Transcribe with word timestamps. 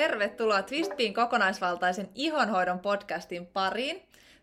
Tervetuloa 0.00 0.62
Twistpiin 0.62 1.14
kokonaisvaltaisen 1.14 2.08
ihonhoidon 2.14 2.78
podcastin 2.78 3.46
pariin. 3.46 4.02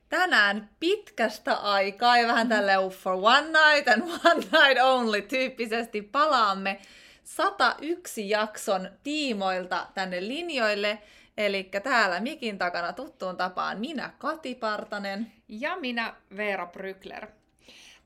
Tänään 0.09 0.69
pitkästä 0.79 1.53
aikaa 1.53 2.17
ja 2.17 2.27
vähän 2.27 2.49
tälle 2.49 2.71
for 2.89 3.13
one 3.13 3.41
night 3.47 3.87
and 3.87 4.01
one 4.01 4.35
night 4.35 4.83
only 4.83 5.21
tyyppisesti 5.21 6.01
palaamme 6.01 6.81
101 7.23 8.29
jakson 8.29 8.89
tiimoilta 9.03 9.87
tänne 9.93 10.27
linjoille. 10.27 11.01
Eli 11.37 11.63
täällä 11.83 12.19
mikin 12.19 12.57
takana 12.57 12.93
tuttuun 12.93 13.37
tapaan 13.37 13.79
minä 13.79 14.13
Kati 14.17 14.55
Partanen. 14.55 15.31
Ja 15.47 15.77
minä 15.77 16.13
Veera 16.37 16.65
Brykler. 16.65 17.27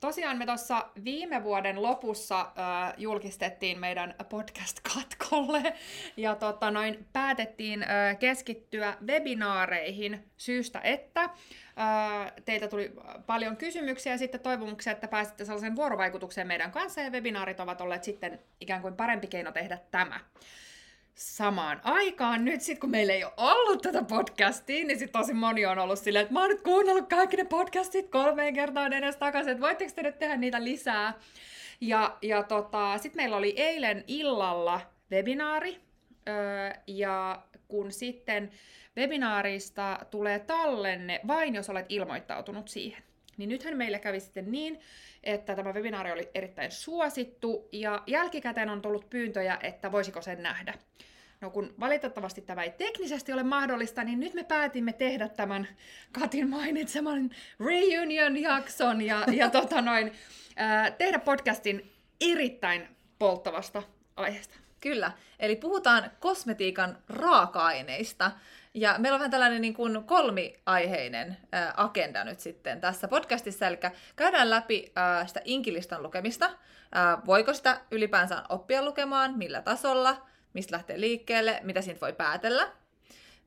Tosiaan 0.01 0.37
me 0.37 0.45
tuossa 0.45 0.85
viime 1.03 1.43
vuoden 1.43 1.81
lopussa 1.81 2.39
äh, 2.41 2.93
julkistettiin 2.97 3.79
meidän 3.79 4.15
podcast-katkolle 4.29 5.73
ja 6.17 6.35
tota, 6.35 6.71
noin, 6.71 7.07
päätettiin 7.13 7.83
äh, 7.83 8.19
keskittyä 8.19 8.97
webinaareihin 9.07 10.31
syystä, 10.37 10.79
että. 10.83 11.21
Äh, 11.21 12.33
teiltä 12.45 12.67
tuli 12.67 12.91
paljon 13.25 13.57
kysymyksiä 13.57 14.11
ja 14.11 14.17
sitten 14.17 14.41
toivomuksia, 14.41 14.93
että 14.93 15.07
pääsitte 15.07 15.45
sellaisen 15.45 15.75
vuorovaikutukseen 15.75 16.47
meidän 16.47 16.71
kanssa 16.71 17.01
ja 17.01 17.09
webinaarit 17.09 17.59
ovat 17.59 17.81
olleet 17.81 18.03
sitten 18.03 18.39
ikään 18.61 18.81
kuin 18.81 18.95
parempi 18.95 19.27
keino 19.27 19.51
tehdä 19.51 19.77
tämä 19.91 20.19
samaan 21.15 21.81
aikaan 21.83 22.45
nyt 22.45 22.61
sit, 22.61 22.79
kun 22.79 22.89
meillä 22.89 23.13
ei 23.13 23.23
ole 23.23 23.33
ollut 23.37 23.81
tätä 23.81 24.03
podcastia, 24.03 24.85
niin 24.85 24.99
sit 24.99 25.11
tosi 25.11 25.33
moni 25.33 25.65
on 25.65 25.79
ollut 25.79 25.99
silleen, 25.99 26.23
että 26.23 26.33
mä 26.33 26.39
oon 26.39 26.49
nyt 26.49 26.61
kuunnellut 26.61 27.09
kaikki 27.09 27.37
ne 27.37 27.43
podcastit 27.43 28.09
kolmeen 28.09 28.53
kertaan 28.53 28.93
edes 28.93 29.15
takaisin, 29.17 29.51
että 29.51 29.61
voitteko 29.61 29.91
te 29.95 30.03
nyt 30.03 30.19
tehdä 30.19 30.37
niitä 30.37 30.63
lisää? 30.63 31.13
Ja, 31.81 32.17
ja 32.21 32.43
tota, 32.43 32.97
sitten 32.97 33.21
meillä 33.21 33.37
oli 33.37 33.53
eilen 33.57 34.03
illalla 34.07 34.81
webinaari, 35.11 35.79
öö, 36.29 36.71
ja 36.87 37.43
kun 37.67 37.91
sitten 37.91 38.51
webinaarista 38.97 39.99
tulee 40.11 40.39
tallenne 40.39 41.21
vain, 41.27 41.55
jos 41.55 41.69
olet 41.69 41.85
ilmoittautunut 41.89 42.67
siihen. 42.67 43.03
Niin 43.41 43.49
nythän 43.49 43.77
meillä 43.77 43.99
kävi 43.99 44.19
sitten 44.19 44.51
niin, 44.51 44.79
että 45.23 45.55
tämä 45.55 45.73
webinaari 45.73 46.11
oli 46.11 46.29
erittäin 46.35 46.71
suosittu 46.71 47.69
ja 47.71 48.03
jälkikäteen 48.07 48.69
on 48.69 48.81
tullut 48.81 49.09
pyyntöjä, 49.09 49.57
että 49.63 49.91
voisiko 49.91 50.21
sen 50.21 50.43
nähdä. 50.43 50.73
No 51.41 51.49
kun 51.49 51.73
valitettavasti 51.79 52.41
tämä 52.41 52.63
ei 52.63 52.71
teknisesti 52.71 53.33
ole 53.33 53.43
mahdollista, 53.43 54.03
niin 54.03 54.19
nyt 54.19 54.33
me 54.33 54.43
päätimme 54.43 54.93
tehdä 54.93 55.29
tämän 55.29 55.67
Katin 56.11 56.49
mainitseman 56.49 57.29
reunion-jakson 57.59 59.01
ja, 59.01 59.25
ja 59.31 59.49
tota 59.59 59.81
noin, 59.81 60.11
ää, 60.55 60.91
tehdä 60.91 61.19
podcastin 61.19 61.91
erittäin 62.21 62.87
polttavasta 63.19 63.83
aiheesta. 64.15 64.55
Kyllä, 64.79 65.11
eli 65.39 65.55
puhutaan 65.55 66.11
kosmetiikan 66.19 66.97
raaka-aineista. 67.09 68.31
Ja 68.73 68.95
meillä 68.97 69.15
on 69.15 69.19
vähän 69.19 69.31
tällainen 69.31 69.61
niin 69.61 69.73
kuin 69.73 70.03
kolmiaiheinen 70.03 71.37
ää, 71.51 71.73
agenda 71.77 72.23
nyt 72.23 72.39
sitten 72.39 72.81
tässä 72.81 73.07
podcastissa, 73.07 73.67
eli 73.67 73.77
käydään 74.15 74.49
läpi 74.49 74.91
ää, 74.95 75.27
sitä 75.27 75.41
inkilistan 75.45 76.03
lukemista. 76.03 76.49
Ää, 76.91 77.17
voiko 77.25 77.53
sitä 77.53 77.81
ylipäänsä 77.91 78.43
oppia 78.49 78.85
lukemaan, 78.85 79.37
millä 79.37 79.61
tasolla, 79.61 80.27
mistä 80.53 80.75
lähtee 80.75 80.99
liikkeelle, 80.99 81.59
mitä 81.63 81.81
siitä 81.81 82.01
voi 82.01 82.13
päätellä. 82.13 82.71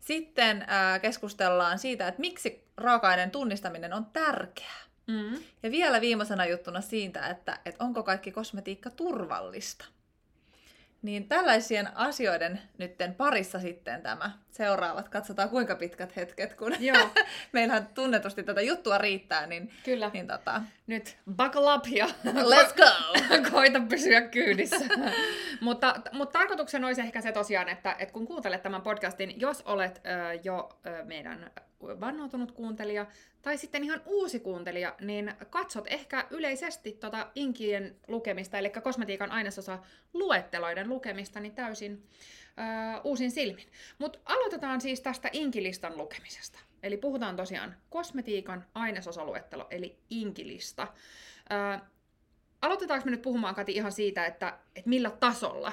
Sitten 0.01 0.65
ää, 0.67 0.99
keskustellaan 0.99 1.79
siitä, 1.79 2.09
että 2.09 2.21
miksi 2.21 2.69
raaka-aineen 2.77 3.31
tunnistaminen 3.31 3.93
on 3.93 4.07
tärkeää. 4.07 4.85
Mm. 5.07 5.35
Ja 5.63 5.71
vielä 5.71 6.01
viimeisenä 6.01 6.47
juttuna 6.47 6.81
siitä, 6.81 7.27
että, 7.27 7.59
että 7.65 7.85
onko 7.85 8.03
kaikki 8.03 8.33
kosmetiikka 8.33 8.91
turvallista. 8.91 9.85
Niin 11.05 11.29
tällaisien 11.29 11.97
asioiden 11.97 12.61
nytten 12.79 13.15
parissa 13.15 13.59
sitten 13.59 14.03
tämä 14.03 14.31
seuraavat. 14.51 15.09
Katsotaan 15.09 15.49
kuinka 15.49 15.77
pitkät 15.77 16.17
hetket, 16.17 16.55
kun 16.55 16.73
Joo. 16.81 17.11
meillähän 17.53 17.87
tunnetusti 17.95 18.43
tätä 18.43 18.61
juttua 18.61 18.99
riittää. 18.99 19.47
Niin, 19.47 19.73
Kyllä. 19.85 20.11
Niin 20.13 20.27
tota... 20.27 20.63
Nyt 20.87 21.17
buckle 21.37 21.75
up 21.75 21.87
ja 21.87 22.07
let's 22.53 22.75
go! 22.77 22.91
koita 23.51 23.81
pysyä 23.89 24.21
kyydissä. 24.21 24.85
mutta, 25.61 25.95
mutta 26.13 26.39
tarkoituksena 26.39 26.87
olisi 26.87 27.01
ehkä 27.01 27.21
se 27.21 27.33
tosiaan, 27.33 27.69
että, 27.69 27.97
että 27.99 28.13
kun 28.13 28.27
kuuntelet 28.27 28.63
tämän 28.63 28.83
podcastin, 28.83 29.41
jos 29.41 29.63
olet 29.63 30.01
ö, 30.07 30.39
jo 30.45 30.69
ö, 30.87 31.05
meidän 31.05 31.51
vannoutunut 32.01 32.53
kuuntelija 32.53 33.07
tai 33.43 33.59
sitten 33.59 33.85
ihan 33.85 34.03
uusi 34.07 34.41
kuuntelija, 34.41 34.95
niin 35.01 35.35
katsot 35.51 35.85
ehkä 35.87 36.27
yleisesti 36.31 36.93
tota 36.93 37.31
inkien 37.35 37.97
lukemista, 38.09 38.59
eli 38.59 38.71
kosmetiikan 38.71 39.31
ainesosa 39.31 39.79
luetteloiden 40.13 40.89
lukemista, 40.89 41.41
niin 41.41 41.55
täysin 41.55 42.07
ö, 42.59 43.01
uusin 43.05 43.31
silmin. 43.31 43.67
Mutta 43.99 44.19
aloitetaan 44.25 44.81
siis 44.81 45.01
tästä 45.01 45.29
inkilistan 45.33 45.97
lukemisesta. 45.97 46.59
Eli 46.83 46.97
puhutaan 46.97 47.37
tosiaan 47.37 47.77
kosmetiikan 47.91 48.65
ainesosaluettelo, 48.75 49.67
eli 49.71 49.99
inkilista. 50.11 50.89
Ö, 51.53 51.81
aloitetaanko 52.63 53.05
me 53.05 53.11
nyt 53.11 53.23
puhumaan, 53.23 53.55
Kati, 53.55 53.73
ihan 53.73 53.93
siitä, 53.93 54.27
että, 54.27 54.59
että 54.77 54.89
millä 54.89 55.11
tasolla 55.11 55.73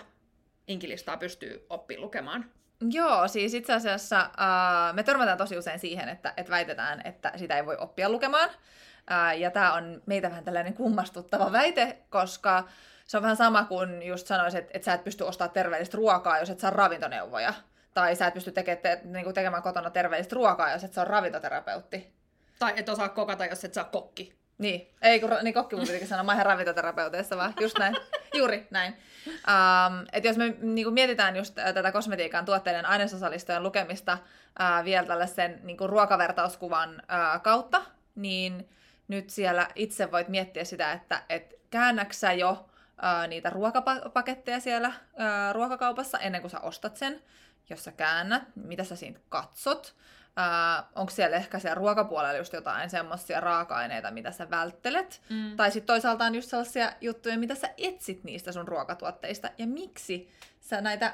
inkilistaa 0.67 1.17
pystyy 1.17 1.65
oppimaan 1.69 2.05
lukemaan? 2.05 2.60
Joo, 2.89 3.27
siis 3.27 3.53
itse 3.53 3.73
asiassa 3.73 4.29
uh, 4.29 4.95
me 4.95 5.03
törmätään 5.03 5.37
tosi 5.37 5.57
usein 5.57 5.79
siihen, 5.79 6.09
että, 6.09 6.33
että 6.37 6.51
väitetään, 6.51 7.01
että 7.03 7.31
sitä 7.35 7.57
ei 7.57 7.65
voi 7.65 7.77
oppia 7.79 8.09
lukemaan. 8.09 8.49
Uh, 8.49 9.39
ja 9.39 9.51
tämä 9.51 9.73
on 9.73 10.01
meitä 10.05 10.29
vähän 10.29 10.43
tällainen 10.43 10.73
kummastuttava 10.73 11.51
väite, 11.51 11.97
koska 12.09 12.63
se 13.05 13.17
on 13.17 13.23
vähän 13.23 13.37
sama 13.37 13.63
kuin 13.63 14.03
just 14.03 14.27
sanoisit, 14.27 14.59
että, 14.59 14.71
että 14.73 14.85
sä 14.85 14.93
et 14.93 15.03
pysty 15.03 15.23
ostamaan 15.23 15.53
terveellistä 15.53 15.97
ruokaa, 15.97 16.39
jos 16.39 16.49
et 16.49 16.59
saa 16.59 16.71
ravintoneuvoja. 16.71 17.53
Tai 17.93 18.15
sä 18.15 18.27
et 18.27 18.33
pysty 18.33 18.51
teke, 18.51 18.75
te, 18.75 19.01
niinku 19.03 19.33
tekemään 19.33 19.63
kotona 19.63 19.89
terveellistä 19.89 20.35
ruokaa, 20.35 20.71
jos 20.71 20.83
et 20.83 20.93
saa 20.93 21.05
ravintoterapeutti. 21.05 22.13
Tai 22.59 22.73
et 22.75 22.89
osaa 22.89 23.09
kokata, 23.09 23.45
jos 23.45 23.63
et 23.63 23.73
saa 23.73 23.83
kokki. 23.83 24.40
Niin, 24.61 24.87
ei 25.01 25.19
kun 25.19 25.29
niin 25.41 25.53
kokki 25.53 25.75
mun 25.75 25.85
pitikin 25.87 26.07
sanoa, 26.07 26.23
mä 26.23 26.33
ihan 26.33 26.45
ravintoterapeuteissa 26.45 27.37
vaan, 27.37 27.53
just 27.59 27.77
näin, 27.77 27.95
juuri 28.37 28.67
näin. 28.69 28.93
Um, 29.27 30.05
että 30.13 30.29
jos 30.29 30.37
me 30.37 30.55
niin 30.61 30.93
mietitään 30.93 31.35
just 31.35 31.55
tätä 31.55 31.91
kosmetiikan 31.91 32.45
tuotteiden 32.45 32.85
ainesosalistojen 32.85 33.63
lukemista 33.63 34.13
uh, 34.13 34.85
vielä 34.85 35.07
tällaisen 35.07 35.59
niin 35.63 35.77
kuin 35.77 35.89
ruokavertauskuvan 35.89 36.89
uh, 36.89 37.41
kautta, 37.41 37.81
niin 38.15 38.69
nyt 39.07 39.29
siellä 39.29 39.67
itse 39.75 40.11
voit 40.11 40.27
miettiä 40.27 40.63
sitä, 40.63 40.91
että 40.91 41.23
et 41.29 41.53
käännäksä 41.69 42.33
jo 42.33 42.51
uh, 42.51 43.27
niitä 43.27 43.49
ruokapaketteja 43.49 44.59
siellä 44.59 44.87
uh, 44.87 45.53
ruokakaupassa 45.53 46.19
ennen 46.19 46.41
kuin 46.41 46.51
sä 46.51 46.59
ostat 46.59 46.97
sen, 46.97 47.21
jos 47.69 47.83
sä 47.83 47.91
käännät, 47.91 48.43
mitä 48.55 48.83
sä 48.83 48.95
siitä 48.95 49.19
katsot, 49.29 49.95
Uh, 50.37 50.85
onko 50.95 51.11
siellä 51.11 51.37
ehkä 51.37 51.59
siellä 51.59 51.75
ruokapuolella 51.75 52.37
just 52.37 52.53
jotain 52.53 52.89
semmoisia 52.89 53.39
raaka-aineita, 53.39 54.11
mitä 54.11 54.31
sä 54.31 54.49
välttelet. 54.49 55.21
Mm. 55.29 55.55
Tai 55.55 55.71
sitten 55.71 55.87
toisaalta 55.87 56.25
on 56.25 56.35
just 56.35 56.49
sellaisia 56.49 56.91
juttuja, 57.01 57.37
mitä 57.37 57.55
sä 57.55 57.69
etsit 57.77 58.23
niistä 58.23 58.51
sun 58.51 58.67
ruokatuotteista. 58.67 59.49
Ja 59.57 59.67
miksi 59.67 60.29
sä 60.59 60.81
näitä 60.81 61.13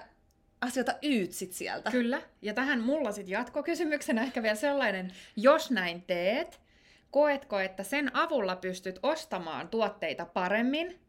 asioita 0.61 0.93
yytsit 1.03 1.53
sieltä. 1.53 1.91
Kyllä. 1.91 2.21
Ja 2.41 2.53
tähän 2.53 2.81
mulla 2.81 3.11
sitten 3.11 3.31
jatkokysymyksenä 3.31 4.21
ehkä 4.21 4.43
vielä 4.43 4.55
sellainen, 4.55 5.11
jos 5.35 5.71
näin 5.71 6.01
teet, 6.01 6.61
koetko, 7.11 7.59
että 7.59 7.83
sen 7.83 8.15
avulla 8.15 8.55
pystyt 8.55 8.99
ostamaan 9.03 9.67
tuotteita 9.67 10.25
paremmin? 10.25 10.99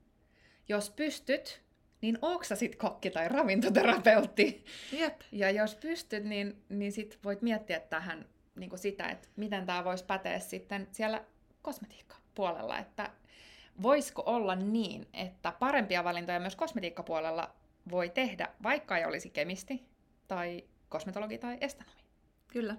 Jos 0.69 0.91
pystyt, 0.91 1.61
niin 2.01 2.19
sä 2.43 2.57
sit 2.57 2.77
kokki 2.77 3.11
tai 3.11 3.29
ravintoterapeutti? 3.29 4.65
Jep. 4.93 5.21
Ja 5.33 5.51
jos 5.51 5.75
pystyt, 5.75 6.25
niin, 6.25 6.63
niin 6.69 6.93
sit 6.93 7.19
voit 7.25 7.43
miettiä 7.43 7.81
tähän 7.81 8.27
niin 8.57 8.79
sitä, 8.79 9.09
että 9.09 9.29
miten 9.37 9.67
tämä 9.67 9.85
voisi 9.85 10.05
päteä 10.05 10.39
sitten 10.39 10.89
siellä 10.93 11.25
kosmetiikkapuolella, 11.63 12.79
että 12.79 13.11
voisiko 13.83 14.23
olla 14.27 14.55
niin, 14.55 15.09
että 15.13 15.53
parempia 15.53 16.05
valintoja 16.05 16.41
myös 16.41 16.57
kosmetiikkapuolella 16.57 17.55
voi 17.91 18.09
tehdä, 18.09 18.49
vaikka 18.63 18.99
ei 18.99 19.05
olisi 19.05 19.31
kemisti 19.31 19.89
tai 20.29 20.65
kosmetologi 20.89 21.39
tai 21.39 21.59
estanomi. 21.61 22.01
Kyllä. 22.49 22.77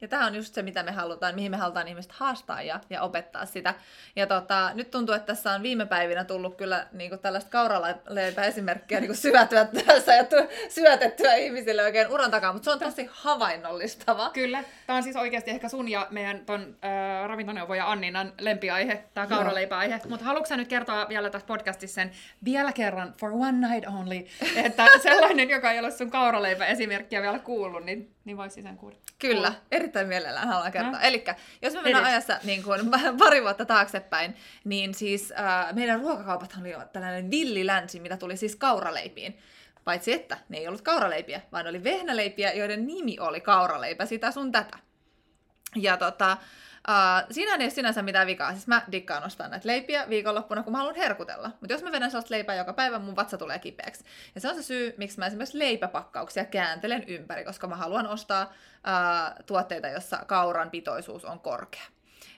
Ja 0.00 0.08
tämä 0.08 0.26
on 0.26 0.34
just 0.34 0.54
se, 0.54 0.62
mitä 0.62 0.82
me 0.82 0.92
halutaan, 0.92 1.34
mihin 1.34 1.50
me 1.50 1.56
halutaan 1.56 1.88
ihmiset 1.88 2.12
haastaa 2.12 2.62
ja, 2.62 2.80
ja 2.90 3.02
opettaa 3.02 3.46
sitä. 3.46 3.74
Ja 4.16 4.26
tota, 4.26 4.70
nyt 4.74 4.90
tuntuu, 4.90 5.14
että 5.14 5.26
tässä 5.26 5.52
on 5.52 5.62
viime 5.62 5.86
päivinä 5.86 6.24
tullut 6.24 6.56
kyllä 6.56 6.86
niin 6.92 7.10
kuin 7.10 7.18
tällaista 7.18 7.50
kauraleipäesimerkkiä 7.50 9.00
niin 9.00 9.16
syötyä 9.16 9.64
tässä 9.86 10.14
ja 10.14 10.24
syötettyä 10.68 11.34
ihmisille 11.34 11.82
oikein 11.82 12.08
uran 12.08 12.30
takaa, 12.30 12.52
mutta 12.52 12.64
se 12.64 12.70
on 12.70 12.78
tosi 12.78 13.08
havainnollistava. 13.12 14.30
Kyllä. 14.30 14.64
Tämä 14.86 14.96
on 14.96 15.02
siis 15.02 15.16
oikeasti 15.16 15.50
ehkä 15.50 15.68
sun 15.68 15.88
ja 15.88 16.06
meidän 16.10 16.46
ton 16.46 16.76
äh, 16.84 17.28
ravintoneuvoja 17.28 17.90
Anninan 17.90 18.32
lempiaihe, 18.40 19.04
tämä 19.14 19.26
kauraleipäaihe. 19.26 20.00
Mutta 20.08 20.24
haluatko 20.24 20.56
nyt 20.56 20.68
kertoa 20.68 21.08
vielä 21.08 21.30
tässä 21.30 21.46
podcastissa 21.46 21.94
sen 21.94 22.10
vielä 22.44 22.72
kerran, 22.72 23.14
for 23.20 23.30
one 23.32 23.68
night 23.68 23.88
only, 23.88 24.24
että 24.56 24.86
sellainen, 25.02 25.50
joka 25.50 25.72
ei 25.72 25.78
ole 25.78 25.90
sun 25.90 26.10
kauraleipäesimerkkiä 26.10 27.22
vielä 27.22 27.38
kuullut, 27.38 27.84
niin 27.84 28.13
niin 28.24 28.36
voisi 28.36 28.62
sen 28.62 28.76
kuulla. 28.76 28.98
Kyllä, 29.18 29.52
erittäin 29.70 30.08
mielellään 30.08 30.48
haluan 30.48 30.72
kertoa. 30.72 31.00
Eli 31.00 31.24
jos 31.62 31.74
me 31.74 31.82
mennään 31.82 32.04
Edes. 32.04 32.12
ajassa 32.12 32.38
niin 32.46 32.62
kuin, 32.62 32.80
pari 33.18 33.42
vuotta 33.42 33.64
taaksepäin, 33.64 34.36
niin 34.64 34.94
siis 34.94 35.32
äh, 35.32 35.74
meidän 35.74 36.00
ruokakaupathan 36.00 36.64
oli 36.64 36.74
tällainen 36.92 37.30
villilänsi, 37.30 38.00
mitä 38.00 38.16
tuli 38.16 38.36
siis 38.36 38.56
kauraleipiin. 38.56 39.38
Paitsi 39.84 40.12
että 40.12 40.38
ne 40.48 40.58
ei 40.58 40.68
ollut 40.68 40.82
kauraleipiä, 40.82 41.40
vaan 41.52 41.66
oli 41.66 41.84
vehnäleipiä, 41.84 42.52
joiden 42.52 42.86
nimi 42.86 43.16
oli 43.20 43.40
kauraleipä, 43.40 44.06
sitä 44.06 44.30
sun 44.30 44.52
tätä. 44.52 44.78
Ja 45.76 45.96
tota, 45.96 46.36
Uh, 46.88 47.26
siinä 47.30 47.54
ei 47.54 47.64
ole 47.64 47.70
sinänsä 47.70 48.02
mitään 48.02 48.26
vikaa. 48.26 48.52
Siis 48.52 48.66
mä 48.66 48.82
dikkaan 48.92 49.24
ostaa 49.24 49.48
näitä 49.48 49.68
leipiä 49.68 50.08
viikonloppuna, 50.08 50.62
kun 50.62 50.72
mä 50.72 50.78
haluan 50.78 50.94
herkutella. 50.94 51.50
Mutta 51.60 51.72
jos 51.72 51.82
mä 51.82 51.92
vedän 51.92 52.10
sellaista 52.10 52.34
leipää 52.34 52.54
joka 52.54 52.72
päivä, 52.72 52.98
mun 52.98 53.16
vatsa 53.16 53.38
tulee 53.38 53.58
kipeäksi. 53.58 54.04
Ja 54.34 54.40
se 54.40 54.48
on 54.48 54.54
se 54.54 54.62
syy, 54.62 54.94
miksi 54.96 55.18
mä 55.18 55.26
esimerkiksi 55.26 55.58
leipäpakkauksia 55.58 56.44
kääntelen 56.44 57.04
ympäri, 57.06 57.44
koska 57.44 57.66
mä 57.66 57.76
haluan 57.76 58.06
ostaa 58.06 58.44
uh, 58.44 59.44
tuotteita, 59.46 59.88
jossa 59.88 60.18
kauran 60.26 60.70
pitoisuus 60.70 61.24
on 61.24 61.40
korkea. 61.40 61.84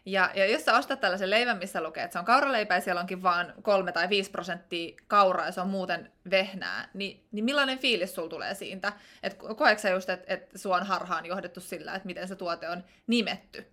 Ja, 0.07 0.31
ja 0.35 0.47
jos 0.47 0.65
sä 0.65 0.77
ostat 0.77 1.01
tällaisen 1.01 1.31
leivän, 1.31 1.59
missä 1.59 1.83
lukee, 1.83 2.05
että 2.05 2.13
se 2.13 2.19
on 2.19 2.25
kauraleipä 2.25 2.75
ja 2.75 2.81
siellä 2.81 3.01
onkin 3.01 3.23
vain 3.23 3.53
3 3.63 3.93
tai 3.93 4.09
5 4.09 4.31
prosenttia 4.31 4.97
kauraa 5.07 5.47
ja 5.47 5.53
se 5.53 5.61
on 5.61 5.69
muuten 5.69 6.13
vehnää, 6.31 6.89
niin, 6.95 7.27
niin 7.33 7.45
millainen 7.45 7.79
fiilis 7.79 8.15
sulla 8.15 8.29
tulee 8.29 8.55
siitä? 8.55 8.93
Että 9.23 9.39
koetko 9.55 9.83
sä 9.83 9.91
just, 9.91 10.11
että, 10.11 10.35
että 10.35 10.59
sua 10.59 10.77
on 10.77 10.87
harhaan 10.87 11.27
johdettu 11.27 11.61
sillä, 11.61 11.95
että 11.95 12.07
miten 12.07 12.29
se 12.29 12.37
tuote 12.37 12.69
on 12.69 12.85
nimetty? 13.07 13.67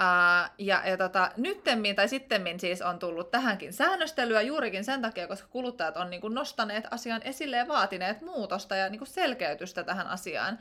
Uh, 0.00 0.50
ja, 0.58 0.82
ja 0.86 0.96
tota, 0.96 1.30
nyttemmin 1.36 1.96
tai 1.96 2.08
sittemmin 2.08 2.60
siis 2.60 2.82
on 2.82 2.98
tullut 2.98 3.30
tähänkin 3.30 3.72
säännöstelyä 3.72 4.42
juurikin 4.42 4.84
sen 4.84 5.02
takia, 5.02 5.26
koska 5.26 5.48
kuluttajat 5.48 5.96
on 5.96 6.10
niin 6.10 6.20
kuin 6.20 6.34
nostaneet 6.34 6.84
asian 6.90 7.22
esille 7.24 7.56
ja 7.56 7.68
vaatineet 7.68 8.20
muutosta 8.20 8.76
ja 8.76 8.88
niin 8.88 8.98
kuin 8.98 9.08
selkeytystä 9.08 9.84
tähän 9.84 10.06
asiaan. 10.06 10.58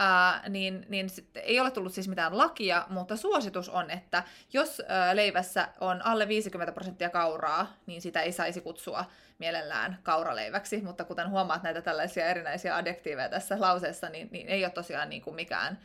Uh, 0.00 0.50
niin, 0.50 0.86
niin 0.88 1.06
ei 1.34 1.60
ole 1.60 1.70
tullut 1.70 1.94
siis 1.94 2.08
mitään 2.08 2.38
lakia, 2.38 2.86
mutta 2.88 3.16
suositus 3.16 3.68
on, 3.68 3.90
että 3.90 4.22
jos 4.52 4.78
uh, 4.78 5.14
leivässä 5.14 5.68
on 5.80 6.06
alle 6.06 6.28
50 6.28 6.72
prosenttia 6.72 7.10
kauraa, 7.10 7.76
niin 7.86 8.02
sitä 8.02 8.20
ei 8.20 8.32
saisi 8.32 8.60
kutsua 8.60 9.04
mielellään 9.38 9.98
kauraleiväksi, 10.02 10.80
mutta 10.82 11.04
kuten 11.04 11.30
huomaat 11.30 11.62
näitä 11.62 11.82
tällaisia 11.82 12.26
erinäisiä 12.26 12.76
adjektiiveja 12.76 13.28
tässä 13.28 13.56
lauseessa, 13.60 14.08
niin, 14.08 14.28
niin 14.32 14.48
ei 14.48 14.64
ole 14.64 14.72
tosiaan 14.72 15.08
niin 15.08 15.22
kuin 15.22 15.36
mikään 15.36 15.78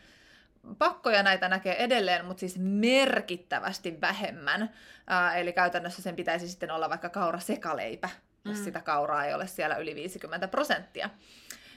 pakkoja 0.76 1.24
näitä 1.24 1.50
näkee 1.50 1.84
edelleen, 1.84 2.26
mutta 2.26 2.40
siis 2.40 2.58
merkittävästi 2.60 4.02
vähemmän. 4.02 4.70
Ää, 5.08 5.36
eli 5.36 5.54
käytännössä 5.54 6.02
sen 6.02 6.16
pitäisi 6.16 6.48
sitten 6.48 6.72
olla 6.72 6.90
vaikka 6.90 7.10
kaura 7.10 7.40
sekaleipä, 7.40 8.10
jos 8.46 8.58
mm. 8.58 8.64
sitä 8.64 8.82
kauraa 8.82 9.26
ei 9.26 9.34
ole 9.34 9.48
siellä 9.48 9.76
yli 9.76 9.96
50 9.96 10.48
prosenttia. 10.48 11.10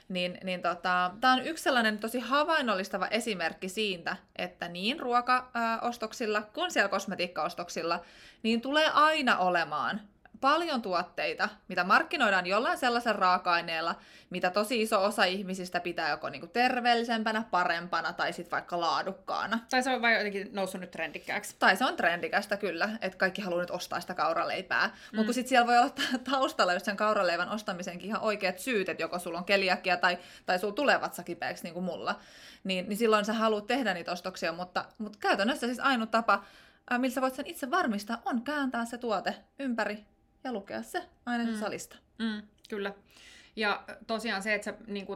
Niin, 0.08 0.38
niin 0.44 0.62
tota, 0.62 1.10
tämä 1.20 1.32
on 1.32 1.46
yksi 1.46 1.64
sellainen 1.64 1.98
tosi 1.98 2.18
havainnollistava 2.20 3.06
esimerkki 3.06 3.68
siitä, 3.68 4.16
että 4.36 4.68
niin 4.68 5.00
ruokaostoksilla 5.00 6.42
kuin 6.42 6.70
siellä 6.70 6.88
kosmetiikkaostoksilla, 6.88 8.00
niin 8.42 8.60
tulee 8.60 8.90
aina 8.90 9.38
olemaan 9.38 10.00
paljon 10.40 10.82
tuotteita, 10.82 11.48
mitä 11.68 11.84
markkinoidaan 11.84 12.46
jollain 12.46 12.78
sellaisen 12.78 13.14
raaka-aineella, 13.14 13.94
mitä 14.30 14.50
tosi 14.50 14.82
iso 14.82 15.04
osa 15.04 15.24
ihmisistä 15.24 15.80
pitää 15.80 16.10
joko 16.10 16.28
niinku 16.28 16.46
terveellisempänä, 16.46 17.44
parempana 17.50 18.12
tai 18.12 18.32
sitten 18.32 18.50
vaikka 18.50 18.80
laadukkaana. 18.80 19.58
Tai 19.70 19.82
se 19.82 19.90
on 19.90 20.02
vain 20.02 20.16
jotenkin 20.16 20.48
noussut 20.52 20.80
nyt 20.80 20.90
trendikkääksi. 20.90 21.56
Tai 21.58 21.76
se 21.76 21.84
on 21.84 21.96
trendikästä 21.96 22.56
kyllä, 22.56 22.90
että 23.00 23.18
kaikki 23.18 23.42
haluaa 23.42 23.60
nyt 23.60 23.70
ostaa 23.70 24.00
sitä 24.00 24.14
kauraleipää. 24.14 24.86
Mm. 24.86 24.92
Mutta 25.16 25.24
kun 25.24 25.34
sitten 25.34 25.48
siellä 25.48 25.66
voi 25.66 25.78
olla 25.78 25.92
taustalla 26.30 26.72
just 26.72 26.86
sen 26.86 26.96
kauraleivän 26.96 27.50
ostamisenkin 27.50 28.06
ihan 28.06 28.22
oikeat 28.22 28.58
syyt, 28.58 28.88
että 28.88 29.02
joko 29.02 29.18
sulla 29.18 29.38
on 29.38 29.44
keliakia 29.44 29.96
tai, 29.96 30.18
tai 30.46 30.58
sulla 30.58 30.74
tulee 30.74 31.00
vatsa 31.00 31.22
kipeäksi 31.22 31.64
niin 31.64 31.74
kuin 31.74 31.84
mulla, 31.84 32.20
niin, 32.64 32.88
niin 32.88 32.96
silloin 32.96 33.24
sä 33.24 33.32
haluat 33.32 33.66
tehdä 33.66 33.94
niitä 33.94 34.12
ostoksia, 34.12 34.52
mutta, 34.52 34.84
mutta 34.98 35.18
käytännössä 35.18 35.66
siis 35.66 35.80
ainut 35.80 36.10
tapa, 36.10 36.44
millä 36.98 37.14
sä 37.14 37.20
voit 37.20 37.34
sen 37.34 37.46
itse 37.46 37.70
varmistaa, 37.70 38.22
on 38.24 38.42
kääntää 38.42 38.84
se 38.84 38.98
tuote 38.98 39.34
ympäri 39.58 40.04
ja 40.44 40.52
lukea 40.52 40.82
se 40.82 41.08
aina 41.26 41.44
mm. 41.44 41.58
salista. 41.58 41.96
Mm, 42.18 42.42
kyllä. 42.68 42.94
Ja 43.56 43.84
tosiaan 44.06 44.42
se, 44.42 44.54
että 44.54 44.74
niin 44.86 45.06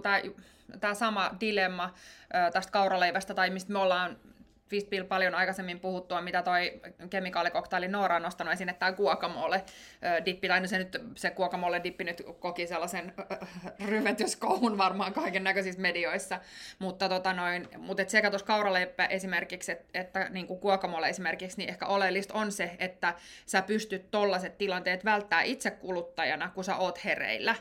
tämä 0.81 0.94
sama 0.94 1.31
dilemma 1.41 1.94
ö, 2.35 2.50
tästä 2.50 2.73
kauraleivästä, 2.73 3.35
tai 3.35 3.50
mistä 3.50 3.73
me 3.73 3.79
ollaan 3.79 4.17
Fistbill 4.75 5.05
paljon 5.05 5.35
aikaisemmin 5.35 5.81
puhuttua, 5.81 6.21
mitä 6.21 6.43
toi 6.43 6.81
kemikaalikoktaili 7.11 7.88
Noora 7.88 8.17
on 8.17 8.23
nostanut 8.23 8.53
esiin, 8.53 8.69
että 8.69 8.79
tämä 8.79 8.93
guacamole 8.93 9.65
dippi, 10.25 10.49
tai 10.49 10.61
no 10.61 10.67
se 10.67 10.79
nyt 10.79 11.03
se 11.17 11.31
guacamole 11.31 11.81
dippi 11.85 12.05
nyt 12.05 12.23
koki 12.38 12.67
sellaisen 12.67 13.15
ryvetyskohun 13.85 14.79
varmaan 14.79 15.12
kaiken 15.12 15.44
näköisissä 15.44 15.81
medioissa, 15.81 16.41
mutta 16.79 17.09
tota 17.09 17.32
noin, 17.32 17.69
mutta 17.79 18.03
et 18.03 18.11
sekä 18.11 18.31
tuossa 18.31 18.47
kauraleipä 18.47 19.06
esimerkiksi, 19.06 19.73
että, 19.73 20.00
että 20.00 20.29
niin 20.31 20.47
kuin 20.47 20.61
guacamole 20.61 21.09
esimerkiksi, 21.09 21.59
niin 21.59 21.70
ehkä 21.70 21.87
oleellista 21.87 22.35
on 22.35 22.53
se, 22.53 22.77
että 22.79 23.15
sä 23.47 23.62
pystyt 23.62 24.11
tollaiset 24.11 24.59
tilanteet 24.59 25.05
välttää 25.05 25.43
itse 25.43 25.70
kuluttajana, 25.70 26.50
kun 26.55 26.65
sä 26.65 26.77
oot 26.77 27.05
hereillä. 27.05 27.55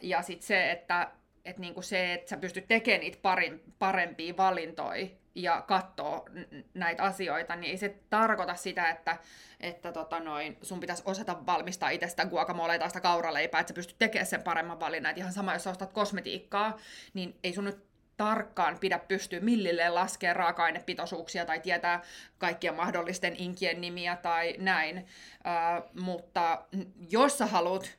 Ja 0.00 0.22
sitten 0.22 0.46
se, 0.46 0.70
että 0.70 1.10
et 1.46 1.58
niinku 1.58 1.82
se, 1.82 2.12
että 2.12 2.30
sä 2.30 2.36
pystyt 2.36 2.68
tekemään 2.68 3.00
niitä 3.00 3.18
parin, 3.22 3.62
parempia 3.78 4.36
valintoja 4.36 5.08
ja 5.34 5.64
katsoo 5.68 6.28
näitä 6.74 7.02
asioita, 7.02 7.56
niin 7.56 7.70
ei 7.70 7.76
se 7.76 7.96
tarkoita 8.10 8.54
sitä, 8.54 8.90
että, 8.90 9.18
että 9.60 9.92
tota 9.92 10.20
noin, 10.20 10.56
sun 10.62 10.80
pitäisi 10.80 11.02
osata 11.06 11.46
valmistaa 11.46 11.90
itse 11.90 12.08
sitä 12.08 12.24
guacamole 12.24 12.78
tai 12.78 12.90
sitä 12.90 13.00
kauraleipää, 13.00 13.60
että 13.60 13.70
sä 13.70 13.74
pystyt 13.74 13.98
tekemään 13.98 14.26
sen 14.26 14.42
paremman 14.42 14.80
valinnan. 14.80 15.10
Et 15.10 15.18
ihan 15.18 15.32
sama, 15.32 15.52
jos 15.52 15.64
sä 15.64 15.70
ostat 15.70 15.92
kosmetiikkaa, 15.92 16.78
niin 17.14 17.38
ei 17.44 17.52
sun 17.52 17.64
nyt 17.64 17.86
tarkkaan 18.16 18.78
pidä 18.78 18.98
pystyä 18.98 19.40
millille 19.40 19.88
laskea 19.88 20.34
raaka-ainepitoisuuksia 20.34 21.46
tai 21.46 21.60
tietää 21.60 22.02
kaikkien 22.38 22.74
mahdollisten 22.74 23.36
inkien 23.36 23.80
nimiä 23.80 24.16
tai 24.16 24.54
näin. 24.58 24.96
Uh, 24.98 26.02
mutta 26.02 26.64
jos 27.10 27.38
sä 27.38 27.46
haluat 27.46 27.98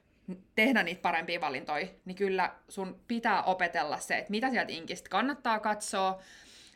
tehdä 0.55 0.83
niitä 0.83 1.01
parempia 1.01 1.41
valintoja, 1.41 1.87
niin 2.05 2.15
kyllä 2.15 2.55
sun 2.69 2.99
pitää 3.07 3.43
opetella 3.43 3.99
se, 3.99 4.17
että 4.17 4.31
mitä 4.31 4.49
sieltä 4.49 4.71
inkistä 4.71 5.09
kannattaa 5.09 5.59
katsoa, 5.59 6.21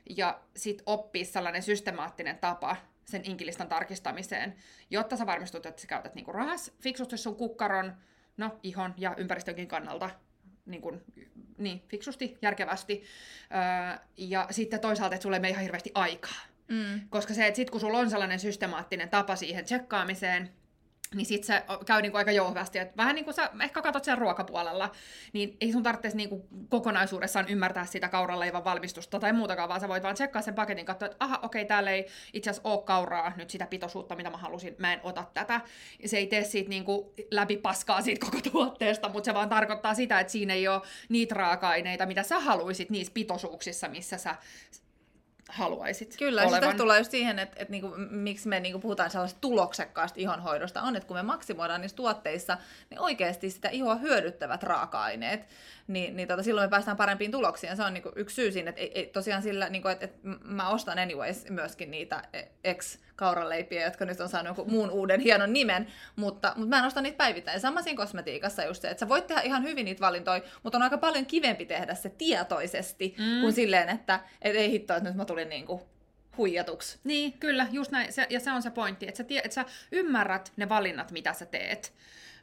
ja 0.10 0.40
sit 0.56 0.82
oppia 0.86 1.26
sellainen 1.26 1.64
systemaattinen 1.64 2.38
tapa 2.38 2.76
sen 3.06 3.22
inkilistan 3.24 3.68
tarkistamiseen, 3.68 4.56
jotta 4.90 5.18
sä 5.18 5.26
varmistut, 5.26 5.66
että 5.66 5.82
sä 5.82 5.88
käytät 5.88 6.16
niinku 6.16 6.32
rahas 6.32 6.72
fiksusti 6.82 7.18
sun 7.18 7.36
kukkaron, 7.36 7.94
no 8.38 8.60
ihon 8.64 8.94
ja 8.98 9.16
ympäristönkin 9.18 9.68
kannalta 9.68 10.10
niin, 10.66 10.82
kuin, 10.82 11.02
niin 11.58 11.84
fiksusti, 11.88 12.38
järkevästi. 12.42 13.04
Öö, 13.52 14.06
ja 14.18 14.48
sitten 14.52 14.80
toisaalta, 14.80 15.16
että 15.16 15.24
sulle 15.24 15.36
ei 15.36 15.40
mene 15.40 15.52
ihan 15.52 15.64
hirveästi 15.64 15.92
aikaa. 15.94 16.42
Mm. 16.68 17.02
Koska 17.10 17.34
se, 17.34 17.48
että 17.48 17.56
sit 17.56 17.70
kun 17.70 17.80
sulla 17.80 17.98
on 17.98 18.10
sellainen 18.10 18.40
systemaattinen 18.40 19.10
tapa 19.10 19.36
siihen 19.36 19.66
tsekkaamiseen, 19.66 20.50
niin 21.16 21.26
sit 21.26 21.44
se 21.44 21.64
käy 21.86 22.02
niinku 22.02 22.18
aika 22.18 22.32
jouhvasti. 22.32 22.80
Et 22.80 22.98
vähän 22.98 23.16
niin 23.16 23.26
kuin 23.26 23.34
sä 23.34 23.50
ehkä 23.64 23.82
katsot 23.82 24.04
sen 24.04 24.18
ruokapuolella, 24.18 24.92
niin 25.34 25.58
ei 25.62 25.72
sun 25.72 25.84
tarvitse 25.84 26.18
niinku 26.18 26.48
kokonaisuudessaan 26.70 27.50
ymmärtää 27.50 27.86
sitä 27.86 28.10
kauraleivän 28.10 28.64
valmistusta 28.64 29.20
tai 29.20 29.34
muutakaan, 29.34 29.70
vaan 29.70 29.82
sä 29.82 29.88
voit 29.88 30.04
vaan 30.04 30.16
tsekkaa 30.16 30.42
sen 30.42 30.54
paketin, 30.54 30.86
katsoa, 30.86 31.06
että 31.06 31.26
aha, 31.26 31.40
okei, 31.42 31.66
täällä 31.66 31.92
ei 31.92 32.08
itse 32.34 32.50
asiassa 32.50 32.70
ole 32.70 32.84
kauraa 32.84 33.34
nyt 33.36 33.50
sitä 33.50 33.68
pitoisuutta, 33.68 34.16
mitä 34.16 34.30
mä 34.30 34.38
halusin, 34.38 34.76
mä 34.78 34.94
en 34.94 35.00
ota 35.04 35.26
tätä. 35.34 35.62
Se 36.06 36.18
ei 36.18 36.28
tee 36.28 36.44
siitä 36.44 36.70
niinku 36.70 37.14
läpi 37.32 37.58
paskaa 37.58 38.02
siitä 38.02 38.26
koko 38.26 38.38
tuotteesta, 38.52 39.10
mutta 39.10 39.26
se 39.26 39.34
vaan 39.34 39.50
tarkoittaa 39.50 39.94
sitä, 39.94 40.20
että 40.20 40.32
siinä 40.32 40.54
ei 40.54 40.68
ole 40.68 40.82
niitä 41.10 41.36
raaka-aineita, 41.36 42.06
mitä 42.06 42.24
sä 42.24 42.40
haluisit 42.40 42.90
niissä 42.90 43.14
pitoisuuksissa, 43.14 43.88
missä 43.88 44.18
sä 44.18 44.36
haluaisit 45.52 46.16
Kyllä, 46.18 46.42
olevan. 46.42 46.60
Kyllä, 46.60 46.74
tullaan 46.74 47.00
just 47.00 47.12
siihen, 47.12 47.40
että, 47.40 47.56
että 47.60 47.72
niinku, 47.72 47.94
miksi 48.10 48.48
me 48.48 48.60
niinku 48.60 48.80
puhutaan 48.80 49.10
sellaisesta 49.10 49.42
tuloksekkaasta 49.42 50.20
ihonhoidosta, 50.20 50.82
on, 50.82 50.96
että 50.96 51.08
kun 51.08 51.18
me 51.18 51.24
maksimoidaan 51.24 51.82
niissä 51.82 51.96
tuotteissa, 51.96 52.58
niin 52.90 53.00
oikeasti 53.00 53.50
sitä 53.50 53.70
ihoa 53.70 53.96
hyödyttävät 53.96 54.64
raaka-aineet, 54.64 55.48
niin, 55.88 56.16
niin 56.16 56.28
tota, 56.28 56.44
silloin 56.44 56.66
me 56.66 56.70
päästään 56.70 56.98
parempiin 56.98 57.32
tuloksiin. 57.32 57.78
Se 57.78 57.84
on 57.84 57.94
niinku 57.94 58.12
yksi 58.16 58.36
syy 58.36 58.52
siinä, 58.52 58.70
että 58.70 58.82
ei, 58.82 58.92
ei, 58.96 59.06
tosiaan 59.06 59.42
sillä, 59.42 59.70
niinku, 59.70 59.88
että, 59.88 60.06
että 60.06 60.20
mä 60.44 60.70
ostan 60.70 61.00
anyways 61.00 61.50
myöskin 61.50 61.92
niitä 61.92 62.24
ex 62.64 62.98
kauraleipiä, 63.22 63.86
jotka 63.86 64.06
nyt 64.06 64.22
on 64.22 64.30
saanut 64.30 64.48
jonkun 64.48 64.72
muun 64.72 64.90
uuden 64.90 65.20
hienon 65.20 65.54
nimen, 65.54 65.88
mutta, 66.16 66.54
mutta 66.56 66.70
mä 66.70 66.80
en 66.80 66.86
osta 66.86 67.02
niitä 67.02 67.18
päivittäin. 67.18 67.60
Sama 67.60 67.82
siinä 67.82 67.98
kosmetiikassa 67.98 68.64
just 68.64 68.82
se, 68.82 68.90
että 68.90 69.00
sä 69.00 69.10
voit 69.10 69.28
tehdä 69.28 69.42
ihan 69.42 69.64
hyvin 69.64 69.86
niitä 69.86 70.02
valintoja, 70.02 70.42
mutta 70.64 70.78
on 70.78 70.82
aika 70.82 70.98
paljon 70.98 71.26
kivempi 71.26 71.66
tehdä 71.66 71.96
se 71.96 72.10
tietoisesti, 72.10 73.16
mm. 73.18 73.42
kuin 73.42 73.54
silleen, 73.54 73.90
että 73.90 74.20
et 74.42 74.56
ei 74.56 74.72
hittoa, 74.72 74.98
että 74.98 75.10
nyt 75.10 75.18
mä 75.18 75.26
tulin 75.26 75.50
niinku 75.50 75.90
huijatuksi. 76.38 77.00
Niin, 77.04 77.34
kyllä, 77.34 77.68
just 77.72 77.92
näin. 77.92 78.14
Se, 78.14 78.28
ja 78.30 78.40
se 78.40 78.52
on 78.52 78.62
se 78.62 78.70
pointti, 78.70 79.08
että 79.08 79.18
sä, 79.18 79.24
tie, 79.24 79.42
että 79.44 79.56
sä 79.56 79.66
ymmärrät 79.92 80.52
ne 80.58 80.70
valinnat, 80.70 81.12
mitä 81.12 81.34
sä 81.34 81.46
teet. 81.46 81.94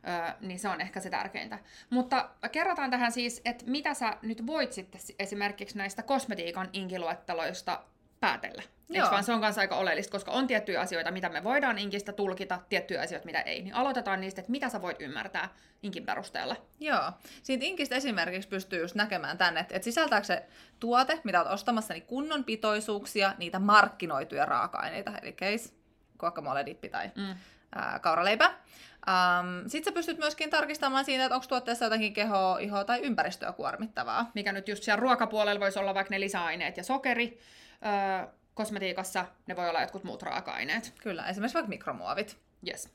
Öö, 0.09 0.35
niin 0.41 0.59
se 0.59 0.69
on 0.69 0.81
ehkä 0.81 1.01
se 1.01 1.11
tärkeintä. 1.11 1.59
Mutta 1.91 2.31
kerrotaan 2.53 2.91
tähän 2.91 3.13
siis, 3.13 3.41
että 3.45 3.65
mitä 3.67 3.95
sä 3.95 4.17
nyt 4.23 4.47
voit 4.47 4.73
sitten 4.73 5.01
esimerkiksi 5.19 5.79
näistä 5.79 6.03
kosmetiikan 6.03 6.69
inkiluetteloista 6.73 7.85
päätellä. 8.21 8.63
Eikö 8.95 9.11
vaan 9.11 9.25
se 9.25 9.33
on 9.33 9.41
kanssa 9.41 9.61
aika 9.61 9.77
oleellista, 9.77 10.13
koska 10.13 10.31
on 10.31 10.47
tiettyjä 10.47 10.81
asioita, 10.81 11.11
mitä 11.11 11.29
me 11.29 11.45
voidaan 11.45 11.79
inkistä 11.79 12.13
tulkita, 12.13 12.59
tiettyjä 12.69 13.01
asioita, 13.01 13.27
mitä 13.27 13.41
ei. 13.41 13.63
Niin 13.63 13.75
aloitetaan 13.75 14.21
niistä, 14.21 14.41
että 14.41 14.51
mitä 14.51 14.69
sä 14.69 14.83
voit 14.83 15.01
ymmärtää 15.01 15.49
inkin 15.83 16.07
perusteella. 16.07 16.57
Joo. 16.81 17.13
Siitä 17.43 17.65
inkistä 17.65 17.97
esimerkiksi 17.97 18.49
pystyy 18.49 18.81
just 18.81 18.95
näkemään 18.95 19.39
tänne, 19.39 19.61
että, 19.61 19.77
että 19.77 19.85
sisältääkö 19.85 20.27
se 20.27 20.43
tuote, 20.81 21.21
mitä 21.25 21.41
olet 21.41 21.53
ostamassa, 21.53 21.95
niin 21.95 22.07
kunnon 22.07 22.45
pitoisuuksia, 22.45 23.35
niitä 23.39 23.59
markkinoituja 23.59 24.47
raaka-aineita, 24.47 25.13
eli 25.23 25.33
case 25.33 25.75
guacamole-dippi 26.19 26.89
tai 26.91 27.11
Mm. 27.17 27.35
ää, 27.75 27.99
kauraleipä. 27.99 28.47
Um, 28.49 29.69
Sitten 29.69 29.93
sä 29.93 29.95
pystyt 29.95 30.19
myöskin 30.19 30.51
tarkistamaan 30.51 31.05
siinä, 31.05 31.25
että 31.25 31.35
onko 31.35 31.47
tuotteessa 31.47 31.85
jotakin 31.85 32.13
kehoa, 32.13 32.59
ihoa 32.59 32.85
tai 32.85 33.01
ympäristöä 33.01 33.53
kuormittavaa. 33.53 34.31
Mikä 34.35 34.53
nyt 34.53 34.69
just 34.69 34.83
siellä 34.83 35.01
ruokapuolella 35.01 35.61
voisi 35.61 35.79
olla 35.79 35.95
vaikka 35.95 36.15
ne 36.15 36.21
lisäaineet 36.21 36.77
ja 36.77 36.85
sokeri. 36.85 37.39
Öö, 37.87 38.27
kosmetiikassa 38.59 39.27
ne 39.47 39.57
voi 39.57 39.69
olla 39.69 39.81
jotkut 39.81 40.05
muut 40.05 40.23
raaka-aineet. 40.23 40.95
Kyllä, 41.03 41.27
esimerkiksi 41.27 41.55
vaikka 41.55 41.69
mikromuovit. 41.69 42.39
Yes. 42.69 42.91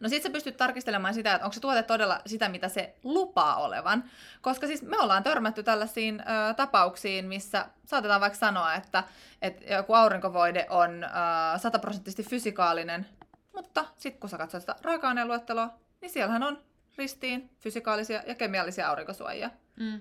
No 0.00 0.08
sit 0.08 0.22
sä 0.22 0.30
pystyt 0.30 0.56
tarkistelemaan 0.56 1.14
sitä, 1.14 1.34
että 1.34 1.44
onko 1.44 1.54
se 1.54 1.60
tuote 1.60 1.82
todella 1.82 2.20
sitä, 2.26 2.48
mitä 2.48 2.68
se 2.68 2.94
lupaa 3.04 3.56
olevan. 3.56 4.04
Koska 4.40 4.66
siis 4.66 4.82
me 4.82 4.98
ollaan 4.98 5.22
törmätty 5.22 5.62
tällaisiin 5.62 6.20
ö, 6.20 6.54
tapauksiin, 6.54 7.24
missä 7.24 7.66
saatetaan 7.84 8.20
vaikka 8.20 8.38
sanoa, 8.38 8.74
että, 8.74 9.04
että 9.42 9.74
joku 9.74 9.94
aurinkovoide 9.94 10.66
on 10.70 11.04
ö, 11.04 11.08
sataprosenttisesti 11.58 12.22
fysikaalinen, 12.22 13.06
mutta 13.54 13.84
sitten 13.96 14.20
kun 14.20 14.30
sä 14.30 14.38
katsot 14.38 14.60
sitä 14.60 14.76
raaka-aineluetteloa, 14.82 15.70
niin 16.00 16.10
siellähän 16.10 16.42
on 16.42 16.58
ristiin 16.98 17.50
fysikaalisia 17.58 18.22
ja 18.26 18.34
kemiallisia 18.34 18.88
aurinkosuojia. 18.88 19.50
Mm. 19.76 20.00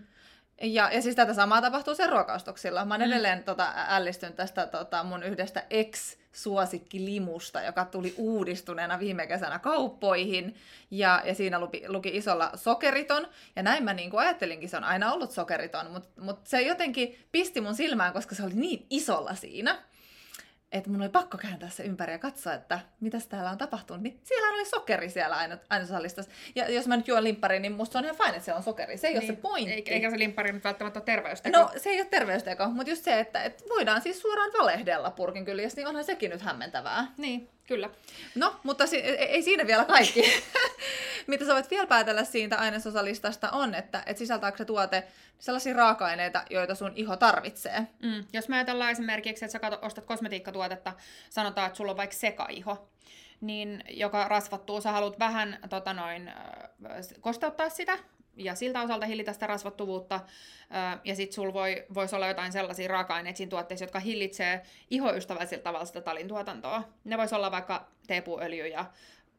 Ja, 0.62 0.90
ja 0.94 1.02
siis 1.02 1.16
tätä 1.16 1.34
samaa 1.34 1.62
tapahtuu 1.62 1.96
sen 1.96 2.10
ruokaostoksilla. 2.10 2.86
Mä 2.86 2.94
oon 2.94 3.02
Mm. 3.02 3.08
edelleen 3.08 3.44
tota, 3.44 3.74
ällistynyt 3.88 4.36
tästä 4.36 4.68
tota, 4.68 5.04
mun 5.04 5.24
yhdestä 5.24 5.64
ex-suosikkilimusta, 5.70 7.62
joka 7.62 7.86
tuli 7.86 8.14
uudistuneena 8.18 9.00
viime 9.00 9.28
kesänä 9.28 9.60
kauppoihin. 9.60 10.56
Ja, 10.92 11.22
ja 11.26 11.36
siinä 11.36 11.60
luki, 11.60 11.84
luki 11.88 12.10
isolla 12.14 12.52
sokeriton. 12.56 13.28
Ja 13.56 13.64
näin 13.64 13.84
mä 13.84 13.94
niin 13.94 14.10
kuin 14.10 14.22
ajattelinkin, 14.22 14.70
se 14.70 14.78
on 14.78 14.84
aina 14.84 15.14
ollut 15.14 15.32
sokeriton. 15.32 15.92
Mutta 15.92 16.22
mut 16.22 16.40
se 16.48 16.62
jotenkin 16.62 17.20
pisti 17.32 17.62
mun 17.62 17.76
silmään, 17.76 18.14
koska 18.14 18.36
se 18.36 18.44
oli 18.44 18.54
niin 18.54 18.86
isolla 18.90 19.36
siinä. 19.36 19.78
Että 20.72 20.90
mun 20.90 21.02
oli 21.02 21.10
pakko 21.10 21.38
kääntää 21.38 21.70
se 21.70 21.84
ympäri 21.84 22.14
ja 22.14 22.20
katsoa, 22.20 22.54
että 22.54 22.80
mitäs 23.00 23.28
täällä 23.28 23.50
on 23.50 23.58
tapahtunut. 23.58 24.04
Niin 24.04 24.20
siellä 24.24 24.54
oli 24.54 24.66
sokeri 24.66 25.10
siellä 25.10 25.36
aina, 25.36 25.58
ainesosallistassa. 25.70 26.32
Ja 26.56 26.72
jos 26.72 26.88
mä 26.88 26.98
nyt 26.98 27.08
juon 27.08 27.24
limppari, 27.24 27.60
niin 27.60 27.72
musta 27.72 28.00
on 28.00 28.06
ihan 28.06 28.18
fine, 28.18 28.30
että 28.30 28.40
siellä 28.40 28.58
on 28.58 28.64
sokeri. 28.64 28.98
Se 28.98 29.08
ei 29.08 29.14
niin. 29.14 29.24
ole 29.24 29.36
se 29.36 29.42
pointti. 29.42 29.74
Eikä, 29.74 29.92
eikä 29.92 30.10
se 30.10 30.20
limppari 30.20 30.52
nyt 30.52 30.64
välttämättä 30.64 31.00
ole 31.00 31.06
terveysteko. 31.06 31.60
No 31.60 31.72
se 31.78 31.90
ei 31.90 32.02
ole 32.02 32.08
terveysteko, 32.08 32.68
mutta 32.68 32.92
just 32.92 33.04
se, 33.04 33.20
että, 33.20 33.44
että 33.44 33.64
voidaan 33.70 34.02
siis 34.02 34.22
suoraan 34.22 34.52
valehdella 34.60 35.12
purkin 35.12 35.46
kyljessä, 35.46 35.76
niin 35.76 35.88
onhan 35.88 36.04
sekin 36.04 36.32
nyt 36.32 36.42
hämmentävää. 36.42 37.08
Niin, 37.18 37.50
kyllä. 37.70 37.90
No, 38.36 38.56
mutta 38.64 38.88
si- 38.88 38.98
ei 38.98 39.18
ei 39.18 39.42
siinä 39.42 39.68
vielä 39.68 39.86
kaikki. 39.86 40.24
Mitä 41.28 41.46
sä 41.46 41.54
voit 41.54 41.72
vielä 41.72 41.88
päätellä 41.88 42.24
siitä 42.24 42.58
ainesosalistasta 42.58 43.50
on, 43.50 43.76
että, 43.76 44.04
että 44.06 44.20
sisältääkö 44.20 44.58
se 44.58 44.66
tuote 44.66 45.04
sellaisia 45.40 45.74
raaka-aineita, 45.74 46.44
joita 46.50 46.76
sun 46.76 46.92
iho 46.96 47.18
tarvitsee. 47.18 47.88
Mm. 48.04 48.26
Jos 48.34 48.50
me 48.50 48.56
ajatellaan 48.56 48.92
esimerkiksi, 48.92 49.46
että 49.46 49.52
sä 49.52 49.60
kato, 49.60 49.80
ostat 49.82 50.06
kosmetiikkatuotetta, 50.06 50.94
sanotaan, 51.30 51.68
että 51.68 51.78
sulla 51.78 51.92
on 51.92 51.98
vaikka 51.98 52.16
sekaiho, 52.16 52.90
niin 53.42 53.84
joka 53.90 54.28
rasvattuu, 54.28 54.82
sä 54.82 54.92
haluat 54.92 55.20
vähän 55.20 55.60
tota 55.70 55.94
noin, 55.94 56.32
kosteuttaa 57.20 57.70
sitä 57.70 57.98
ja 58.40 58.56
siltä 58.56 58.82
osalta 58.82 59.06
hillitä 59.06 59.34
sitä 59.34 59.48
rasvattuvuutta. 59.48 60.20
Ja 61.04 61.16
sitten 61.16 61.36
sulla 61.36 61.54
voi, 61.54 61.86
voisi 61.94 62.16
olla 62.16 62.28
jotain 62.28 62.52
sellaisia 62.52 62.88
raaka-aineita 62.88 63.38
siinä 63.38 63.50
tuotteissa, 63.50 63.84
jotka 63.84 64.00
hillitsee 64.00 64.62
ihoystävällisellä 64.90 65.64
tavalla 65.64 65.86
sitä 65.86 66.02
talin 66.02 66.28
tuotantoa. 66.28 66.84
Ne 67.04 67.18
voisi 67.18 67.36
olla 67.36 67.52
vaikka 67.52 67.88
teepuöljy 68.08 68.68
ja 68.68 68.86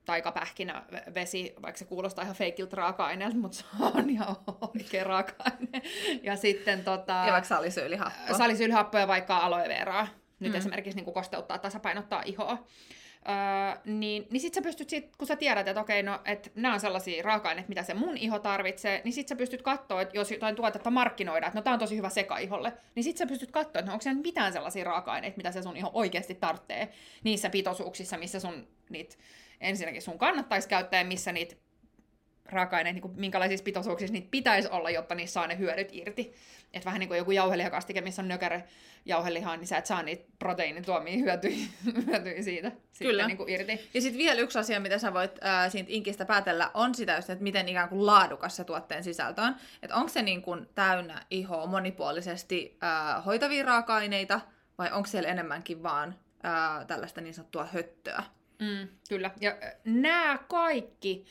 taikapähkinä 0.04 0.82
vesi, 1.14 1.54
vaikka 1.62 1.78
se 1.78 1.84
kuulostaa 1.84 2.24
ihan 2.24 2.36
feikiltä 2.36 2.76
raaka-aineelta, 2.76 3.36
mutta 3.36 3.56
se 3.58 3.64
on 3.80 4.10
ihan 4.10 4.36
oikea 4.74 5.04
raaka-aine. 5.04 5.82
Ja 6.22 6.36
sitten 6.36 6.84
tota, 6.84 7.12
Ja 7.26 7.32
vaikka 7.32 7.48
salisyylihappo. 7.48 8.34
salisyylhappoja 8.38 9.08
vaikka 9.08 9.36
aloe 9.36 9.68
veraa. 9.68 10.08
Nyt 10.40 10.48
Mm. 10.52 10.54
mm. 10.54 10.58
esimerkiksi 10.58 11.00
niin 11.00 11.14
kosteuttaa, 11.14 11.58
tasapainottaa 11.58 12.22
ihoa. 12.24 12.66
Öö, 13.28 13.80
niin, 13.84 14.26
niin 14.30 14.40
sit 14.40 14.54
sä 14.54 14.62
pystyt, 14.62 14.90
sit, 14.90 15.16
kun 15.16 15.26
sä 15.26 15.36
tiedät, 15.36 15.68
että 15.68 15.80
okei, 15.80 16.02
no, 16.02 16.20
että 16.24 16.50
nämä 16.54 16.74
on 16.74 16.80
sellaisia 16.80 17.22
raaka-aineita, 17.22 17.68
mitä 17.68 17.82
se 17.82 17.94
mun 17.94 18.16
iho 18.16 18.38
tarvitsee, 18.38 19.00
niin 19.04 19.12
sit 19.12 19.28
sä 19.28 19.36
pystyt 19.36 19.62
katsoa, 19.62 20.02
että 20.02 20.16
jos 20.16 20.30
jotain 20.30 20.56
tuotetta 20.56 20.90
markkinoidaan, 20.90 21.48
että 21.48 21.58
no 21.58 21.62
tää 21.62 21.72
on 21.72 21.78
tosi 21.78 21.96
hyvä 21.96 22.08
sekaiholle, 22.08 22.72
niin 22.94 23.04
sit 23.04 23.16
sä 23.16 23.26
pystyt 23.26 23.50
katsoa, 23.50 23.80
että 23.80 23.90
no, 23.90 23.92
onko 23.92 24.02
siellä 24.02 24.22
mitään 24.22 24.52
sellaisia 24.52 24.84
raaka-aineita, 24.84 25.36
mitä 25.36 25.52
se 25.52 25.62
sun 25.62 25.76
iho 25.76 25.90
oikeasti 25.92 26.34
tarvitsee 26.34 26.88
niissä 27.24 27.50
pitoisuuksissa, 27.50 28.18
missä 28.18 28.40
sun 28.40 28.68
niitä, 28.90 29.16
ensinnäkin 29.60 30.02
sun 30.02 30.18
kannattaisi 30.18 30.68
käyttää 30.68 31.00
ja 31.00 31.06
missä 31.06 31.32
niitä 31.32 31.56
raaka-aineet, 32.52 32.94
niin 32.94 33.02
kuin, 33.02 33.14
minkälaisissa 33.16 33.64
pitoisuuksissa 33.64 34.12
niitä 34.12 34.28
pitäisi 34.30 34.68
olla, 34.68 34.90
jotta 34.90 35.14
niissä 35.14 35.34
saa 35.34 35.46
ne 35.46 35.58
hyödyt 35.58 35.88
irti. 35.92 36.34
Että 36.72 36.84
vähän 36.84 37.00
niin 37.00 37.08
kuin 37.08 37.18
joku 37.18 37.30
jauhelihakastike, 37.30 38.00
missä 38.00 38.22
on 38.22 38.28
nökärä 38.28 38.62
jauhelihaa, 39.04 39.56
niin 39.56 39.66
sä 39.66 39.78
et 39.78 39.86
saa 39.86 40.02
niitä 40.02 40.24
proteiinituomia 40.38 41.18
hyötyjä, 41.18 41.66
hyötyjä 42.06 42.42
siitä 42.42 42.72
Kyllä. 42.98 43.26
niin 43.26 43.36
kuin 43.36 43.48
irti. 43.48 43.90
Ja 43.94 44.00
sitten 44.00 44.18
vielä 44.18 44.40
yksi 44.40 44.58
asia, 44.58 44.80
mitä 44.80 44.98
sä 44.98 45.14
voit 45.14 45.38
ää, 45.40 45.70
siitä 45.70 45.90
inkistä 45.92 46.24
päätellä, 46.24 46.70
on 46.74 46.94
sitä 46.94 47.16
just, 47.16 47.30
että 47.30 47.42
miten 47.42 47.68
ikään 47.68 47.88
kuin 47.88 48.06
laadukas 48.06 48.56
se 48.56 48.64
tuotteen 48.64 49.04
sisältö 49.04 49.42
on. 49.42 49.56
Että 49.82 49.96
onko 49.96 50.08
se 50.08 50.22
niin 50.22 50.42
kuin 50.42 50.68
täynnä 50.74 51.26
ihoa 51.30 51.66
monipuolisesti 51.66 52.76
ää, 52.80 53.20
hoitavia 53.20 53.64
raaka-aineita, 53.64 54.40
vai 54.78 54.92
onko 54.92 55.06
siellä 55.06 55.28
enemmänkin 55.28 55.82
vaan 55.82 56.14
ää, 56.42 56.84
tällaista 56.84 57.20
niin 57.20 57.34
sanottua 57.34 57.68
höttöä? 57.72 58.22
Mm, 58.60 58.88
kyllä. 59.08 59.30
Ja 59.40 59.56
nämä 59.84 60.38
kaikki 60.48 61.24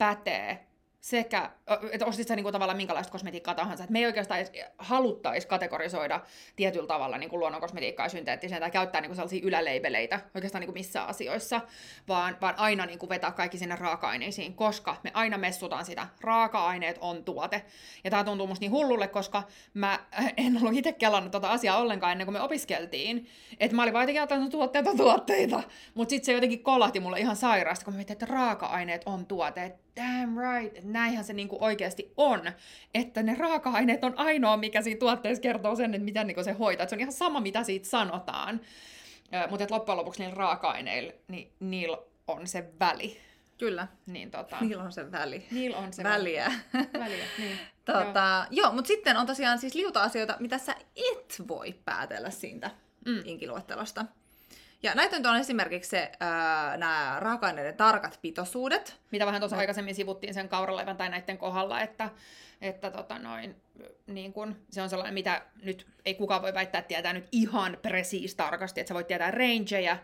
pätee 0.00 0.70
sekä, 1.00 1.50
että 1.92 2.06
ostit 2.06 2.28
sä 2.28 2.36
niinku 2.36 2.52
tavallaan 2.52 2.76
minkälaista 2.76 3.12
kosmetiikkaa 3.12 3.54
tahansa, 3.54 3.84
että 3.84 3.92
me 3.92 3.98
ei 3.98 4.06
oikeastaan 4.06 4.40
haluttaisi 4.78 5.46
kategorisoida 5.46 6.20
tietyllä 6.56 6.86
tavalla 6.86 7.18
niinku 7.18 7.38
luonnon 7.38 7.60
kosmetiikkaa 7.60 8.08
synteettiseen 8.08 8.60
tai 8.60 8.70
käyttää 8.70 9.00
niinku 9.00 9.14
sellaisia 9.14 9.40
yläleibeleitä 9.44 10.20
oikeastaan 10.34 10.60
niinku 10.60 10.72
missään 10.72 11.08
asioissa, 11.08 11.60
vaan, 12.08 12.36
vaan 12.40 12.54
aina 12.58 12.86
niinku 12.86 13.08
vetää 13.08 13.32
kaikki 13.32 13.58
sinne 13.58 13.76
raaka-aineisiin, 13.76 14.54
koska 14.54 14.96
me 15.04 15.10
aina 15.14 15.38
messutaan 15.38 15.84
sitä. 15.84 16.06
Raaka-aineet 16.20 16.98
on 17.00 17.24
tuote. 17.24 17.64
Ja 18.04 18.10
tämä 18.10 18.24
tuntuu 18.24 18.46
musta 18.46 18.62
niin 18.62 18.72
hullulle, 18.72 19.08
koska 19.08 19.42
mä 19.74 19.98
en 20.36 20.56
ollut 20.56 20.76
itse 20.76 20.92
kelannut 20.92 21.32
tota 21.32 21.50
asiaa 21.50 21.78
ollenkaan 21.78 22.12
ennen 22.12 22.26
kuin 22.26 22.32
me 22.32 22.40
opiskeltiin. 22.40 23.26
Että 23.60 23.76
mä 23.76 23.82
olin 23.82 23.94
vaan 23.94 24.08
jotenkin 24.08 24.38
on 24.44 24.50
tuotteita. 24.96 25.62
Mutta 25.94 26.10
sitten 26.10 26.26
se 26.26 26.32
jotenkin 26.32 26.62
kolahti 26.62 27.00
mulle 27.00 27.20
ihan 27.20 27.36
sairaasti, 27.36 27.84
kun 27.84 27.94
mä 27.94 27.96
mietin, 27.96 28.12
että 28.12 28.26
raaka-aineet 28.26 29.02
on 29.06 29.26
tuote. 29.26 29.78
Damn 29.96 30.36
right, 30.38 30.76
että 30.76 30.90
näinhän 30.90 31.24
se 31.24 31.32
niinku 31.32 31.58
oikeasti 31.60 32.12
on. 32.16 32.40
Että 32.94 33.22
ne 33.22 33.34
raaka-aineet 33.38 34.04
on 34.04 34.18
ainoa, 34.18 34.56
mikä 34.56 34.82
siinä 34.82 34.98
tuotteessa 34.98 35.42
kertoo 35.42 35.76
sen, 35.76 35.94
että 35.94 36.04
miten 36.04 36.26
niinku 36.26 36.44
se 36.44 36.52
hoitaa. 36.52 36.82
Et 36.84 36.88
se 36.90 36.96
on 36.96 37.00
ihan 37.00 37.12
sama, 37.12 37.40
mitä 37.40 37.62
siitä 37.64 37.88
sanotaan. 37.88 38.60
Mutta 39.50 39.66
loppujen 39.70 39.98
lopuksi 39.98 40.22
niillä 40.22 40.36
raaka-aineilla, 40.36 41.12
niin 41.28 41.52
niillä 41.60 41.98
on 42.26 42.46
se 42.46 42.64
väli. 42.80 43.20
Kyllä, 43.58 43.88
Niin 44.06 44.30
tota, 44.30 44.56
niillä 44.60 44.82
on 44.82 44.92
se 44.92 45.12
väli. 45.12 45.46
niillä 45.50 45.76
on 45.76 45.92
se 45.92 46.02
Väliä. 46.02 46.52
väliä. 46.98 47.24
Niin. 47.38 47.58
Tota, 47.84 48.46
joo, 48.50 48.64
joo 48.66 48.72
mutta 48.74 48.88
sitten 48.88 49.16
on 49.16 49.26
tosiaan 49.26 49.58
siis 49.58 49.74
liuta-asioita, 49.74 50.36
mitä 50.40 50.58
sä 50.58 50.74
et 50.96 51.42
voi 51.48 51.74
päätellä 51.84 52.30
siitä. 52.30 52.70
Mm. 53.06 53.22
inkiluettelosta. 53.24 54.04
Ja 54.82 54.94
näitä 54.94 55.16
nyt 55.16 55.26
on 55.26 55.36
esimerkiksi 55.36 55.90
se, 55.90 56.12
ää, 56.20 56.76
nämä 56.76 57.16
raaka-aineiden 57.20 57.76
tarkat 57.76 58.18
pitoisuudet. 58.22 58.96
Mitä 59.10 59.26
vähän 59.26 59.40
tuossa 59.40 59.56
aikaisemmin 59.56 59.94
sivuttiin 59.94 60.34
sen 60.34 60.48
kauraleivän 60.48 60.96
tai 60.96 61.08
näiden 61.08 61.38
kohdalla, 61.38 61.80
että, 61.80 62.10
että 62.60 62.90
tota 62.90 63.18
noin, 63.18 63.56
niin 64.06 64.32
kun, 64.32 64.56
se 64.70 64.82
on 64.82 64.90
sellainen, 64.90 65.14
mitä 65.14 65.42
nyt 65.62 65.86
ei 66.04 66.14
kukaan 66.14 66.42
voi 66.42 66.54
väittää, 66.54 66.78
että 66.78 66.88
tietää 66.88 67.12
nyt 67.12 67.28
ihan 67.32 67.78
presiis 67.82 68.34
tarkasti, 68.34 68.80
että 68.80 68.88
sä 68.88 68.94
voit 68.94 69.06
tietää 69.06 69.30
rangeja, 69.30 69.96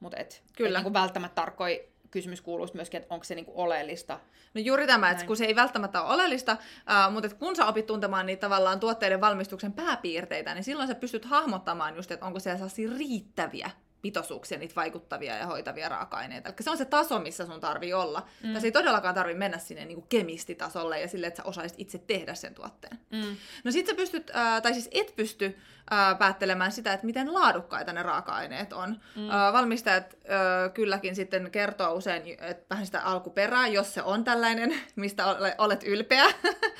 mutta 0.00 0.18
et, 0.18 0.42
Kyllä. 0.56 0.78
Et 0.78 0.84
niin 0.84 0.92
välttämättä 0.92 1.34
tarkkoja 1.34 1.78
kysymys 2.10 2.40
kuuluu 2.40 2.68
myöskin, 2.74 3.00
että 3.00 3.14
onko 3.14 3.24
se 3.24 3.34
niin 3.34 3.46
oleellista. 3.48 4.20
No 4.54 4.60
juuri 4.60 4.86
tämä, 4.86 5.10
että 5.10 5.26
kun 5.26 5.36
se 5.36 5.44
ei 5.44 5.56
välttämättä 5.56 6.02
ole 6.02 6.14
oleellista, 6.14 6.56
ää, 6.86 7.10
mutta 7.10 7.34
kun 7.34 7.56
sä 7.56 7.66
opit 7.66 7.86
tuntemaan 7.86 8.26
niitä 8.26 8.40
tavallaan 8.40 8.80
tuotteiden 8.80 9.20
valmistuksen 9.20 9.72
pääpiirteitä, 9.72 10.54
niin 10.54 10.64
silloin 10.64 10.88
sä 10.88 10.94
pystyt 10.94 11.24
hahmottamaan 11.24 11.96
just, 11.96 12.10
että 12.10 12.26
onko 12.26 12.40
siellä 12.40 12.58
sellaisia 12.58 12.90
riittäviä 12.98 13.70
pitoisuuksia, 14.02 14.58
niitä 14.58 14.74
vaikuttavia 14.74 15.36
ja 15.36 15.46
hoitavia 15.46 15.88
raaka-aineita. 15.88 16.48
Eli 16.48 16.56
se 16.60 16.70
on 16.70 16.78
se 16.78 16.84
taso, 16.84 17.18
missä 17.18 17.46
sun 17.46 17.60
tarvii 17.60 17.92
olla. 17.92 18.28
Mm. 18.42 18.52
Tässä 18.52 18.66
ei 18.66 18.72
todellakaan 18.72 19.14
tarvi 19.14 19.34
mennä 19.34 19.58
sinne 19.58 19.84
niin 19.84 19.96
kuin 19.96 20.08
kemistitasolle 20.08 21.00
ja 21.00 21.08
sille, 21.08 21.26
että 21.26 21.42
sä 21.42 21.48
osaisit 21.48 21.80
itse 21.80 21.98
tehdä 21.98 22.34
sen 22.34 22.54
tuotteen. 22.54 22.98
Mm. 23.10 23.36
No 23.64 23.70
sit 23.70 23.86
sä 23.86 23.94
pystyt, 23.94 24.30
ää, 24.34 24.60
tai 24.60 24.72
siis 24.72 24.88
et 24.92 25.16
pysty 25.16 25.58
ää, 25.90 26.14
päättelemään 26.14 26.72
sitä, 26.72 26.92
että 26.92 27.06
miten 27.06 27.34
laadukkaita 27.34 27.92
ne 27.92 28.02
raaka-aineet 28.02 28.72
on. 28.72 29.00
Mm. 29.16 29.30
Ää, 29.30 29.52
valmistajat 29.52 30.16
ää, 30.28 30.68
kylläkin 30.68 31.14
sitten 31.14 31.50
kertoo 31.50 31.94
usein 31.94 32.36
että 32.40 32.66
vähän 32.70 32.86
sitä 32.86 33.00
alkuperää, 33.00 33.66
jos 33.66 33.94
se 33.94 34.02
on 34.02 34.24
tällainen, 34.24 34.74
mistä 34.96 35.26
ole- 35.26 35.54
olet 35.58 35.82
ylpeä. 35.82 36.24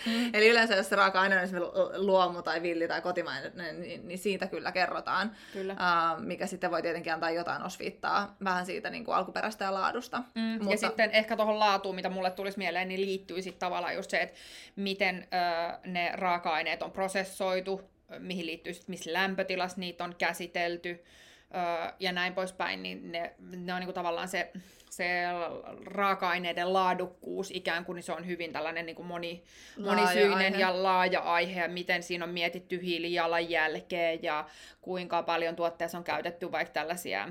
Mm. 0.07 0.31
Eli 0.35 0.49
yleensä 0.49 0.77
jos 0.77 0.89
se 0.89 0.97
raaka-aine 0.97 1.37
on 1.37 1.43
esimerkiksi 1.43 1.75
luomu 1.97 2.43
tai 2.43 2.63
villi 2.63 2.89
tai 2.89 3.01
kotimainen, 3.01 3.53
niin, 3.55 4.09
niin 4.09 4.19
siitä 4.19 4.47
kyllä 4.47 4.73
kerrotaan. 4.73 5.37
Kyllä. 5.53 5.77
Ää, 5.79 6.17
mikä 6.19 6.47
sitten 6.47 6.71
voi 6.71 6.83
tietenkin 6.83 7.13
antaa 7.13 7.31
jotain 7.31 7.63
osviittaa 7.63 8.37
vähän 8.45 8.67
siitä 8.67 8.91
niin 8.91 9.05
kuin 9.05 9.15
alkuperäistä 9.15 9.65
ja 9.65 9.75
laadusta. 9.75 10.23
Mm, 10.35 10.43
Mutta... 10.43 10.71
Ja 10.71 10.77
sitten 10.77 11.11
ehkä 11.11 11.37
tuohon 11.37 11.59
laatuun, 11.59 11.95
mitä 11.95 12.09
mulle 12.09 12.31
tulisi 12.31 12.59
mieleen, 12.59 12.89
niin 12.89 13.01
liittyy 13.01 13.43
sitten 13.43 13.61
tavallaan 13.61 13.95
just 13.95 14.11
se, 14.11 14.21
että 14.21 14.39
miten 14.77 15.27
ö, 15.33 15.79
ne 15.87 16.13
raaka-aineet 16.15 16.83
on 16.83 16.91
prosessoitu, 16.91 17.90
mihin 18.19 18.47
liittyy 18.47 18.75
sitten, 18.75 18.93
missä 18.93 19.13
lämpötilassa 19.13 19.81
niitä 19.81 20.05
on 20.05 20.15
käsitelty, 20.19 21.05
öö, 21.55 21.93
ja 22.01 22.13
näin 22.13 22.35
poispäin, 22.35 22.83
niin 22.83 23.13
ne, 23.13 23.35
ne 23.39 23.75
on 23.75 23.81
niin 23.81 23.87
kuin 23.87 23.95
tavallaan 23.95 24.29
se, 24.29 24.51
se 24.91 25.23
raaka-aineiden 25.85 26.73
laadukkuus 26.73 27.51
ikään 27.51 27.85
kuin 27.85 27.97
niin 27.97 28.03
se 28.03 28.13
on 28.13 28.27
hyvin 28.27 28.53
tällainen 28.53 28.87
niin 28.87 28.97
kuin 28.97 29.07
moni, 29.07 29.45
Laaja 29.77 30.03
monisyinen 30.03 30.53
aihe. 30.53 30.59
ja 30.59 30.83
laaja 30.83 31.21
aihe, 31.21 31.61
ja 31.61 31.69
miten 31.69 32.03
siinä 32.03 32.25
on 32.25 32.31
mietitty 32.31 32.83
hiilijalanjälkeä 32.83 34.13
ja 34.23 34.47
kuinka 34.81 35.23
paljon 35.23 35.57
tuotteessa 35.57 35.99
on 35.99 36.05
käytetty 36.05 36.53
vaikka 36.53 36.73
tällaisia 36.73 37.29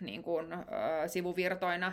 niin 0.00 0.22
kuin, 0.22 0.52
ö, 0.52 0.58
sivuvirtoina 1.06 1.92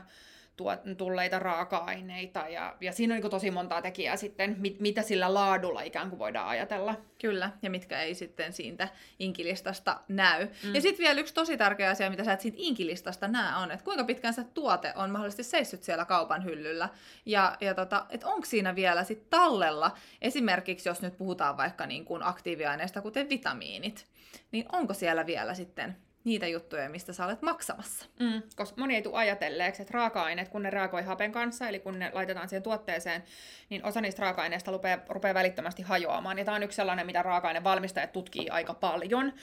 tuot, 0.58 0.80
tulleita 0.98 1.40
raaka-aineita, 1.40 2.40
ja, 2.50 2.76
ja 2.82 2.92
siinä 2.92 3.14
on 3.14 3.16
niin 3.16 3.22
kuin 3.22 3.32
tosi 3.32 3.52
montaa 3.52 3.82
tekijää 3.82 4.16
sitten, 4.16 4.56
mit, 4.60 4.80
mitä 4.80 5.02
sillä 5.02 5.34
laadulla 5.34 5.82
ikään 5.82 6.10
kuin 6.10 6.20
voidaan 6.20 6.48
ajatella. 6.48 6.96
Kyllä, 7.22 7.52
ja 7.62 7.70
mitkä 7.70 8.02
ei 8.02 8.16
sitten 8.16 8.54
siitä 8.54 8.90
inkilistasta 9.20 10.00
näy. 10.08 10.48
Mm. 10.64 10.76
Ja 10.76 10.82
sitten 10.82 11.04
vielä 11.04 11.20
yksi 11.20 11.34
tosi 11.34 11.58
tärkeä 11.58 11.90
asia, 11.90 12.10
mitä 12.10 12.24
sä 12.24 12.34
et 12.34 12.42
siitä 12.42 12.58
inkilistasta 12.60 13.28
näe, 13.28 13.64
on, 13.64 13.72
että 13.72 13.84
kuinka 13.84 14.04
pitkään 14.04 14.34
se 14.34 14.44
tuote 14.44 14.94
on 14.96 15.10
mahdollisesti 15.10 15.44
seissyt 15.44 15.84
siellä 15.84 16.06
kaupan 16.06 16.44
hyllyllä. 16.44 16.90
Ja, 17.26 17.58
ja 17.62 17.74
tota, 17.74 18.06
että 18.10 18.28
onko 18.28 18.46
siinä 18.46 18.76
vielä 18.76 19.04
sit 19.04 19.30
tallella, 19.30 19.92
esimerkiksi 20.22 20.90
jos 20.90 21.02
nyt 21.02 21.18
puhutaan 21.18 21.58
vaikka 21.58 21.86
niin 21.86 22.06
kuin 22.06 22.24
aktiiviaineista, 22.24 23.02
kuten 23.02 23.30
vitamiinit, 23.30 24.06
niin 24.52 24.66
onko 24.72 24.94
siellä 24.94 25.26
vielä 25.26 25.54
sitten 25.54 26.07
niitä 26.28 26.48
juttuja, 26.48 26.90
mistä 26.90 27.14
sä 27.14 27.26
olet 27.26 27.42
maksamassa? 27.42 28.06
Mm, 28.20 28.42
koska 28.56 28.82
moni 28.82 28.96
ei 28.96 29.02
tule 29.02 29.18
ajatelleeksi, 29.18 29.82
että 29.82 29.94
raaka-aineet, 29.94 30.50
kun 30.50 30.64
ne 30.64 30.70
reagoi 30.70 31.04
hapen 31.04 31.32
kanssa, 31.32 31.68
eli 31.68 31.80
kun 31.80 32.00
ne 32.00 32.12
laitetaan 32.14 32.50
siihen 32.50 32.64
tuotteeseen, 32.64 33.24
niin 33.70 33.86
osa 33.86 34.02
niistä 34.02 34.22
raaka-aineista 34.22 34.72
rupeaa, 34.72 35.00
rupeaa 35.10 35.34
välittömästi 35.34 35.82
hajoamaan. 35.82 36.38
Ja 36.38 36.46
tämä 36.46 36.56
on 36.56 36.64
yksi 36.64 36.76
sellainen, 36.76 37.06
mitä 37.06 37.24
raaka-ainevalmistajat 37.24 38.12
tutkii 38.12 38.50
aika 38.50 38.74
paljon. 38.74 39.34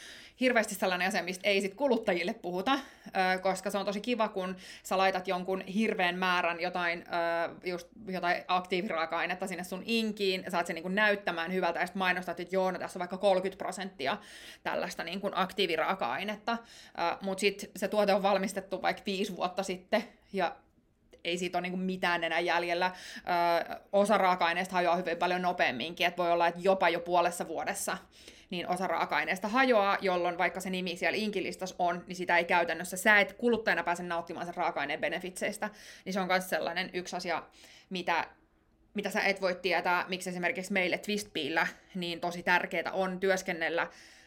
Hirveästi 0.41 0.75
sellainen 0.75 1.09
asia, 1.09 1.23
mistä 1.23 1.49
ei 1.49 1.61
sit 1.61 1.75
kuluttajille 1.75 2.35
puhuta, 2.35 2.79
koska 3.43 3.71
se 3.71 3.79
on 3.79 3.87
tosi 3.87 4.01
kiva, 4.01 4.29
kun 4.29 4.57
sä 4.83 4.99
laitat 4.99 5.29
jonkun 5.29 5.61
hirveän 5.61 6.19
määrän 6.19 6.61
jotain, 6.61 7.05
just 7.65 7.89
jotain 8.09 8.45
aktiiviraaka-ainetta 8.49 9.47
sinne 9.47 9.65
sun 9.65 9.83
inkiin, 9.87 10.45
saat 10.49 10.67
sen 10.67 10.75
niin 10.75 10.95
näyttämään 10.95 11.53
hyvältä, 11.53 11.81
ja 11.81 11.87
sitten 11.87 11.99
mainostat, 11.99 12.41
että 12.41 12.57
joo, 12.57 12.71
no 12.71 12.79
tässä 12.79 12.99
on 12.99 13.01
vaikka 13.01 13.19
30 13.19 13.59
prosenttia 13.59 14.17
tällaista 14.63 15.05
niin 15.05 15.21
aktiiviraaka-ainetta, 15.33 16.59
mutta 17.21 17.41
sitten 17.41 17.71
se 17.77 17.89
tuote 17.89 18.15
on 18.15 18.23
valmistettu 18.23 18.83
vaikka 18.83 19.03
viisi 19.07 19.37
vuotta 19.37 19.63
sitten, 19.63 20.05
ja 20.33 20.57
ei 21.25 21.39
siitä 21.39 21.59
ole 21.59 21.69
niin 21.69 21.79
mitään 21.79 22.25
enää 22.25 22.41
jäljellä. 22.41 22.87
Ö, 22.91 23.81
osa 23.93 24.19
raaka-aineista 24.19 24.73
hajoaa 24.73 24.97
hyvin 24.97 25.17
paljon 25.17 25.43
nopeamminkin, 25.43 26.07
että 26.07 26.23
voi 26.23 26.33
olla, 26.33 26.47
että 26.47 26.61
jopa 26.65 26.89
jo 26.89 27.01
puolessa 27.01 27.49
vuodessa 27.49 27.99
niin 28.51 28.69
osa 28.69 28.87
raaka-aineesta 28.87 29.49
hajoaa, 29.49 29.99
jolloin 30.01 30.39
vaikka 30.39 30.61
se 30.61 30.71
nimi 30.71 30.97
siellä 30.97 31.17
inkilistassa 31.17 31.75
on, 31.79 32.05
niin 32.07 32.17
sitä 32.17 32.39
ei 32.39 32.45
käytännössä, 32.45 32.97
sä 32.97 33.21
et 33.21 33.33
kuluttajana 33.33 33.83
pääse 33.83 34.03
nauttimaan 34.03 34.47
sen 34.47 34.55
raaka-aineen 34.55 35.01
benefitseistä, 35.01 35.71
niin 36.05 36.13
se 36.13 36.21
on 36.21 36.27
myös 36.27 36.51
sellainen 36.51 36.91
yksi 36.93 37.17
asia, 37.17 37.43
mitä 37.91 38.27
mitä 38.95 39.11
sä 39.11 39.21
et 39.21 39.41
voi 39.41 39.55
tietää, 39.55 40.05
miksi 40.09 40.31
esimerkiksi 40.31 40.73
meille 40.73 40.99
Twistbeillä 40.99 41.67
niin 41.95 42.21
tosi 42.21 42.43
tärkeää 42.43 42.93
on 42.93 43.21
työskennellä 43.21 43.87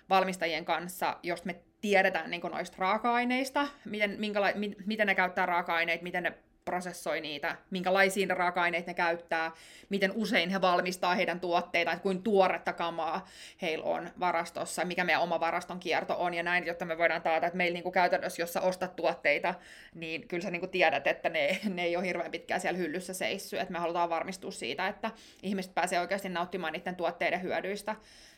valmistajien 0.10 0.66
kanssa, 0.66 1.18
jos 1.24 1.46
me 1.46 1.56
tiedetään 1.82 2.32
niin 2.32 2.42
noista 2.42 2.78
raaka-aineista, 2.80 3.68
miten, 3.86 4.16
minkäla- 4.20 4.56
mi- 4.56 4.78
miten 4.86 5.08
ne 5.08 5.16
käyttää 5.16 5.46
raaka-aineita, 5.46 6.04
miten 6.04 6.24
ne 6.24 6.34
prosessoi 6.68 7.22
niitä, 7.22 7.56
minkälaisia 7.70 8.36
raaka-aineita 8.36 8.90
ne 8.90 8.94
käyttää, 8.94 9.52
miten 9.90 10.12
usein 10.16 10.50
he 10.50 10.62
valmistaa 10.62 11.16
heidän 11.16 11.40
tuotteita, 11.40 11.92
että 11.92 12.04
kuin 12.04 12.24
tuoretta 12.24 12.74
kamaa 12.74 13.28
heillä 13.62 13.86
on 13.86 14.10
varastossa, 14.20 14.86
mikä 14.86 15.04
meidän 15.04 15.22
oma 15.22 15.40
varaston 15.40 15.80
kierto 15.80 16.16
on 16.20 16.34
ja 16.34 16.44
näin, 16.44 16.66
jotta 16.66 16.86
me 16.86 16.98
voidaan 16.98 17.22
taata, 17.22 17.48
että 17.48 17.58
meillä 17.58 17.74
niinku 17.74 17.92
käytännössä, 17.92 18.42
jos 18.42 18.54
sä 18.54 18.62
ostat 18.62 18.96
tuotteita, 18.96 19.54
niin 19.96 20.28
kyllä 20.28 20.44
sä 20.44 20.52
niinku 20.52 20.68
tiedät, 20.68 21.08
että 21.08 21.30
ne, 21.30 21.60
ne 21.74 21.84
ei 21.84 21.98
ole 21.98 22.06
hirveän 22.06 22.32
pitkään 22.32 22.62
siellä 22.62 22.78
hyllyssä 22.78 23.14
seissyt, 23.14 23.60
että 23.60 23.74
me 23.74 23.80
halutaan 23.80 24.10
varmistua 24.10 24.52
siitä, 24.52 24.88
että 24.88 25.12
ihmiset 25.44 25.76
pääsee 25.76 26.00
oikeasti 26.00 26.30
nauttimaan 26.30 26.74
niiden 26.74 26.96
tuotteiden 26.96 27.42
hyödyistä. 27.42 27.96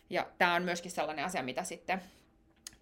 Ja 0.09 0.27
tämä 0.37 0.53
on 0.53 0.63
myöskin 0.63 0.91
sellainen 0.91 1.25
asia, 1.25 1.43
mitä 1.43 1.63
sitten 1.63 2.01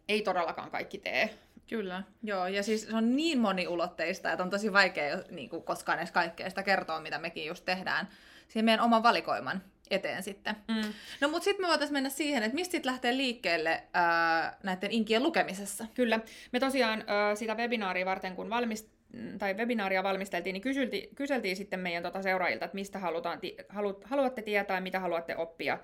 ei 0.10 0.22
todellakaan 0.22 0.72
kaikki 0.72 0.98
tee. 0.98 1.30
Kyllä, 1.70 2.04
joo. 2.24 2.48
Ja 2.48 2.64
siis 2.64 2.82
se 2.82 2.96
on 2.96 3.16
niin 3.16 3.40
moniulotteista, 3.40 4.32
että 4.32 4.44
on 4.44 4.50
tosi 4.50 4.74
vaikea 4.74 5.18
niin 5.32 5.50
kuin 5.50 5.64
koskaan 5.64 5.98
edes 5.98 6.12
kaikkea 6.12 6.50
sitä 6.50 6.64
kertoa, 6.64 7.02
mitä 7.02 7.20
mekin 7.20 7.46
just 7.46 7.66
tehdään 7.66 8.08
siihen 8.48 8.66
meidän 8.66 8.86
oman 8.86 9.04
valikoiman 9.04 9.62
eteen 9.90 10.24
sitten. 10.24 10.56
Mm. 10.68 10.94
No 11.22 11.30
mutta 11.30 11.44
sitten 11.44 11.66
me 11.66 11.70
voitaisiin 11.70 11.94
mennä 11.94 12.10
siihen, 12.10 12.44
että 12.44 12.56
mistä 12.56 12.72
sitten 12.72 12.92
lähtee 12.92 13.18
liikkeelle 13.18 13.84
ää, 13.94 14.58
näiden 14.64 14.92
inkien 14.92 15.24
lukemisessa. 15.24 15.86
Kyllä. 15.94 16.20
Me 16.52 16.60
tosiaan 16.60 17.02
ö, 17.02 17.36
sitä 17.36 17.56
webinaaria 17.56 18.06
varten, 18.06 18.36
kun 18.36 18.50
valmist, 18.50 18.90
tai 19.38 19.54
webinaaria 19.54 20.04
valmisteltiin, 20.04 20.54
niin 20.54 20.62
kyseltiin, 20.62 21.16
kyseltiin 21.16 21.56
sitten 21.56 21.80
meidän 21.80 22.04
tota 22.04 22.22
seuraajilta, 22.22 22.66
että 22.66 22.76
mistä 22.76 23.00
halutaan, 23.00 23.40
ti- 23.40 23.58
halu, 23.70 24.02
haluatte 24.04 24.42
tietää, 24.42 24.82
mitä 24.82 25.00
haluatte 25.00 25.36
oppia 25.36 25.78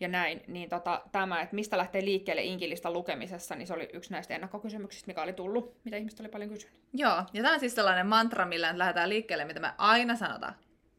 ja 0.00 0.08
näin. 0.08 0.42
Niin 0.46 0.68
tota, 0.68 1.02
tämä, 1.12 1.40
että 1.40 1.54
mistä 1.54 1.78
lähtee 1.78 2.04
liikkeelle 2.04 2.42
inkilistan 2.42 2.92
lukemisessa, 2.92 3.54
niin 3.54 3.66
se 3.66 3.74
oli 3.74 3.88
yksi 3.92 4.12
näistä 4.12 4.34
ennakkokysymyksistä, 4.34 5.06
mikä 5.06 5.22
oli 5.22 5.32
tullut, 5.32 5.76
mitä 5.84 5.96
ihmiset 5.96 6.20
oli 6.20 6.28
paljon 6.28 6.50
kysynyt. 6.50 6.76
Joo, 6.92 7.16
ja 7.32 7.42
tämä 7.42 7.54
on 7.54 7.60
siis 7.60 7.74
sellainen 7.74 8.06
mantra, 8.06 8.46
millä 8.46 8.72
nyt 8.72 8.78
lähdetään 8.78 9.08
liikkeelle, 9.08 9.44
mitä 9.44 9.60
me 9.60 9.72
aina 9.78 10.16
sanotaan. 10.16 10.54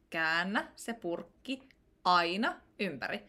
Käännä 0.10 0.68
se 0.76 0.94
purkki 0.94 1.70
aina 2.04 2.62
ympäri. 2.80 3.20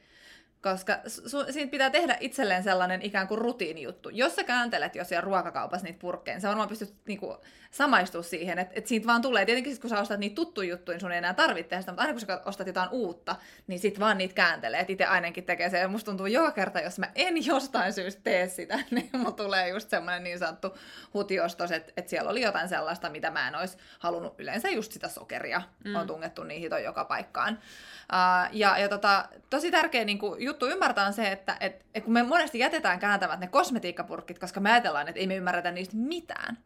Koska 0.72 0.98
su- 1.06 1.52
siitä 1.52 1.70
pitää 1.70 1.90
tehdä 1.90 2.16
itselleen 2.20 2.62
sellainen 2.62 3.02
ikään 3.02 3.28
kuin 3.28 3.38
rutiinijuttu. 3.38 4.08
Jos 4.08 4.36
sä 4.36 4.44
kääntelet 4.44 4.94
jo 4.94 5.04
siellä 5.04 5.20
ruokakaupassa 5.20 5.84
niitä 5.84 5.98
purkkeja, 5.98 6.34
niin 6.34 6.42
sä 6.42 6.48
varmaan 6.48 6.68
pystyt 6.68 6.94
niinku 7.06 7.36
samaistua 7.70 8.22
siihen, 8.22 8.58
että, 8.58 8.74
että 8.76 8.88
siitä 8.88 9.06
vaan 9.06 9.22
tulee. 9.22 9.46
Tietenkin 9.46 9.72
sit, 9.72 9.80
kun 9.80 9.90
sä 9.90 10.00
ostat 10.00 10.20
niitä 10.20 10.34
tuttuja 10.34 10.70
juttuja, 10.70 10.94
niin 10.94 11.00
sun 11.00 11.12
ei 11.12 11.18
enää 11.18 11.34
tarvitse 11.34 11.68
tehdä 11.68 11.80
sitä, 11.80 11.92
mutta 11.92 12.02
aina 12.02 12.12
kun 12.12 12.20
sä 12.20 12.40
ostat 12.44 12.66
jotain 12.66 12.88
uutta, 12.90 13.36
niin 13.66 13.80
sit 13.80 14.00
vaan 14.00 14.18
niitä 14.18 14.34
kääntelee. 14.34 14.80
Et 14.80 14.90
itse 14.90 15.04
ainakin 15.04 15.44
tekee 15.44 15.70
se. 15.70 15.78
Ja 15.78 15.88
musta 15.88 16.10
tuntuu 16.10 16.26
joka 16.26 16.50
kerta, 16.50 16.80
jos 16.80 16.98
mä 16.98 17.10
en 17.14 17.46
jostain 17.46 17.92
syystä 17.92 18.20
tee 18.24 18.48
sitä, 18.48 18.78
niin 18.90 19.10
mulla 19.12 19.32
tulee 19.32 19.68
just 19.68 19.90
semmoinen 19.90 20.24
niin 20.24 20.38
sanottu 20.38 20.78
hutiostos, 21.14 21.70
että, 21.72 21.92
että 21.96 22.10
siellä 22.10 22.30
oli 22.30 22.42
jotain 22.42 22.68
sellaista, 22.68 23.10
mitä 23.10 23.30
mä 23.30 23.48
en 23.48 23.54
olisi 23.54 23.78
halunnut. 23.98 24.34
Yleensä 24.38 24.70
just 24.70 24.92
sitä 24.92 25.08
sokeria 25.08 25.62
mm. 25.84 25.94
on 25.94 26.06
tungettu 26.06 26.44
niihin 26.44 26.70
joka 26.84 27.04
paikkaan. 27.04 27.58
Uh, 28.12 28.56
ja 28.56 28.78
ja 28.78 28.88
tota, 28.88 29.28
tosi 29.50 29.70
tärkeä 29.70 30.04
niin 30.04 30.18
kuin, 30.18 30.42
juttu 30.56 30.74
ymmärtää 30.74 31.06
on 31.06 31.12
se, 31.12 31.32
että 31.32 31.56
et, 31.60 31.86
et 31.94 32.04
kun 32.04 32.12
me 32.12 32.22
monesti 32.22 32.58
jätetään 32.58 32.98
kääntämät 32.98 33.40
ne 33.40 33.46
kosmetiikkapurkit, 33.46 34.38
koska 34.38 34.60
me 34.60 34.72
ajatellaan, 34.72 35.08
että 35.08 35.20
ei 35.20 35.26
me 35.26 35.36
ymmärretä 35.36 35.70
niistä 35.70 35.96
mitään. 35.96 36.58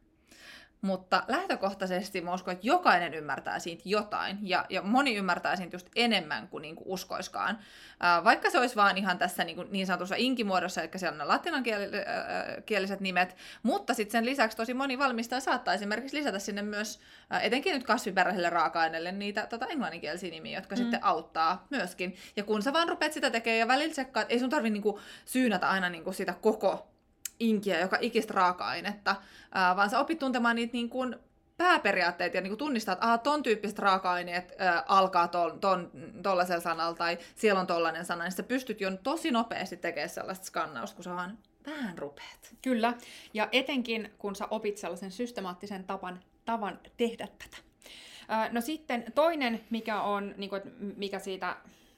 Mutta 0.83 1.23
lähtökohtaisesti 1.29 2.21
mä 2.21 2.35
uskon, 2.35 2.53
että 2.53 2.67
jokainen 2.67 3.15
ymmärtää 3.15 3.59
siitä 3.59 3.83
jotain, 3.85 4.39
ja, 4.43 4.67
ja 4.69 4.83
moni 4.83 5.17
ymmärtää 5.17 5.57
siitä 5.57 5.75
just 5.75 5.89
enemmän 5.97 6.49
kuin, 6.49 6.63
niin 6.63 6.77
kuin 6.77 6.89
uskoiskaan. 6.89 7.59
Ää, 8.01 8.25
vaikka 8.25 8.51
se 8.51 8.59
olisi 8.59 8.77
vaan 8.77 8.99
ihan 8.99 9.19
tässä 9.19 9.45
niin, 9.45 9.57
kuin 9.57 9.69
niin 9.71 9.87
sanotussa 9.87 10.15
inkimuodossa, 10.19 10.83
eli 10.83 10.91
siellä 10.97 11.15
on 11.15 11.19
ne 11.19 11.25
latinankieliset 11.25 13.01
nimet, 13.01 13.37
mutta 13.63 13.95
sitten 13.95 14.13
sen 14.13 14.25
lisäksi 14.25 14.57
tosi 14.57 14.75
moni 14.75 14.99
valmistaja 14.99 15.41
saattaa 15.41 15.75
esimerkiksi 15.75 16.17
lisätä 16.17 16.39
sinne 16.39 16.63
myös, 16.63 17.01
ää, 17.31 17.41
etenkin 17.41 17.75
nyt 17.75 17.85
kasviperäiselle 17.85 18.51
raaka-aineelle, 18.51 19.13
niitä 19.13 19.47
tota, 19.47 19.67
englanninkielisiä 19.67 20.31
nimiä, 20.31 20.59
jotka 20.59 20.75
mm. 20.75 20.79
sitten 20.83 21.05
auttaa 21.05 21.67
myöskin. 21.71 22.17
Ja 22.37 22.45
kun 22.45 22.63
sä 22.63 22.73
vaan 22.73 22.89
rupeat 22.89 23.13
sitä 23.13 23.31
tekemään 23.31 23.59
ja 23.59 23.69
välillä 23.69 23.93
tsekkaat, 23.93 24.27
ei 24.33 24.39
sun 24.39 24.51
tarvi 24.51 24.71
niin 24.71 24.83
kuin, 24.83 24.97
syynätä 25.25 25.69
aina 25.69 25.91
niin 25.91 26.05
kuin 26.05 26.15
sitä 26.15 26.35
koko 26.41 26.90
inkiä, 27.41 27.81
joka 27.81 27.99
ikistä 28.01 28.35
raaka-ainetta, 28.35 29.17
ää, 29.53 29.77
vaan 29.77 29.91
sä 29.91 30.01
opit 30.01 30.19
tuntemaan 30.19 30.57
niitä 30.57 30.73
niin 30.73 30.91
kuin 30.91 31.17
pääperiaatteet 31.57 32.35
ja 32.35 32.41
niin 32.41 32.51
kuin 32.51 32.59
tunnistaa, 32.59 32.93
että 32.93 33.07
aha, 33.07 33.19
ton 33.19 33.43
tyyppiset 33.43 33.79
raaka-aineet 33.79 34.55
ää, 34.59 34.85
alkaa 34.89 35.29
tollaisella 36.23 36.61
sanalla 36.61 36.95
tai 36.95 37.19
siellä 37.35 37.61
on 37.61 37.67
tollainen 37.67 38.05
sana, 38.05 38.25
niin 38.25 38.33
sä 38.33 38.43
pystyt 38.43 38.81
jo 38.81 38.91
tosi 39.03 39.31
nopeasti 39.31 39.77
tekemään 39.77 40.09
sellaista 40.09 40.47
skannausta, 40.47 40.97
kun 40.97 41.05
sä 41.05 41.11
vaan 41.15 41.39
vähän 41.67 41.99
rupeat. 41.99 42.55
Kyllä, 42.63 42.95
ja 43.35 43.49
etenkin 43.53 44.11
kun 44.19 44.37
sä 44.37 44.47
opit 44.51 44.79
sellaisen 44.79 45.11
systemaattisen 45.11 45.85
tapan, 45.85 46.21
tavan 46.45 46.81
tehdä 46.97 47.27
tätä. 47.27 47.57
Ää, 48.29 48.49
No 48.53 48.61
sitten 48.61 49.05
toinen, 49.15 49.61
mikä 49.71 50.03
on, 50.03 50.35
niin 50.37 50.51
kuin, 50.51 50.63
mikä 50.97 51.19
siitä, 51.19 51.57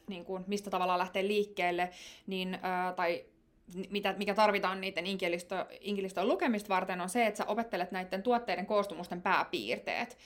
niin 0.08 0.24
kuin, 0.24 0.44
mistä 0.46 0.70
tavallaan 0.70 0.98
lähtee 0.98 1.22
liikkeelle, 1.26 1.90
niin, 2.26 2.58
ää, 2.62 2.92
tai 2.92 3.24
mitä, 3.90 4.14
mikä 4.18 4.34
tarvitaan 4.34 4.80
niiden 4.80 5.06
inkilisto, 5.06 5.66
inkiliston 5.80 6.28
lukemista 6.28 6.68
varten, 6.68 7.00
on 7.00 7.08
se, 7.08 7.26
että 7.26 7.38
sä 7.38 7.44
opettelet 7.44 7.92
näiden 7.92 8.22
tuotteiden 8.22 8.66
koostumusten 8.66 9.22
pääpiirteet. 9.22 10.18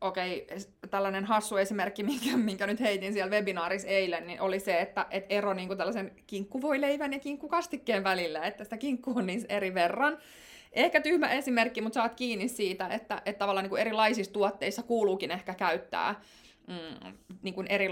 Okei, 0.00 0.46
tällainen 0.90 1.24
hassu 1.24 1.56
esimerkki, 1.56 2.02
minkä, 2.02 2.36
minkä 2.36 2.66
nyt 2.66 2.80
heitin 2.80 3.12
siellä 3.12 3.30
webinaarissa 3.30 3.88
eilen, 3.88 4.26
niin 4.26 4.40
oli 4.40 4.60
se, 4.60 4.80
että 4.80 5.06
et 5.10 5.26
ero 5.28 5.54
niin 5.54 5.68
kuin 5.68 5.78
tällaisen 5.78 6.12
kinkkuvoileivän 6.26 7.12
ja 7.12 7.18
kinkkukastikkeen 7.18 8.04
välillä, 8.04 8.46
että 8.46 8.64
sitä 8.64 8.76
kinkkua 8.76 9.14
on 9.16 9.26
niin 9.26 9.46
eri 9.48 9.74
verran. 9.74 10.18
Ehkä 10.72 11.00
tyhmä 11.00 11.28
esimerkki, 11.28 11.80
mutta 11.80 11.94
saat 11.94 12.14
kiinni 12.14 12.48
siitä, 12.48 12.86
että, 12.86 13.22
että 13.24 13.38
tavallaan 13.38 13.64
niin 13.64 13.70
kuin 13.70 13.80
erilaisissa 13.80 14.32
tuotteissa 14.32 14.82
kuuluukin 14.82 15.30
ehkä 15.30 15.54
käyttää 15.54 16.20
mm, 16.70 17.12
niin 17.42 17.54
kuin 17.54 17.66
eri, 17.66 17.88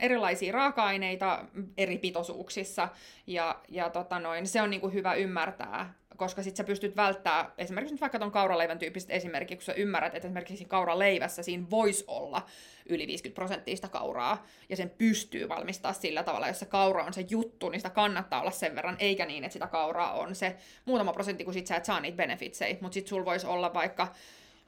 erilaisia 0.00 0.52
raaka-aineita 0.52 1.44
eri 1.76 1.98
pitoisuuksissa, 1.98 2.88
ja, 3.26 3.60
ja 3.68 3.90
tota 3.90 4.18
noin, 4.18 4.46
se 4.46 4.62
on 4.62 4.70
niin 4.70 4.80
kuin 4.80 4.92
hyvä 4.92 5.14
ymmärtää 5.14 5.94
koska 6.16 6.42
sit 6.42 6.56
sä 6.56 6.64
pystyt 6.64 6.96
välttää 6.96 7.50
esimerkiksi 7.58 7.94
nyt 7.94 8.00
vaikka 8.00 8.18
ton 8.18 8.32
kauraleivän 8.32 8.78
tyyppiset 8.78 9.10
esimerkiksi, 9.10 9.56
kun 9.56 9.64
sä 9.64 9.80
ymmärrät, 9.80 10.14
että 10.14 10.28
esimerkiksi 10.28 10.64
kauraleivässä 10.64 11.42
siinä 11.42 11.66
voisi 11.70 12.04
olla 12.06 12.46
yli 12.86 13.06
50 13.06 13.34
prosenttia 13.34 13.76
sitä 13.76 13.88
kauraa, 13.88 14.46
ja 14.68 14.76
sen 14.76 14.90
pystyy 14.90 15.48
valmistaa 15.48 15.92
sillä 15.92 16.22
tavalla, 16.22 16.48
jos 16.48 16.58
se 16.58 16.66
kaura 16.66 17.04
on 17.04 17.12
se 17.12 17.26
juttu, 17.30 17.68
niin 17.68 17.80
sitä 17.80 17.90
kannattaa 17.90 18.40
olla 18.40 18.50
sen 18.50 18.74
verran, 18.74 18.96
eikä 18.98 19.26
niin, 19.26 19.44
että 19.44 19.52
sitä 19.52 19.66
kauraa 19.66 20.12
on 20.12 20.34
se 20.34 20.56
muutama 20.84 21.12
prosentti, 21.12 21.44
kun 21.44 21.54
sit 21.54 21.66
sä 21.66 21.76
et 21.76 21.84
saa 21.84 22.00
niitä 22.00 22.16
benefitsejä, 22.16 22.76
mutta 22.80 22.94
sit 22.94 23.06
sul 23.06 23.24
voisi 23.24 23.46
olla 23.46 23.74
vaikka, 23.74 24.14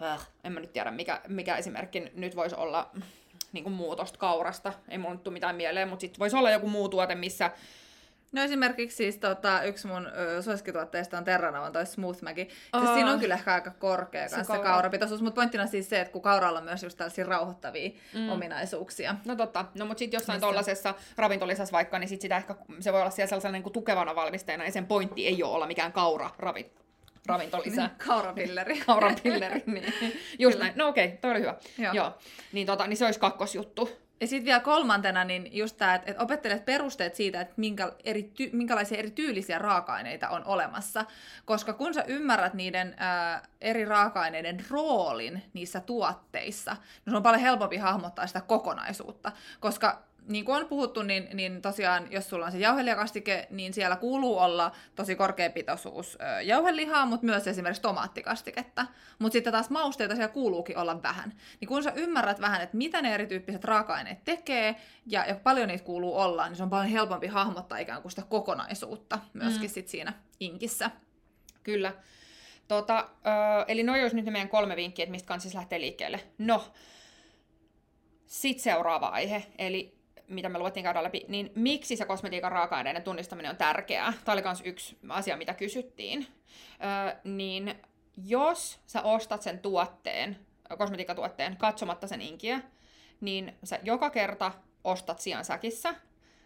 äh, 0.02 0.28
en 0.44 0.52
mä 0.52 0.60
nyt 0.60 0.72
tiedä 0.72 0.90
mikä, 0.90 1.20
mikä 1.28 1.56
esimerkki 1.56 2.00
nyt 2.14 2.36
voisi 2.36 2.56
olla 2.56 2.90
niin 3.54 3.64
kuin 3.64 3.74
muutosta 3.74 4.18
kaurasta, 4.18 4.72
ei 4.88 4.98
mulla 4.98 5.14
nyt 5.14 5.22
tule 5.22 5.32
mitään 5.32 5.56
mieleen, 5.56 5.88
mutta 5.88 6.00
sitten 6.00 6.18
voisi 6.18 6.36
olla 6.36 6.50
joku 6.50 6.68
muu 6.68 6.88
tuote, 6.88 7.14
missä 7.14 7.50
No 8.34 8.42
esimerkiksi 8.42 8.96
siis 8.96 9.18
tota, 9.18 9.62
yksi 9.62 9.86
mun 9.86 10.06
ö, 10.06 10.42
suosikkituotteista 10.42 11.18
on 11.18 11.24
Terranavan 11.24 11.72
toi 11.72 11.86
Smooth 11.86 12.22
Maggi. 12.22 12.48
Siis 12.78 12.94
siinä 12.94 13.12
on 13.12 13.20
kyllä 13.20 13.34
ehkä 13.34 13.54
aika 13.54 13.70
korkea 13.70 14.28
se, 14.28 14.44
kaura. 14.46 14.62
kaurapitoisuus, 14.62 15.22
mutta 15.22 15.34
pointtina 15.34 15.66
siis 15.66 15.88
se, 15.88 16.00
että 16.00 16.12
kun 16.12 16.22
kauralla 16.22 16.58
on 16.58 16.64
myös 16.64 16.82
just 16.82 16.98
tällaisia 16.98 17.26
rauhoittavia 17.26 17.90
mm. 18.14 18.28
ominaisuuksia. 18.28 19.14
No 19.24 19.36
totta, 19.36 19.64
no 19.74 19.86
mutta 19.86 19.98
sitten 19.98 20.18
jossain 20.18 20.40
tuollaisessa 20.40 20.94
ravintolisassa 21.16 21.72
vaikka, 21.72 21.98
niin 21.98 22.08
sit 22.08 22.20
sitä 22.20 22.36
ehkä, 22.36 22.54
se 22.80 22.92
voi 22.92 23.00
olla 23.00 23.10
siellä 23.10 23.28
sellaisena 23.28 23.52
niin 23.52 23.62
kuin 23.62 23.72
tukevana 23.72 24.14
valmisteena, 24.14 24.64
ja 24.64 24.72
sen 24.72 24.86
pointti 24.86 25.26
ei 25.26 25.42
ole 25.42 25.54
olla 25.54 25.66
mikään 25.66 25.92
kaura 25.92 26.30
ravit, 26.38 26.83
ravintolisä. 27.26 27.86
Niin, 27.86 27.98
kaurapilleri. 28.06 28.80
kaurapilleri, 28.86 29.62
niin. 29.66 29.92
Just 30.38 30.54
Kyllä. 30.54 30.64
näin. 30.64 30.78
No 30.78 30.88
okei, 30.88 31.06
okay, 31.06 31.18
toi 31.18 31.30
oli 31.30 31.40
hyvä. 31.40 31.54
Joo. 31.78 31.92
Joo. 31.92 32.18
Niin, 32.52 32.66
tota, 32.66 32.86
niin 32.86 32.96
se 32.96 33.04
olisi 33.04 33.20
kakkosjuttu. 33.20 34.04
Ja 34.20 34.26
sitten 34.26 34.44
vielä 34.44 34.60
kolmantena, 34.60 35.24
niin 35.24 35.56
just 35.56 35.76
tämä, 35.76 35.94
että, 35.94 36.22
opettelet 36.22 36.64
perusteet 36.64 37.14
siitä, 37.14 37.40
että 37.40 37.54
minkä 37.56 37.92
eri 38.04 38.22
ty, 38.22 38.50
minkälaisia 38.52 38.98
eri 38.98 39.10
tyylisiä 39.10 39.58
raaka-aineita 39.58 40.28
on 40.28 40.44
olemassa. 40.44 41.04
Koska 41.44 41.72
kun 41.72 41.94
sä 41.94 42.04
ymmärrät 42.06 42.54
niiden 42.54 42.94
ää, 42.96 43.42
eri 43.60 43.84
raaka-aineiden 43.84 44.64
roolin 44.70 45.42
niissä 45.52 45.80
tuotteissa, 45.80 46.72
niin 46.72 47.12
se 47.12 47.16
on 47.16 47.22
paljon 47.22 47.42
helpompi 47.42 47.76
hahmottaa 47.76 48.26
sitä 48.26 48.40
kokonaisuutta. 48.40 49.32
Koska 49.60 50.02
niin 50.28 50.44
kuin 50.44 50.56
on 50.56 50.68
puhuttu, 50.68 51.02
niin, 51.02 51.28
niin 51.34 51.62
tosiaan, 51.62 52.12
jos 52.12 52.28
sulla 52.28 52.46
on 52.46 52.52
se 52.52 52.58
jauhelijakastike, 52.58 53.46
niin 53.50 53.74
siellä 53.74 53.96
kuuluu 53.96 54.38
olla 54.38 54.72
tosi 54.94 55.16
korkea 55.16 55.50
pitoisuus 55.50 56.18
jauhelihaa, 56.42 57.06
mutta 57.06 57.26
myös 57.26 57.46
esimerkiksi 57.46 57.82
tomaattikastiketta. 57.82 58.86
Mutta 59.18 59.32
sitten 59.32 59.52
taas 59.52 59.70
mausteita 59.70 60.14
siellä 60.14 60.32
kuuluukin 60.32 60.78
olla 60.78 61.02
vähän. 61.02 61.32
Niin 61.60 61.68
kun 61.68 61.82
sä 61.82 61.92
ymmärrät 61.96 62.40
vähän, 62.40 62.62
että 62.62 62.76
mitä 62.76 63.02
ne 63.02 63.14
erityyppiset 63.14 63.64
raaka-aineet 63.64 64.24
tekee, 64.24 64.76
ja, 65.06 65.26
ja 65.26 65.34
paljon 65.34 65.68
niitä 65.68 65.84
kuuluu 65.84 66.16
olla, 66.16 66.48
niin 66.48 66.56
se 66.56 66.62
on 66.62 66.70
paljon 66.70 66.90
helpompi 66.90 67.26
hahmottaa 67.26 67.78
ikään 67.78 68.02
kuin 68.02 68.12
sitä 68.12 68.22
kokonaisuutta 68.28 69.18
myöskin 69.32 69.70
mm. 69.70 69.74
sit 69.74 69.88
siinä 69.88 70.12
inkissä. 70.40 70.90
Kyllä. 71.62 71.92
Tota, 72.68 73.08
ö, 73.26 73.64
eli 73.68 73.82
noin 73.82 74.02
olisi 74.02 74.16
nyt 74.16 74.24
ne 74.24 74.30
meidän 74.30 74.48
kolme 74.48 74.76
vinkkiä, 74.76 75.02
että 75.02 75.10
mistä 75.10 75.28
kanssa 75.28 75.58
lähtee 75.58 75.80
liikkeelle. 75.80 76.20
No, 76.38 76.64
sitten 78.26 78.62
seuraava 78.62 79.06
aihe, 79.06 79.46
eli 79.58 79.94
mitä 80.28 80.48
me 80.48 80.58
luettiin 80.58 80.84
käydä 80.84 81.02
läpi, 81.02 81.24
niin 81.28 81.52
miksi 81.54 81.96
se 81.96 82.04
kosmetiikan 82.04 82.52
raaka-aineiden 82.52 83.02
tunnistaminen 83.02 83.50
on 83.50 83.56
tärkeää? 83.56 84.12
Tämä 84.24 84.32
oli 84.32 84.42
myös 84.42 84.62
yksi 84.64 84.98
asia, 85.08 85.36
mitä 85.36 85.54
kysyttiin. 85.54 86.26
Öö, 86.84 87.16
niin 87.24 87.74
jos 88.16 88.80
sä 88.86 89.02
ostat 89.02 89.42
sen 89.42 89.58
tuotteen, 89.58 90.38
kosmetiikkatuotteen, 90.78 91.56
katsomatta 91.56 92.06
sen 92.06 92.20
inkiä, 92.20 92.60
niin 93.20 93.58
sä 93.64 93.78
joka 93.82 94.10
kerta 94.10 94.52
ostat 94.84 95.20
sijan 95.20 95.44
säkissä. 95.44 95.94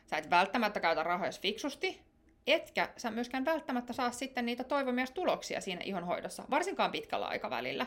Sä 0.07 0.17
et 0.17 0.31
välttämättä 0.31 0.81
käytä 0.81 1.03
rahoja 1.03 1.33
fiksusti, 1.41 2.03
etkä 2.47 2.89
sä 2.97 3.11
myöskään 3.11 3.45
välttämättä 3.45 3.93
saa 3.93 4.11
sitten 4.11 4.47
niitä 4.47 4.65
toivomia 4.65 5.07
tuloksia 5.15 5.61
siinä 5.61 5.81
ihonhoidossa, 5.85 6.45
varsinkaan 6.51 6.91
pitkällä 6.91 7.27
aikavälillä. 7.27 7.87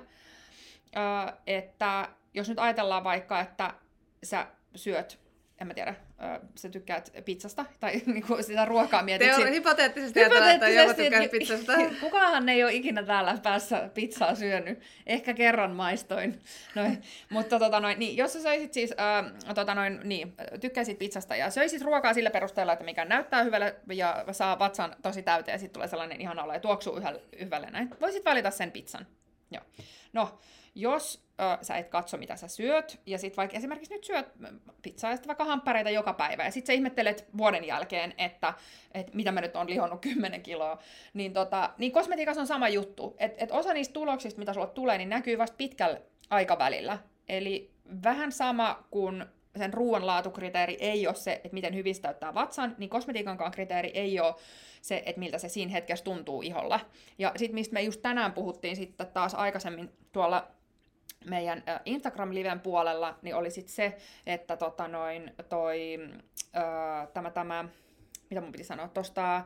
Öö, 0.95 1.33
että 1.47 2.09
jos 2.33 2.49
nyt 2.49 2.59
ajatellaan 2.59 3.03
vaikka, 3.03 3.39
että 3.39 3.73
sä 4.23 4.47
syöt 4.75 5.19
en 5.61 5.67
mä 5.67 5.73
tiedä, 5.73 5.95
sä 6.55 6.69
tykkäät 6.69 7.13
pizzasta, 7.25 7.65
tai 7.79 8.01
niinku 8.05 8.37
sitä 8.43 8.65
ruokaa 8.65 9.03
mietit. 9.03 9.27
Teori, 9.27 9.43
sit... 9.43 9.53
hypoteettisesti 9.53 10.19
ajatellaan, 10.19 10.51
että 10.51 10.93
tykkää 10.93 11.27
pizzasta. 11.31 11.73
Kukaanhan 12.01 12.49
ei 12.49 12.63
ole 12.63 12.73
ikinä 12.73 13.03
täällä 13.03 13.37
päässä 13.43 13.89
pizzaa 13.93 14.35
syönyt. 14.35 14.79
Ehkä 15.05 15.33
kerran 15.33 15.71
maistoin. 15.71 16.41
Noin. 16.75 17.01
Mutta 17.29 17.59
tota 17.59 17.79
noin, 17.79 17.99
niin, 17.99 18.17
jos 18.17 18.33
sä 18.33 18.41
söisit 18.41 18.73
siis, 18.73 18.93
äh, 18.99 19.53
tota 19.55 19.75
noin, 19.75 19.99
niin, 20.03 20.33
tykkäisit 20.61 20.99
pizzasta 20.99 21.35
ja 21.35 21.49
söisit 21.49 21.81
ruokaa 21.81 22.13
sillä 22.13 22.31
perusteella, 22.31 22.73
että 22.73 22.85
mikä 22.85 23.05
näyttää 23.05 23.43
hyvälle 23.43 23.75
ja 23.91 24.25
saa 24.31 24.59
vatsan 24.59 24.95
tosi 25.01 25.23
täyteen 25.23 25.53
ja 25.53 25.59
sitten 25.59 25.73
tulee 25.73 25.87
sellainen 25.87 26.21
ihana 26.21 26.43
olo 26.43 26.53
ja 26.53 26.59
tuoksuu 26.59 26.99
hyvälle 27.39 27.69
näin. 27.71 27.89
Voisit 28.01 28.25
valita 28.25 28.51
sen 28.51 28.71
pizzan. 28.71 29.07
Joo. 29.51 29.63
No, 30.13 30.39
jos 30.75 31.25
ö, 31.41 31.65
sä 31.65 31.77
et 31.77 31.89
katso, 31.89 32.17
mitä 32.17 32.35
sä 32.35 32.47
syöt, 32.47 33.01
ja 33.05 33.17
sitten 33.17 33.37
vaikka 33.37 33.57
esimerkiksi 33.57 33.93
nyt 33.93 34.03
syöt 34.03 34.27
pizzaa 34.81 35.11
ja 35.11 35.17
vaikka 35.27 35.45
hamppareita 35.45 35.89
joka 35.89 36.13
päivä, 36.13 36.43
ja 36.43 36.51
sitten 36.51 36.67
sä 36.67 36.73
ihmettelet 36.73 37.25
vuoden 37.37 37.63
jälkeen, 37.63 38.13
että, 38.17 38.53
että 38.93 39.15
mitä 39.15 39.31
mä 39.31 39.41
nyt 39.41 39.55
on 39.55 39.69
lihonnut 39.69 40.01
10 40.11 40.41
kiloa, 40.43 40.77
niin, 41.13 41.33
tota, 41.33 41.69
niin 41.77 41.91
kosmetiikassa 41.91 42.41
on 42.41 42.47
sama 42.47 42.69
juttu. 42.69 43.15
Että 43.19 43.43
et 43.43 43.51
osa 43.51 43.73
niistä 43.73 43.93
tuloksista, 43.93 44.39
mitä 44.39 44.53
sulla 44.53 44.67
tulee, 44.67 44.97
niin 44.97 45.09
näkyy 45.09 45.37
vasta 45.37 45.57
pitkällä 45.57 46.01
aikavälillä. 46.29 46.99
Eli 47.29 47.71
vähän 48.03 48.31
sama 48.31 48.83
kuin 48.91 49.25
sen 49.57 49.73
ruoanlaatukriteeri 49.73 50.77
ei 50.79 51.07
ole 51.07 51.15
se, 51.15 51.31
että 51.31 51.53
miten 51.53 51.75
hyvin 51.75 52.01
täyttää 52.01 52.33
vatsan, 52.33 52.75
niin 52.77 52.89
kosmetiikankaan 52.89 53.51
kriteeri 53.51 53.91
ei 53.93 54.19
ole 54.19 54.35
se, 54.81 55.03
että 55.05 55.19
miltä 55.19 55.37
se 55.37 55.49
siinä 55.49 55.71
hetkessä 55.71 56.05
tuntuu 56.05 56.41
iholla. 56.41 56.79
Ja 57.17 57.31
sitten 57.35 57.55
mistä 57.55 57.73
me 57.73 57.81
just 57.81 58.01
tänään 58.01 58.33
puhuttiin 58.33 58.75
sitten 58.75 59.07
taas 59.07 59.35
aikaisemmin 59.35 59.89
tuolla 60.11 60.51
meidän 61.25 61.63
Instagram-liven 61.85 62.59
puolella, 62.59 63.17
niin 63.21 63.35
oli 63.35 63.51
sitten 63.51 63.73
se, 63.73 63.97
että 64.25 64.57
tota 64.57 64.87
noin, 64.87 65.33
toi, 65.49 65.99
ö, 66.55 67.07
tämä, 67.13 67.29
tämä, 67.29 67.65
mitä 68.29 68.41
mun 68.41 68.51
piti 68.51 68.63
sanoa, 68.63 68.87
tuosta 68.87 69.43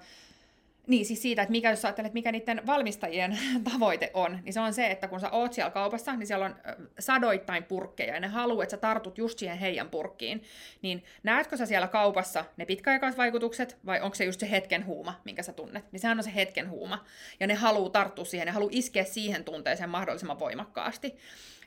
niin, 0.88 1.06
siis 1.06 1.22
siitä, 1.22 1.42
että 1.42 1.52
mikä, 1.52 1.70
jos 1.70 1.86
ajattelet, 1.86 2.14
mikä 2.14 2.32
niiden 2.32 2.62
valmistajien 2.66 3.38
tavoite 3.72 4.12
on, 4.14 4.40
niin 4.44 4.54
se 4.54 4.60
on 4.60 4.74
se, 4.74 4.92
että 4.92 5.08
kun 5.08 5.20
sä 5.20 5.30
oot 5.30 5.54
siellä 5.54 5.72
kaupassa, 5.72 6.16
niin 6.16 6.28
siellä 6.28 6.46
on 6.46 6.56
sadoittain 7.00 7.64
purkkeja, 7.64 8.14
ja 8.14 8.20
ne 8.20 8.28
haluaa, 8.28 8.64
että 8.64 8.72
sä 8.72 8.78
tartut 8.78 9.18
just 9.18 9.40
siihen 9.40 9.58
heidän 9.58 9.90
purkkiin. 9.90 10.44
Niin 10.82 11.04
näetkö 11.24 11.58
sä 11.58 11.66
siellä 11.66 11.88
kaupassa 11.88 12.46
ne 12.58 12.66
pitkäaikaisvaikutukset, 12.66 13.78
vai 13.86 14.02
onko 14.02 14.16
se 14.16 14.26
just 14.26 14.40
se 14.40 14.52
hetken 14.52 14.86
huuma, 14.86 15.22
minkä 15.24 15.44
sä 15.44 15.54
tunnet? 15.54 15.92
Niin 15.92 16.00
sehän 16.00 16.18
on 16.18 16.24
se 16.24 16.36
hetken 16.36 16.70
huuma. 16.70 17.06
Ja 17.40 17.48
ne 17.48 17.54
haluaa 17.54 17.90
tarttua 17.90 18.26
siihen, 18.26 18.46
ne 18.46 18.52
haluaa 18.52 18.72
iskeä 18.74 19.04
siihen 19.04 19.44
tunteeseen 19.44 19.90
mahdollisimman 19.90 20.40
voimakkaasti 20.40 21.16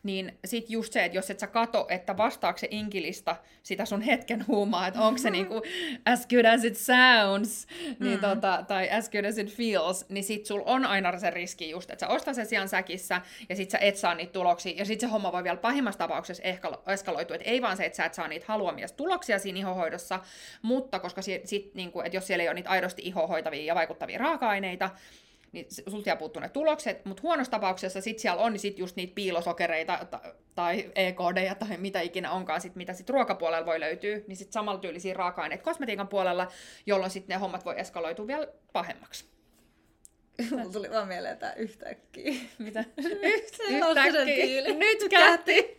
niin 0.02 0.38
sit 0.44 0.70
just 0.70 0.92
se, 0.92 1.04
että 1.04 1.18
jos 1.18 1.30
et 1.30 1.38
sä 1.38 1.46
kato, 1.46 1.86
että 1.90 2.16
vastaako 2.16 2.58
se 2.58 2.68
inkilista 2.70 3.36
sitä 3.62 3.84
sun 3.84 4.00
hetken 4.00 4.46
huumaa, 4.46 4.86
että 4.86 5.00
onko 5.00 5.18
se 5.18 5.30
niinku 5.30 5.62
as 6.04 6.26
good 6.26 6.44
as 6.44 6.64
it 6.64 6.76
sounds, 6.76 7.66
niin 8.00 8.14
mm. 8.14 8.20
tota, 8.20 8.64
tai 8.68 8.90
as 8.90 9.10
good 9.10 9.24
as 9.24 9.38
it 9.38 9.50
feels, 9.52 10.08
niin 10.08 10.24
sit 10.24 10.46
sul 10.46 10.62
on 10.66 10.84
aina 10.84 11.18
se 11.18 11.30
riski 11.30 11.70
just, 11.70 11.90
että 11.90 12.06
sä 12.06 12.12
ostat 12.12 12.34
sen 12.34 12.46
sijaan 12.46 12.68
säkissä, 12.68 13.20
ja 13.48 13.56
sit 13.56 13.70
sä 13.70 13.78
et 13.78 13.96
saa 13.96 14.14
niitä 14.14 14.32
tuloksia, 14.32 14.72
ja 14.76 14.84
sit 14.84 15.00
se 15.00 15.06
homma 15.06 15.32
voi 15.32 15.44
vielä 15.44 15.56
pahimmassa 15.56 15.98
tapauksessa 15.98 16.42
eskaloitua, 16.86 17.36
että 17.36 17.50
ei 17.50 17.62
vaan 17.62 17.76
se, 17.76 17.84
että 17.84 17.96
sä 17.96 18.04
et 18.04 18.14
saa 18.14 18.28
niitä 18.28 18.46
haluamia 18.48 18.88
tuloksia 18.88 19.38
siinä 19.38 19.58
ihohoidossa, 19.58 20.20
mutta 20.62 20.98
koska 20.98 21.22
sit, 21.22 21.46
sit 21.46 21.74
niinku, 21.74 22.00
että 22.00 22.16
jos 22.16 22.26
siellä 22.26 22.42
ei 22.42 22.48
ole 22.48 22.54
niitä 22.54 22.70
aidosti 22.70 23.02
ihohoitavia 23.04 23.64
ja 23.64 23.74
vaikuttavia 23.74 24.18
raaka-aineita, 24.18 24.90
niin 25.52 25.66
sulta 25.88 26.08
jää 26.08 26.16
puuttuu 26.16 26.42
ne 26.42 26.48
tulokset, 26.48 27.04
mutta 27.04 27.22
huonossa 27.22 27.50
tapauksessa 27.50 28.00
sit 28.00 28.18
siellä 28.18 28.42
on 28.42 28.58
sit 28.58 28.78
just 28.78 28.96
niitä 28.96 29.14
piilosokereita 29.14 30.06
tai 30.54 30.90
EKD 30.94 31.54
tai 31.58 31.76
mitä 31.76 32.00
ikinä 32.00 32.30
onkaan, 32.30 32.60
sit, 32.60 32.76
mitä 32.76 32.92
sit 32.92 33.10
ruokapuolella 33.10 33.66
voi 33.66 33.80
löytyä, 33.80 34.20
niin 34.26 34.36
sit 34.36 34.52
samalla 34.52 34.80
tyylisiä 34.80 35.14
raaka-aineita 35.14 35.64
kosmetiikan 35.64 36.08
puolella, 36.08 36.48
jolloin 36.86 37.10
sitten 37.10 37.34
ne 37.34 37.40
hommat 37.40 37.64
voi 37.64 37.80
eskaloitua 37.80 38.26
vielä 38.26 38.46
pahemmaksi. 38.72 39.24
Mulla 40.50 40.72
tuli 40.72 40.90
vaan 40.90 41.08
mieleen 41.08 41.38
tää 41.38 41.52
yhtäkkiä. 41.52 42.32
Mitä? 42.58 42.84
yhtäkkiä. 43.68 44.74
Nyt 44.74 44.98
kähti. 45.10 45.78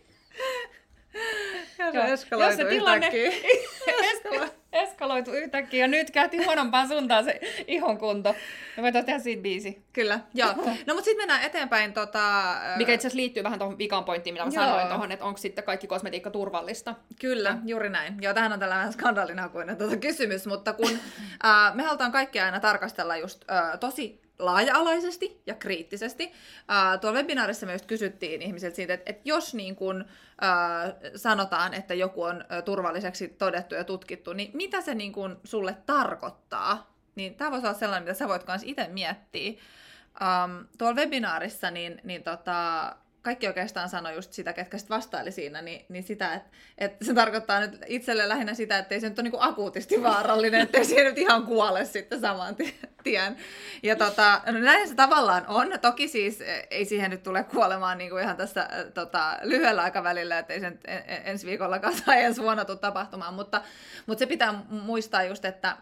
Ja 1.78 2.06
se 2.06 2.12
eskaloitu 2.12 2.56
se 2.56 2.64
tilanne 2.64 3.06
yhtäkkiä. 3.06 4.48
eskaloitu 4.72 5.32
yhtäkkiä 5.32 5.84
ja 5.84 5.88
nyt 5.88 6.10
kähti 6.10 6.44
huonompaan 6.44 6.88
suuntaan 6.88 7.24
se 7.24 7.40
ihon 7.66 7.98
kunto. 7.98 8.34
Me 8.76 8.82
voitaisiin 8.82 9.06
tehdä 9.06 9.18
siitä 9.18 9.42
biisi. 9.42 9.82
Kyllä, 9.92 10.20
joo. 10.34 10.52
No 10.56 10.94
mutta 10.94 11.02
sitten 11.02 11.16
mennään 11.16 11.42
eteenpäin. 11.42 11.92
Tota, 11.92 12.54
Mikä 12.76 12.92
itse 12.92 13.06
asiassa 13.06 13.16
liittyy 13.16 13.42
vähän 13.42 13.58
tuohon 13.58 13.78
vikan 13.78 14.04
pointtiin, 14.04 14.34
mitä 14.34 14.44
mä 14.44 14.50
joo. 14.54 14.64
sanoin 14.64 14.88
tuohon, 14.88 15.12
että 15.12 15.24
onko 15.24 15.38
sitten 15.38 15.64
kaikki 15.64 15.86
kosmetiikka 15.86 16.30
turvallista. 16.30 16.94
Kyllä, 17.20 17.58
juuri 17.64 17.88
näin. 17.88 18.14
Joo, 18.20 18.34
tähän 18.34 18.52
on 18.52 18.58
tällä 18.58 18.74
vähän 18.74 18.92
skandaalinakuinen 18.92 19.76
tuota 19.76 19.96
kysymys, 19.96 20.46
mutta 20.46 20.72
kun 20.72 20.90
äh, 21.44 21.74
me 21.74 21.82
halutaan 21.82 22.12
kaikki 22.12 22.40
aina 22.40 22.60
tarkastella 22.60 23.16
just 23.16 23.50
äh, 23.50 23.78
tosi 23.78 24.29
laaja-alaisesti 24.40 25.42
ja 25.46 25.54
kriittisesti. 25.54 26.24
Uh, 26.24 27.00
tuolla 27.00 27.18
webinaarissa 27.18 27.66
me 27.66 27.72
just 27.72 27.86
kysyttiin 27.86 28.42
ihmisiltä 28.42 28.76
siitä, 28.76 28.94
että, 28.94 29.10
että 29.10 29.22
jos 29.24 29.54
niin 29.54 29.76
kun, 29.76 30.00
uh, 30.02 31.10
sanotaan, 31.16 31.74
että 31.74 31.94
joku 31.94 32.22
on 32.22 32.44
turvalliseksi 32.64 33.28
todettu 33.28 33.74
ja 33.74 33.84
tutkittu, 33.84 34.32
niin 34.32 34.50
mitä 34.54 34.80
se 34.80 34.94
niin 34.94 35.12
kun 35.12 35.40
sulle 35.44 35.76
tarkoittaa? 35.86 36.94
Niin 37.14 37.34
tämä 37.34 37.50
voisi 37.50 37.66
olla 37.66 37.78
sellainen, 37.78 38.02
mitä 38.02 38.18
sä 38.18 38.28
voit 38.28 38.46
myös 38.46 38.62
itse 38.64 38.88
miettiä. 38.88 39.50
um, 39.50 40.66
tuolla 40.78 40.96
webinaarissa 40.96 41.70
niin, 41.70 42.00
niin 42.04 42.22
tota, 42.22 42.96
kaikki 43.22 43.46
oikeastaan 43.46 43.88
sanoi 43.88 44.14
just 44.14 44.32
sitä, 44.32 44.52
ketkä 44.52 44.78
sitten 44.78 44.96
vastaili 44.96 45.32
siinä, 45.32 45.62
niin, 45.62 45.86
niin 45.88 46.04
sitä, 46.04 46.34
että, 46.34 46.50
että 46.78 47.04
se 47.04 47.14
tarkoittaa 47.14 47.60
nyt 47.60 47.78
itselle 47.86 48.28
lähinnä 48.28 48.54
sitä, 48.54 48.78
että 48.78 48.94
ei 48.94 49.00
se 49.00 49.08
nyt 49.08 49.18
ole 49.18 49.28
niin 49.28 49.42
akuutisti 49.42 50.02
vaarallinen, 50.02 50.60
että 50.60 50.84
se 50.84 51.04
nyt 51.04 51.18
ihan 51.18 51.46
kuole 51.46 51.84
sitten 51.84 52.20
saman 52.20 52.56
tien. 53.02 53.36
Ja 53.82 53.96
tota, 53.96 54.40
no 54.46 54.58
näin 54.58 54.88
se 54.88 54.94
tavallaan 54.94 55.46
on. 55.46 55.68
Toki 55.80 56.08
siis 56.08 56.40
e, 56.40 56.66
ei 56.70 56.84
siihen 56.84 57.10
nyt 57.10 57.22
tule 57.22 57.44
kuolemaan 57.44 57.98
niin 57.98 58.10
kuin 58.10 58.22
ihan 58.22 58.36
tässä 58.36 58.62
e, 58.62 58.90
tota, 58.90 59.38
lyhyellä 59.42 59.82
aikavälillä, 59.82 60.38
että 60.38 60.52
ei 60.52 60.60
se 60.60 60.70
nyt 60.70 60.80
e, 60.84 60.96
ensi 61.24 61.46
viikolla 61.46 61.78
tai 62.06 62.22
ensi 62.22 62.42
vuonna 62.42 62.64
tule 62.64 62.78
tapahtumaan, 62.78 63.34
mutta, 63.34 63.62
mutta 64.06 64.18
se 64.18 64.26
pitää 64.26 64.64
muistaa 64.68 65.22
just, 65.22 65.44
että, 65.44 65.76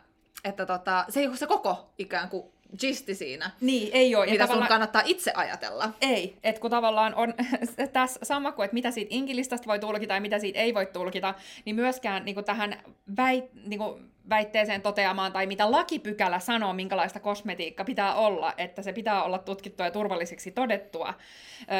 että 0.45 0.67
tota, 0.67 1.05
se 1.09 1.21
ei 1.21 1.27
ole 1.27 1.37
se 1.37 1.47
koko 1.47 1.95
ikään 1.99 2.29
kuin 2.29 2.53
gisti 2.79 3.15
siinä. 3.15 3.51
Niin, 3.61 3.91
ei 3.93 4.15
ole. 4.15 4.27
Mitä 4.27 4.47
sun 4.47 4.67
kannattaa 4.69 5.03
itse 5.05 5.33
ajatella. 5.35 5.91
Ei, 6.01 6.37
että 6.43 6.61
kun 6.61 6.71
tavallaan 6.71 7.15
on 7.15 7.35
tässä 7.93 8.21
sama 8.23 8.53
kuin, 8.53 8.65
että 8.65 8.75
mitä 8.75 8.91
siitä 8.91 9.15
inkilistasta 9.15 9.67
voi 9.67 9.79
tulkita 9.79 10.15
ja 10.15 10.21
mitä 10.21 10.39
siitä 10.39 10.59
ei 10.59 10.75
voi 10.75 10.87
tulkita, 10.87 11.35
niin 11.65 11.77
myöskään 11.77 12.25
niin 12.25 12.35
kuin 12.35 12.45
tähän 12.45 12.83
väit, 13.17 13.45
niin 13.67 13.79
kuin 13.79 14.11
väitteeseen 14.31 14.83
toteamaan 14.83 15.33
tai 15.33 15.47
mitä 15.47 15.71
lakipykälä 15.71 16.39
sanoo, 16.39 16.73
minkälaista 16.73 17.21
kosmetiikka 17.21 17.85
pitää 17.85 18.15
olla, 18.15 18.55
että 18.57 18.83
se 18.83 18.93
pitää 18.93 19.23
olla 19.23 19.39
tutkittua 19.39 19.87
ja 19.87 19.91
turvalliseksi 19.91 20.51
todettua, 20.51 21.15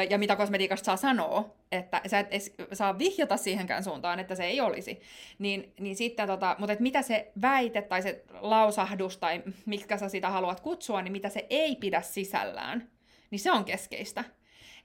ja 0.09 0.17
mitä 0.17 0.35
kosmetiikasta 0.35 0.85
saa 0.85 0.97
sanoa, 0.97 1.55
että 1.71 2.01
sä 2.07 2.19
et 2.19 2.31
saa 2.73 2.97
vihjata 2.97 3.37
siihenkään 3.37 3.83
suuntaan, 3.83 4.19
että 4.19 4.35
se 4.35 4.43
ei 4.43 4.61
olisi. 4.61 5.01
Niin, 5.39 5.73
niin 5.79 5.95
sitten, 5.95 6.27
tota, 6.27 6.55
mutta 6.59 6.73
et 6.73 6.79
mitä 6.79 7.01
se 7.01 7.31
väite 7.41 7.81
tai 7.81 8.01
se 8.01 8.23
lausahdus 8.41 9.17
tai 9.17 9.43
mitkä 9.65 9.97
sä 9.97 10.09
sitä 10.09 10.29
haluat 10.29 10.59
kutsua, 10.59 11.01
niin 11.01 11.11
mitä 11.11 11.29
se 11.29 11.47
ei 11.49 11.75
pidä 11.75 12.01
sisällään, 12.01 12.89
niin 13.31 13.39
se 13.39 13.51
on 13.51 13.65
keskeistä. 13.65 14.23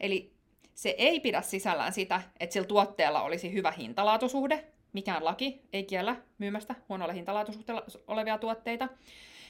Eli 0.01 0.35
se 0.75 0.95
ei 0.99 1.21
pidä 1.21 1.43
sisällään 1.43 1.93
sitä, 1.93 2.23
että 2.41 2.53
sillä 2.53 2.67
tuotteella 2.67 3.23
olisi 3.23 3.53
hyvä 3.53 3.71
hintalaatusuhde, 3.71 4.65
mikään 4.95 5.25
laki 5.25 5.63
ei 5.73 5.85
kiellä 5.85 6.17
myymästä 6.39 6.75
huonolla 6.89 7.13
hintalaatusuhteella 7.13 7.85
olevia 8.07 8.39
tuotteita. 8.39 8.89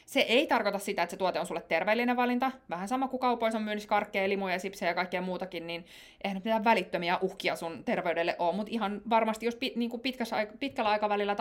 Se 0.07 0.21
ei 0.21 0.47
tarkoita 0.47 0.79
sitä, 0.79 1.03
että 1.03 1.11
se 1.11 1.17
tuote 1.17 1.41
on 1.41 1.47
sulle 1.47 1.63
terveellinen 1.63 2.17
valinta. 2.17 2.53
Vähän 2.71 2.89
sama 2.89 3.09
kuin 3.09 3.21
kaupoissa 3.21 3.59
on 3.59 3.65
myynnissä 3.65 3.89
karkkeja, 3.89 4.29
limuja, 4.29 4.59
sipsejä 4.59 4.91
ja 4.91 4.95
kaikkea 4.95 5.23
muutakin, 5.23 5.67
niin 5.67 5.87
eihän 6.25 6.43
mitään 6.45 6.65
välittömiä 6.65 7.19
uhkia 7.19 7.57
sun 7.57 7.85
terveydelle 7.85 8.37
ole. 8.39 8.57
Mutta 8.57 8.73
ihan 8.73 9.03
varmasti, 9.11 9.47
jos 9.47 9.59
niin 9.77 9.91
kuin 9.91 10.03
pitkällä 10.59 10.91
aikavälillä 10.91 11.37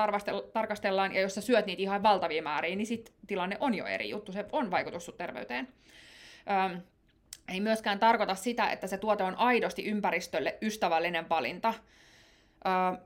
tarkastellaan 0.54 1.16
ja 1.16 1.22
jos 1.22 1.36
sä 1.36 1.42
syöt 1.42 1.66
niitä 1.66 1.82
ihan 1.82 2.04
valtavia 2.04 2.44
määriä, 2.44 2.76
niin 2.76 2.88
sit 2.88 3.13
tilanne 3.28 3.58
on 3.60 3.74
jo 3.74 3.86
eri 3.86 4.10
juttu. 4.10 4.32
Se 4.32 4.46
on 4.52 4.72
vaikutus 4.72 5.06
sun 5.06 5.18
terveyteen. 5.18 5.68
Öm, 6.66 6.82
ei 7.54 7.62
myöskään 7.62 8.00
tarkoita 8.00 8.36
sitä, 8.36 8.72
että 8.72 8.88
se 8.88 8.98
tuote 8.98 9.24
on 9.24 9.36
aidosti 9.36 9.86
ympäristölle 9.86 10.58
ystävällinen 10.62 11.30
valinta. 11.30 11.74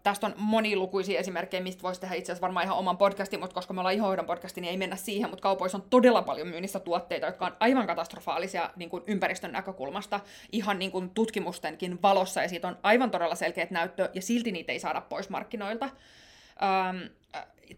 Tästä 0.03 0.27
on 0.27 0.33
monilukuisia 0.37 1.19
esimerkkejä, 1.19 1.63
mistä 1.63 1.83
voisi 1.83 2.01
tehdä 2.01 2.15
itse 2.15 2.31
asiassa 2.31 2.41
varmaan 2.41 2.65
ihan 2.65 2.77
oman 2.77 2.97
podcastin, 2.97 3.39
mutta 3.39 3.53
koska 3.53 3.73
me 3.73 3.79
ollaan 3.79 3.95
ihohoidon 3.95 4.25
podcasti, 4.25 4.61
niin 4.61 4.71
ei 4.71 4.77
mennä 4.77 4.95
siihen, 4.95 5.29
mutta 5.29 5.43
kaupoissa 5.43 5.77
on 5.77 5.83
todella 5.89 6.21
paljon 6.21 6.47
myynnissä 6.47 6.79
tuotteita, 6.79 7.25
jotka 7.25 7.45
on 7.45 7.55
aivan 7.59 7.87
katastrofaalisia 7.87 8.69
niin 8.75 8.89
kuin 8.89 9.03
ympäristön 9.07 9.51
näkökulmasta, 9.51 10.19
ihan 10.51 10.79
niin 10.79 10.91
kuin 10.91 11.09
tutkimustenkin 11.09 12.01
valossa, 12.01 12.41
ja 12.41 12.49
siitä 12.49 12.67
on 12.67 12.77
aivan 12.83 13.11
todella 13.11 13.35
selkeät 13.35 13.71
näyttö, 13.71 14.09
ja 14.13 14.21
silti 14.21 14.51
niitä 14.51 14.71
ei 14.71 14.79
saada 14.79 15.01
pois 15.01 15.29
markkinoilta. 15.29 15.85
Um, 15.85 17.09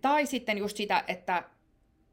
tai 0.01 0.25
sitten 0.25 0.57
just 0.57 0.77
sitä, 0.77 1.03
että 1.07 1.43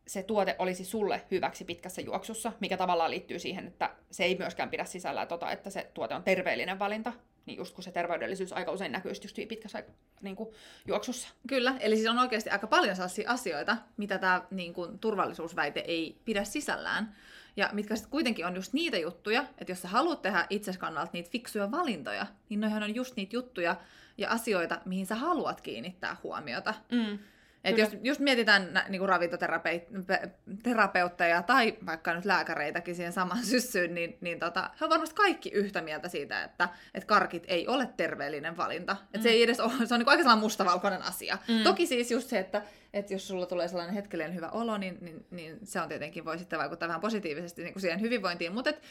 se 0.07 0.23
tuote 0.23 0.57
olisi 0.59 0.85
sulle 0.85 1.23
hyväksi 1.31 1.65
pitkässä 1.65 2.03
juoksussa, 2.03 2.53
mikä 2.61 2.77
tavallaan 2.77 3.11
liittyy 3.11 3.39
siihen, 3.39 3.67
että 3.67 3.91
se 4.11 4.25
ei 4.25 4.39
myöskään 4.39 4.71
pidä 4.71 4.85
sisällä 4.85 5.27
tota, 5.27 5.51
että 5.51 5.71
se 5.71 5.91
tuote 5.95 6.15
on 6.15 6.23
terveellinen 6.23 6.79
valinta, 6.79 7.13
niin 7.47 7.59
just 7.59 7.75
kun 7.75 7.85
se 7.85 7.93
terveydellisyys 7.93 8.53
aika 8.53 8.73
usein 8.73 8.93
näkyy 8.93 9.13
just 9.23 9.37
pitkässä 9.49 9.85
niin 10.23 10.37
kuin, 10.37 10.55
juoksussa. 10.87 11.29
Kyllä, 11.49 11.75
eli 11.81 11.97
siis 11.97 12.09
on 12.09 12.19
oikeasti 12.19 12.51
aika 12.51 12.67
paljon 12.67 12.97
sellaisia 12.97 13.31
asioita, 13.31 13.77
mitä 13.97 14.19
tämä 14.19 14.43
niin 14.51 14.75
kuin, 14.75 14.99
turvallisuusväite 14.99 15.81
ei 15.81 16.21
pidä 16.25 16.45
sisällään. 16.45 17.17
Ja 17.57 17.71
mitkä 17.73 17.97
sitten 17.97 18.11
kuitenkin 18.11 18.47
on 18.47 18.55
just 18.55 18.73
niitä 18.73 18.99
juttuja, 18.99 19.45
että 19.59 19.73
jos 19.73 19.83
sä 19.83 19.89
haluat 19.89 20.23
tehdä 20.23 20.47
itsesi 20.51 20.79
kannalta 20.79 21.11
niitä 21.13 21.31
fiksuja 21.31 21.71
valintoja, 21.71 22.27
niin 22.49 22.61
noihän 22.61 22.83
on 22.83 22.95
just 22.95 23.17
niitä 23.17 23.37
juttuja 23.37 23.77
ja 24.19 24.31
asioita, 24.31 24.81
mihin 24.85 25.07
sä 25.07 25.15
haluat 25.15 25.61
kiinnittää 25.61 26.17
huomiota. 26.23 26.75
Mm. 26.93 27.19
Et 27.67 27.79
jos, 27.79 27.89
jos 28.03 28.19
mietitään 28.19 28.83
niin 28.89 28.99
kuin 28.99 29.09
ravintoterapeutteja 29.09 31.43
tai 31.43 31.77
vaikka 31.87 32.15
nyt 32.15 32.25
lääkäreitäkin 32.25 32.95
siihen 32.95 33.13
samaan 33.13 33.45
syssyyn, 33.55 33.95
niin, 33.95 34.19
niin 34.21 34.39
tota, 34.39 34.71
he 34.81 34.85
on 34.85 34.91
varmasti 34.91 35.15
kaikki 35.15 35.49
yhtä 35.49 35.83
mieltä 35.83 36.09
siitä, 36.09 36.45
että, 36.45 36.69
että 36.95 37.07
karkit 37.07 37.45
ei 37.47 37.69
ole 37.69 37.89
terveellinen 37.97 38.57
valinta. 38.57 38.97
Et 39.15 39.21
mm. 39.21 39.23
se 39.23 39.29
ei 39.29 39.43
edes 39.43 39.61
ole, 39.61 39.73
se 39.85 39.95
on 39.95 40.01
niin 40.01 40.09
aika 40.09 40.23
sellainen 40.23 40.45
mustavalkoinen 40.45 41.03
asia. 41.03 41.39
Mm. 41.49 41.63
Toki 41.63 41.87
siis 41.87 42.11
just 42.11 42.29
se, 42.29 42.39
että, 42.39 42.63
että 42.93 43.13
jos 43.13 43.29
sulla 43.29 43.47
tulee 43.47 43.69
sellainen 43.69 43.95
hetkellinen 43.95 44.35
hyvä 44.35 44.49
olo, 44.49 44.79
niin, 44.79 44.99
niin, 45.01 45.27
niin 45.31 45.59
se 45.65 45.81
on 45.81 45.89
tietenkin 45.89 46.25
voi 46.25 46.39
sitten 46.39 46.59
vaikuttaa 46.59 46.89
vähän 46.89 47.01
positiivisesti 47.01 47.63
niin 47.63 47.73
kuin 47.73 47.81
siihen 47.81 48.01
hyvinvointiin, 48.01 48.53
mutta 48.53 48.71
et, 48.71 48.83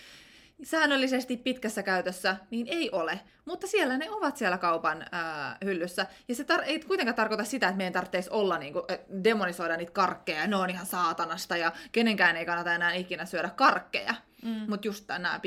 säännöllisesti 0.64 1.38
pitkässä 1.38 1.84
käytössä, 1.84 2.38
niin 2.50 2.68
ei 2.68 2.90
ole. 2.92 3.20
Mutta 3.46 3.68
siellä 3.68 3.98
ne 3.98 4.12
ovat 4.12 4.38
siellä 4.38 4.58
kaupan 4.58 5.06
ää, 5.12 5.58
hyllyssä. 5.66 6.08
Ja 6.28 6.36
se 6.36 6.44
tar- 6.44 6.64
ei 6.64 6.80
kuitenkaan 6.80 7.16
tarkoita 7.16 7.44
sitä, 7.44 7.68
että 7.68 7.78
meidän 7.78 7.94
tarvitsisi 7.94 8.30
olla 8.30 8.58
niin 8.58 8.74
kuin, 8.74 8.86
demonisoida 9.24 9.78
niitä 9.78 9.92
karkkeja, 9.92 10.48
ne 10.48 10.56
on 10.56 10.70
ihan 10.70 10.86
saatanasta 10.86 11.58
ja 11.58 11.72
kenenkään 11.92 12.38
ei 12.38 12.46
kannata 12.46 12.74
enää 12.74 12.94
ikinä 12.94 13.26
syödä 13.26 13.50
karkkeja. 13.50 14.14
Mm. 14.44 14.66
Mutta 14.70 14.88
just 14.88 15.08
nämä 15.08 15.40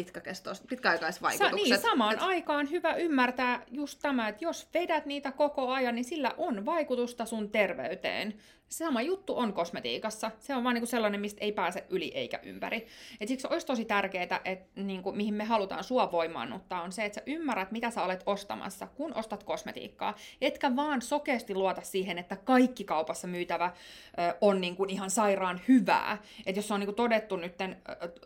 pitkäaikaisvaikutukset. 0.68 1.68
Sa- 1.68 1.74
niin, 1.74 1.78
samaan 1.78 2.14
et... 2.14 2.22
aikaan 2.22 2.70
hyvä 2.70 2.94
ymmärtää 2.94 3.62
just 3.70 3.98
tämä, 4.02 4.28
että 4.28 4.44
jos 4.44 4.68
vedät 4.74 5.06
niitä 5.06 5.32
koko 5.32 5.70
ajan, 5.70 5.94
niin 5.94 6.04
sillä 6.04 6.34
on 6.36 6.66
vaikutusta 6.66 7.24
sun 7.24 7.50
terveyteen. 7.50 8.34
Sama 8.68 9.02
juttu 9.02 9.38
on 9.38 9.52
kosmetiikassa. 9.52 10.30
Se 10.38 10.54
on 10.54 10.64
vaan 10.64 10.74
niinku 10.74 10.86
sellainen, 10.86 11.20
mistä 11.20 11.44
ei 11.44 11.52
pääse 11.52 11.84
yli 11.90 12.12
eikä 12.14 12.40
ympäri. 12.42 12.86
Et 13.20 13.28
siksi 13.28 13.46
olisi 13.50 13.66
tosi 13.66 13.84
tärkeää, 13.84 14.40
että 14.44 14.82
niinku, 14.82 15.12
mihin 15.12 15.34
me 15.34 15.44
halutaan 15.44 15.84
sua 15.84 16.12
voimaannuttaa, 16.12 16.82
on 16.82 16.92
se, 16.92 17.04
että 17.04 17.20
sä 17.20 17.22
ymmärrät, 17.26 17.72
mitä 17.72 17.90
sä 17.90 18.02
olet 18.02 18.22
ostamassa, 18.26 18.86
kun 18.86 19.14
ostat 19.14 19.44
kosmetiikkaa. 19.44 20.14
Etkä 20.40 20.76
vaan 20.76 21.02
sokeasti 21.02 21.54
luota 21.54 21.82
siihen, 21.82 22.18
että 22.18 22.36
kaikki 22.36 22.84
kaupassa 22.84 23.28
myytävä 23.28 23.66
ö, 23.66 24.36
on 24.40 24.60
niinku 24.60 24.84
ihan 24.88 25.10
sairaan 25.10 25.60
hyvää. 25.68 26.18
Että 26.46 26.58
jos 26.58 26.68
se 26.68 26.74
on 26.74 26.80
niinku 26.80 26.94
todettu 26.94 27.36
nyt 27.36 27.54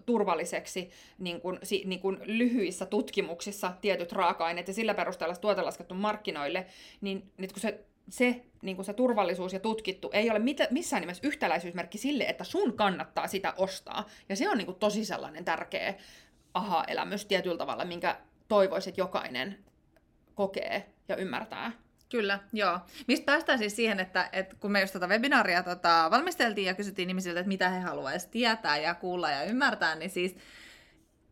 turvalliseksi 0.06 0.90
niinku, 1.18 1.58
si, 1.62 1.82
niinku 1.86 2.12
lyhyissä 2.24 2.86
tutkimuksissa 2.86 3.72
tietyt 3.80 4.12
raaka-aineet 4.12 4.68
ja 4.68 4.74
sillä 4.74 4.94
perusteella 4.94 5.36
tuote 5.36 5.62
laskettu 5.62 5.94
markkinoille, 5.94 6.66
niin 7.00 7.32
nyt 7.36 7.52
kun 7.52 7.60
se 7.60 7.84
se, 8.08 8.44
niin 8.62 8.76
kuin 8.76 8.86
se 8.86 8.92
turvallisuus 8.92 9.52
ja 9.52 9.60
tutkittu 9.60 10.10
ei 10.12 10.30
ole 10.30 10.38
mit- 10.38 10.70
missään 10.70 11.00
nimessä 11.00 11.26
yhtäläisyysmerkki 11.26 11.98
sille, 11.98 12.24
että 12.24 12.44
sun 12.44 12.76
kannattaa 12.76 13.26
sitä 13.26 13.54
ostaa. 13.56 14.08
Ja 14.28 14.36
se 14.36 14.48
on 14.48 14.58
niin 14.58 14.66
kuin 14.66 14.78
tosi 14.78 15.04
sellainen 15.04 15.44
tärkeä 15.44 15.94
aha-elämys 16.54 17.26
tietyllä 17.26 17.58
tavalla, 17.58 17.84
minkä 17.84 18.16
toivoisit, 18.48 18.88
että 18.88 19.00
jokainen 19.00 19.58
kokee 20.34 20.92
ja 21.08 21.16
ymmärtää. 21.16 21.72
Kyllä, 22.08 22.38
joo. 22.52 22.80
Mistä 23.08 23.24
päästään 23.24 23.58
siis 23.58 23.76
siihen, 23.76 24.00
että, 24.00 24.28
että 24.32 24.56
kun 24.60 24.72
me 24.72 24.80
just 24.80 24.92
tätä 24.92 25.06
webinaaria 25.06 25.62
tota, 25.62 26.08
valmisteltiin 26.10 26.66
ja 26.66 26.74
kysyttiin 26.74 27.10
ihmisiltä, 27.10 27.40
että 27.40 27.48
mitä 27.48 27.68
he 27.68 27.80
haluaisivat 27.80 28.30
tietää 28.30 28.78
ja 28.78 28.94
kuulla 28.94 29.30
ja 29.30 29.44
ymmärtää, 29.44 29.94
niin 29.94 30.10
siis 30.10 30.36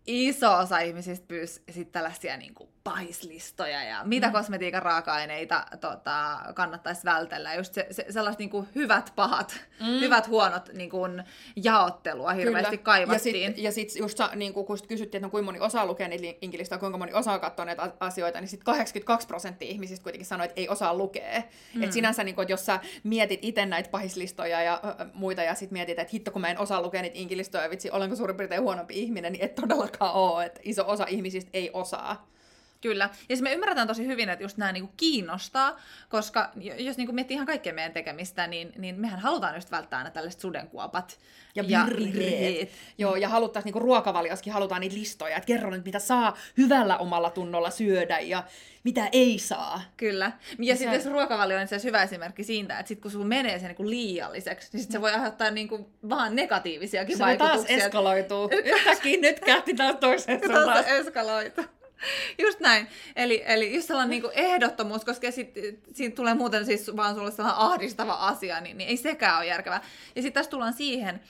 iso 0.06 0.56
osa 0.59 0.78
ihmisistä 0.78 1.26
pyysi 1.28 1.62
sitten 1.70 1.92
tällaisia 1.92 2.37
niin 2.37 2.54
kuin 2.54 2.69
pahislistoja 2.90 3.83
ja 3.85 4.00
mitä 4.05 4.26
mm. 4.26 4.33
kosmetiikan 4.33 4.83
raaka-aineita 4.83 5.66
tota, 5.81 6.40
kannattaisi 6.55 7.05
vältellä. 7.05 7.55
Just 7.55 7.74
se, 7.74 7.87
se, 7.90 8.07
sellaiset 8.11 8.38
niin 8.38 8.50
kuin 8.50 8.68
hyvät, 8.74 9.12
pahat, 9.16 9.61
mm. 9.81 9.87
hyvät, 9.87 10.29
huonot 10.29 10.70
niin 10.72 10.90
kuin, 10.90 11.24
jaottelua 11.57 12.33
hirveästi 12.33 12.76
Kyllä. 12.76 12.85
kaivattiin. 12.85 13.55
Ja 13.57 13.72
sitten 13.72 13.92
sit 13.92 14.00
just 14.00 14.18
niin 14.35 14.55
kuin, 14.55 14.66
kun 14.66 14.79
sit 14.79 14.87
kysyttiin, 14.87 15.18
että 15.18 15.26
no, 15.26 15.31
kuinka 15.31 15.44
moni 15.44 15.61
osaa 15.61 15.87
lukea 15.87 16.09
niitä 16.09 16.38
inkilistä, 16.42 16.79
kuinka 16.79 16.98
moni 16.98 17.12
osaa 17.12 17.38
katsoa 17.38 17.64
näitä 17.64 17.92
asioita, 18.00 18.40
niin 18.40 18.48
sitten 18.48 18.64
82 18.64 19.26
prosenttia 19.26 19.68
ihmisistä 19.68 20.03
kuitenkin 20.03 20.26
sanoi, 20.26 20.46
että 20.46 20.61
ei 20.61 20.68
osaa 20.68 20.94
lukea. 20.94 21.42
Mm. 21.74 21.83
Et 21.83 21.92
sinänsä, 21.92 22.24
niin 22.24 22.35
kuin, 22.35 22.42
että 22.42 22.53
jos 22.53 22.66
sä 22.66 22.81
mietit 23.05 23.40
itse 23.42 23.66
näitä 23.66 23.90
pahislistoja 23.90 24.62
ja 24.62 24.81
ö, 24.85 25.07
muita 25.14 25.42
ja 25.42 25.55
sitten 25.55 25.76
mietit, 25.76 25.98
että 25.98 26.11
hitto 26.12 26.31
kun 26.31 26.40
mä 26.40 26.48
en 26.48 26.59
osaa 26.59 26.83
lukea 26.83 27.03
niitä 27.03 27.18
inkilistoja, 27.18 27.70
vitsi, 27.70 27.90
olenko 27.90 28.16
suurin 28.16 28.37
piirtein 28.37 28.62
huonompi 28.62 29.03
ihminen, 29.03 29.33
niin 29.33 29.44
et 29.44 29.55
todellakaan 29.55 30.14
ole, 30.14 30.44
että 30.44 30.61
iso 30.62 30.85
osa 30.87 31.05
ihmisistä 31.09 31.50
ei 31.53 31.70
osaa. 31.72 32.31
Kyllä. 32.80 33.04
Ja 33.04 33.26
siis 33.28 33.42
me 33.42 33.52
ymmärretään 33.52 33.86
tosi 33.86 34.06
hyvin, 34.06 34.28
että 34.28 34.44
just 34.44 34.56
nämä 34.56 34.72
niinku 34.72 34.92
kiinnostaa, 34.96 35.80
koska 36.08 36.50
jos 36.78 36.96
niinku 36.96 37.12
miettii 37.12 37.34
ihan 37.34 37.46
kaikkea 37.46 37.72
meidän 37.72 37.92
tekemistä, 37.92 38.46
niin, 38.46 38.72
niin 38.78 39.00
mehän 39.00 39.20
halutaan 39.20 39.54
just 39.54 39.70
välttää 39.70 39.98
aina 39.98 40.10
tällaiset 40.10 40.40
sudenkuopat. 40.40 41.18
Ja 41.54 41.64
virreet. 41.86 42.70
Joo, 42.98 43.16
ja 43.16 43.28
haluttaisiin 43.28 43.66
niinku 43.66 43.78
ruokavalioskin, 43.78 44.52
halutaan 44.52 44.80
niitä 44.80 44.96
listoja, 44.96 45.36
että 45.36 45.46
kerro 45.46 45.70
nyt, 45.70 45.84
mitä 45.84 45.98
saa 45.98 46.36
hyvällä 46.58 46.96
omalla 46.96 47.30
tunnolla 47.30 47.70
syödä 47.70 48.20
ja 48.20 48.44
mitä 48.84 49.08
ei 49.12 49.38
saa. 49.38 49.82
Kyllä. 49.96 50.32
Ja 50.58 50.76
sitten 50.76 50.94
jos 50.94 51.06
ruokavalio 51.06 51.58
on 51.58 51.68
se 51.68 51.80
hyvä 51.84 52.02
esimerkki 52.02 52.44
siitä, 52.44 52.78
että 52.78 52.88
sit 52.88 53.00
kun 53.00 53.10
sulla 53.10 53.24
menee 53.24 53.58
se 53.58 53.66
niinku 53.66 53.88
liialliseksi, 53.88 54.68
niin 54.72 54.82
sit 54.82 54.90
se 54.90 55.00
voi 55.00 55.12
aiheuttaa 55.12 55.50
niinku 55.50 55.90
vaan 56.08 56.36
negatiivisiakin 56.36 57.16
se 57.16 57.24
vaikutuksia. 57.24 57.62
Se 57.62 57.68
taas 57.68 57.84
eskaloituu. 57.84 58.50
Yhtäkkiä 58.64 59.20
nyt 59.20 59.40
kähti 59.40 59.74
taas 59.74 59.96
toiseen 59.96 60.40
suuntaan. 60.40 60.66
Taas 60.66 60.86
eskaloituu. 60.86 61.64
Just 62.42 62.60
näin. 62.60 62.88
Eli, 63.16 63.42
eli 63.46 63.74
just 63.74 63.88
sellainen 63.88 64.10
niin 64.10 64.32
ehdottomuus, 64.32 65.04
koska 65.04 65.30
sit, 65.30 65.54
siitä 65.92 66.16
tulee 66.16 66.34
muuten 66.34 66.66
siis 66.66 66.96
vaan 66.96 67.14
sulle 67.14 67.30
sellainen 67.30 67.60
ahdistava 67.60 68.12
asia, 68.12 68.60
niin, 68.60 68.78
niin 68.78 68.88
ei 68.88 68.96
sekään 68.96 69.36
ole 69.36 69.46
järkevää. 69.46 69.82
Ja 70.16 70.22
sitten 70.22 70.40
tässä 70.40 70.50
tullaan 70.50 70.72
siihen, 70.72 71.20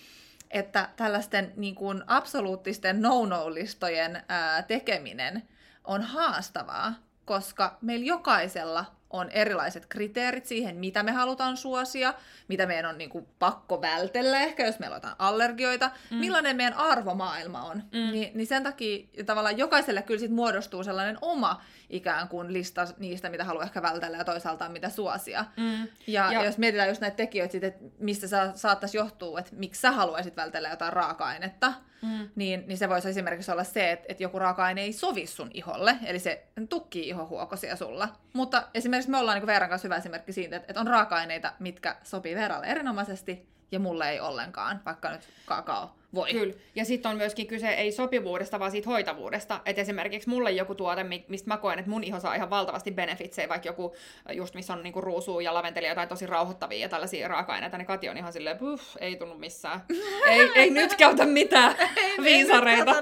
että 0.50 0.88
tällaisten 0.96 1.52
niin 1.56 1.74
kuin 1.74 2.02
absoluuttisten 2.06 3.02
no-no-listojen 3.02 4.22
ää, 4.28 4.62
tekeminen 4.62 5.42
on 5.84 6.02
haastavaa, 6.02 6.94
koska 7.24 7.78
meillä 7.80 8.06
jokaisella 8.06 8.84
on 9.10 9.30
erilaiset 9.30 9.86
kriteerit 9.86 10.46
siihen, 10.46 10.76
mitä 10.76 11.02
me 11.02 11.12
halutaan 11.12 11.56
suosia, 11.56 12.14
mitä 12.48 12.66
meidän 12.66 12.90
on 12.90 12.98
niin 12.98 13.10
kuin, 13.10 13.26
pakko 13.38 13.80
vältellä 13.80 14.40
ehkä, 14.40 14.66
jos 14.66 14.78
meillä 14.78 14.94
on 14.94 14.96
jotain 14.96 15.16
allergioita, 15.18 15.90
mm. 16.10 16.16
millainen 16.16 16.56
meidän 16.56 16.74
arvomaailma 16.74 17.62
on. 17.62 17.76
Mm. 17.76 18.12
Ni, 18.12 18.30
niin 18.34 18.46
sen 18.46 18.62
takia 18.62 19.06
tavallaan 19.26 19.58
jokaiselle 19.58 20.02
kyllä 20.02 20.20
sit 20.20 20.30
muodostuu 20.30 20.84
sellainen 20.84 21.18
oma 21.20 21.62
ikään 21.90 22.28
kuin 22.28 22.52
lista 22.52 22.86
niistä, 22.98 23.30
mitä 23.30 23.44
haluaa 23.44 23.64
ehkä 23.64 23.82
vältellä 23.82 24.16
ja 24.16 24.24
toisaalta 24.24 24.68
mitä 24.68 24.88
suosia. 24.88 25.44
Mm. 25.56 25.88
Ja, 26.06 26.32
ja 26.32 26.44
jos 26.44 26.58
mietitään 26.58 26.88
just 26.88 27.00
näitä 27.00 27.16
tekijöitä, 27.16 27.52
sit, 27.52 27.64
että 27.64 27.84
mistä 27.98 28.28
sä 28.28 28.52
saattaisi 28.54 28.96
johtua, 28.96 29.38
että 29.38 29.56
miksi 29.56 29.80
sä 29.80 29.90
haluaisit 29.90 30.36
vältellä 30.36 30.68
jotain 30.68 30.92
raaka-ainetta, 30.92 31.72
mm. 32.02 32.28
niin, 32.34 32.64
niin 32.66 32.78
se 32.78 32.88
voisi 32.88 33.08
esimerkiksi 33.08 33.52
olla 33.52 33.64
se, 33.64 33.92
että, 33.92 34.06
että 34.08 34.22
joku 34.22 34.38
raaka-aine 34.38 34.80
ei 34.80 34.92
sovi 34.92 35.26
sun 35.26 35.50
iholle, 35.54 35.96
eli 36.04 36.18
se 36.18 36.46
tukkii 36.68 37.08
ihohuokosia 37.08 37.76
sulla. 37.76 38.08
Mutta 38.32 38.68
esimerkiksi 38.74 39.10
me 39.10 39.18
ollaan 39.18 39.38
niin 39.38 39.46
Veeran 39.46 39.68
kanssa 39.68 39.86
hyvä 39.86 39.96
esimerkki 39.96 40.32
siitä, 40.32 40.56
että, 40.56 40.66
että 40.68 40.80
on 40.80 40.86
raaka-aineita, 40.86 41.52
mitkä 41.58 41.96
sopii 42.02 42.34
Veeralle 42.34 42.66
erinomaisesti, 42.66 43.48
ja 43.72 43.78
mulle 43.78 44.10
ei 44.10 44.20
ollenkaan, 44.20 44.80
vaikka 44.86 45.10
nyt 45.10 45.28
kakao 45.46 45.90
voi. 46.14 46.30
Kyllä. 46.30 46.54
Ja 46.74 46.84
sitten 46.84 47.10
on 47.10 47.16
myöskin 47.16 47.46
kyse 47.46 47.68
ei 47.68 47.92
sopivuudesta, 47.92 48.58
vaan 48.58 48.70
siitä 48.70 48.90
hoitavuudesta. 48.90 49.60
Että 49.64 49.82
esimerkiksi 49.82 50.28
mulle 50.28 50.50
joku 50.50 50.74
tuote, 50.74 51.04
mistä 51.28 51.48
mä 51.48 51.56
koen, 51.56 51.78
että 51.78 51.90
mun 51.90 52.04
iho 52.04 52.20
saa 52.20 52.34
ihan 52.34 52.50
valtavasti 52.50 52.90
benefitsejä, 52.90 53.48
vaikka 53.48 53.68
joku, 53.68 53.96
just 54.32 54.54
missä 54.54 54.72
on 54.72 54.82
niinku 54.82 55.00
ruusu 55.00 55.40
ja 55.40 55.54
laventelia 55.54 55.88
jotain 55.88 56.08
tosi 56.08 56.26
rauhoittavia 56.26 56.78
ja 56.78 56.88
tällaisia 56.88 57.28
raaka-aineita, 57.28 57.78
niin 57.78 57.86
Kati 57.86 58.08
on 58.08 58.16
ihan 58.16 58.32
silleen, 58.32 58.58
puh, 58.58 58.80
ei 59.00 59.16
tunnu 59.16 59.34
missään. 59.34 59.80
ei, 60.28 60.50
ei 60.54 60.70
nyt 60.70 60.94
käytä 60.94 61.26
mitään 61.26 61.76
viisareita. 62.24 62.94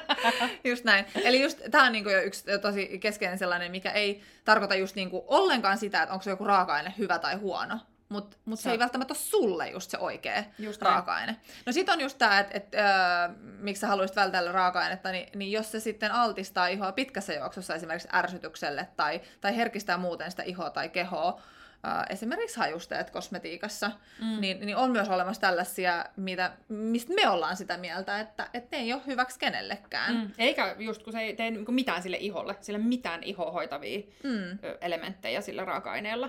just 0.64 0.84
näin. 0.84 1.04
Eli 1.24 1.42
just 1.42 1.60
tämä 1.70 1.84
on 1.84 1.92
niinku 1.92 2.10
yksi 2.10 2.44
tosi 2.62 2.98
keskeinen 2.98 3.38
sellainen, 3.38 3.70
mikä 3.70 3.90
ei 3.90 4.22
tarkoita 4.44 4.74
just 4.74 4.96
niinku 4.96 5.24
ollenkaan 5.26 5.78
sitä, 5.78 6.02
että 6.02 6.12
onko 6.12 6.22
se 6.22 6.30
joku 6.30 6.44
raaka-aine 6.44 6.94
hyvä 6.98 7.18
tai 7.18 7.34
huono, 7.34 7.78
mutta 8.12 8.36
mut 8.44 8.58
se, 8.58 8.62
se 8.62 8.70
ei 8.70 8.78
välttämättä 8.78 9.12
ole 9.12 9.18
sulle 9.18 9.68
just 9.68 9.90
se 9.90 9.98
oikea 9.98 10.44
just 10.58 10.82
raaka-aine. 10.82 11.36
No 11.66 11.72
sit 11.72 11.88
on 11.88 12.00
just 12.00 12.18
tämä, 12.18 12.40
että 12.40 12.56
et, 12.56 12.74
äh, 12.74 13.36
miksi 13.58 13.80
sä 13.80 13.86
haluaisit 13.86 14.16
vältellä 14.16 14.52
raaka-ainetta, 14.52 15.10
niin, 15.12 15.28
niin 15.34 15.52
jos 15.52 15.72
se 15.72 15.80
sitten 15.80 16.12
altistaa 16.12 16.66
ihoa 16.66 16.92
pitkässä 16.92 17.34
juoksussa 17.34 17.74
esimerkiksi 17.74 18.08
ärsytykselle 18.14 18.88
tai, 18.96 19.20
tai 19.40 19.56
herkistää 19.56 19.98
muuten 19.98 20.30
sitä 20.30 20.42
ihoa 20.42 20.70
tai 20.70 20.88
kehoa, 20.88 21.40
äh, 21.86 22.04
esimerkiksi 22.10 22.58
hajusteet 22.58 23.10
kosmetiikassa, 23.10 23.90
mm. 24.20 24.40
niin, 24.40 24.66
niin 24.66 24.76
on 24.76 24.90
myös 24.90 25.08
olemassa 25.08 25.40
tällaisia, 25.40 26.04
mitä, 26.16 26.52
mistä 26.68 27.14
me 27.14 27.28
ollaan 27.28 27.56
sitä 27.56 27.76
mieltä, 27.76 28.20
että, 28.20 28.48
että 28.54 28.76
ne 28.76 28.82
ei 28.82 28.92
ole 28.92 29.02
hyväksi 29.06 29.38
kenellekään. 29.38 30.14
Mm. 30.14 30.30
Eikä 30.38 30.76
just 30.78 31.02
kun 31.02 31.12
se 31.12 31.20
ei 31.20 31.36
tee 31.36 31.50
niinku 31.50 31.72
mitään 31.72 32.02
sille 32.02 32.16
iholle, 32.16 32.56
sille 32.60 32.78
mitään 32.78 33.22
ihohoitavia 33.22 34.00
mm. 34.22 34.58
elementtejä 34.80 35.40
sillä 35.40 35.64
raaka-aineella 35.64 36.28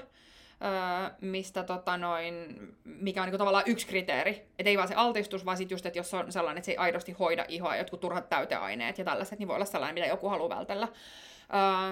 mistä 1.21 1.63
tota 1.63 1.97
noin, 1.97 2.57
mikä 2.83 3.21
on 3.21 3.25
niinku 3.25 3.37
tavallaan 3.37 3.63
yksi 3.67 3.87
kriteeri. 3.87 4.31
Että 4.59 4.69
ei 4.69 4.77
vaan 4.77 4.87
se 4.87 4.95
altistus, 4.95 5.45
vaan 5.45 5.57
sit 5.57 5.71
just, 5.71 5.85
että 5.85 5.99
jos 5.99 6.13
on 6.13 6.31
sellainen, 6.31 6.57
että 6.57 6.65
se 6.65 6.71
ei 6.71 6.77
aidosti 6.77 7.11
hoida 7.11 7.45
ihoa, 7.47 7.75
jotkut 7.75 7.99
turhat 7.99 8.29
täyteaineet 8.29 8.97
ja 8.97 9.05
tällaiset, 9.05 9.39
niin 9.39 9.47
voi 9.47 9.55
olla 9.55 9.65
sellainen, 9.65 9.93
mitä 9.93 10.07
joku 10.07 10.29
haluaa 10.29 10.57
vältellä. 10.57 10.87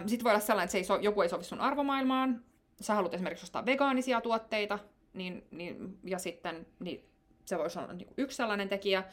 Sitten 0.06 0.24
voi 0.24 0.32
olla 0.32 0.40
sellainen, 0.40 0.66
että 0.66 0.72
se 0.72 0.78
ei 0.78 0.84
so, 0.84 0.98
joku 0.98 1.22
ei 1.22 1.30
sovi 1.30 1.44
sun 1.44 1.62
arvomaailmaan. 1.62 2.44
Sä 2.82 2.94
haluat 2.94 3.14
esimerkiksi 3.14 3.46
ostaa 3.46 3.66
vegaanisia 3.66 4.22
tuotteita, 4.22 4.80
niin, 5.14 5.48
niin, 5.52 5.98
ja 6.04 6.20
sitten 6.20 6.68
niin 6.80 7.10
se 7.46 7.58
voisi 7.58 7.80
olla 7.80 7.94
niin 7.94 8.08
yksi 8.18 8.38
sellainen 8.38 8.70
tekijä. 8.70 9.04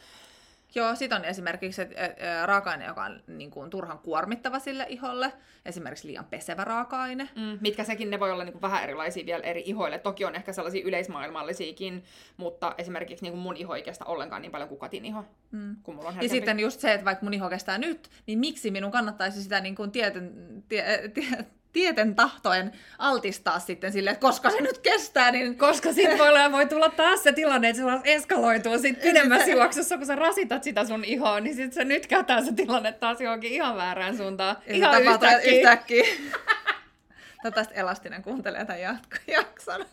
Joo, 0.74 0.94
sit 0.94 1.12
on 1.12 1.24
esimerkiksi 1.24 1.82
et, 1.82 1.92
et, 1.96 2.16
raaka-aine, 2.44 2.84
joka 2.86 3.04
on 3.04 3.20
niin 3.26 3.50
kuin, 3.50 3.70
turhan 3.70 3.98
kuormittava 3.98 4.58
sille 4.58 4.86
iholle. 4.88 5.32
Esimerkiksi 5.66 6.08
liian 6.08 6.24
pesevä 6.24 6.64
raaka-aine. 6.64 7.28
Mm, 7.36 7.58
mitkä 7.60 7.84
sekin, 7.84 8.10
ne 8.10 8.20
voi 8.20 8.32
olla 8.32 8.44
niin 8.44 8.52
kuin, 8.52 8.62
vähän 8.62 8.82
erilaisia 8.82 9.26
vielä 9.26 9.44
eri 9.44 9.62
ihoille. 9.66 9.98
Toki 9.98 10.24
on 10.24 10.34
ehkä 10.34 10.52
sellaisia 10.52 10.84
yleismaailmallisiakin, 10.84 12.04
mutta 12.36 12.74
esimerkiksi 12.78 13.24
niin 13.24 13.32
kuin 13.32 13.42
mun 13.42 13.56
iho 13.56 13.74
ei 13.74 13.82
kestä 13.82 14.04
ollenkaan 14.04 14.42
niin 14.42 14.52
paljon 14.52 14.68
kuin 14.68 14.78
Katin 14.78 15.04
iho. 15.04 15.24
Mm. 15.50 15.76
Kun 15.82 15.94
mulla 15.94 16.08
on 16.08 16.22
ja 16.22 16.28
sitten 16.28 16.60
just 16.60 16.80
se, 16.80 16.92
että 16.92 17.04
vaikka 17.04 17.24
mun 17.24 17.34
iho 17.34 17.48
kestää 17.48 17.78
nyt, 17.78 18.10
niin 18.26 18.38
miksi 18.38 18.70
minun 18.70 18.92
kannattaisi 18.92 19.42
sitä 19.42 19.60
niin 19.60 19.74
kuin 19.74 19.90
tietyn, 19.90 20.32
tie, 20.68 21.10
tie, 21.14 21.46
tieten 21.78 22.14
tahtoen 22.14 22.72
altistaa 22.98 23.58
sitten 23.58 23.92
sille, 23.92 24.10
että 24.10 24.20
koska 24.20 24.50
se 24.50 24.60
nyt 24.60 24.78
kestää, 24.78 25.30
niin... 25.30 25.58
Koska 25.58 25.92
sitten 25.92 26.18
voi, 26.18 26.28
olla, 26.28 26.52
voi 26.52 26.66
tulla 26.66 26.88
taas 26.88 27.22
se 27.22 27.32
tilanne, 27.32 27.68
että 27.68 27.82
se 27.82 28.00
eskaloituu 28.04 28.78
sitten 28.78 29.08
pidemmässä 29.08 29.50
juoksussa, 29.50 29.96
kun 29.96 30.06
sä 30.06 30.16
rasitat 30.16 30.62
sitä 30.62 30.84
sun 30.84 31.04
ihoa, 31.04 31.40
niin 31.40 31.56
sitten 31.56 31.72
se 31.72 31.84
nyt 31.84 32.06
kätää 32.06 32.44
se 32.44 32.52
tilanne 32.52 32.92
taas 32.92 33.20
johonkin 33.20 33.52
ihan 33.52 33.76
väärään 33.76 34.16
suuntaan. 34.16 34.56
Ja 34.66 34.74
ihan 34.74 35.02
yhtäkkiä. 35.02 35.58
yhtäkkiä. 35.58 36.04
Toivottavasti 37.42 37.74
Elastinen 37.76 38.22
kuuntelee 38.22 38.64
tämän 38.64 38.80
jakson. 39.26 39.86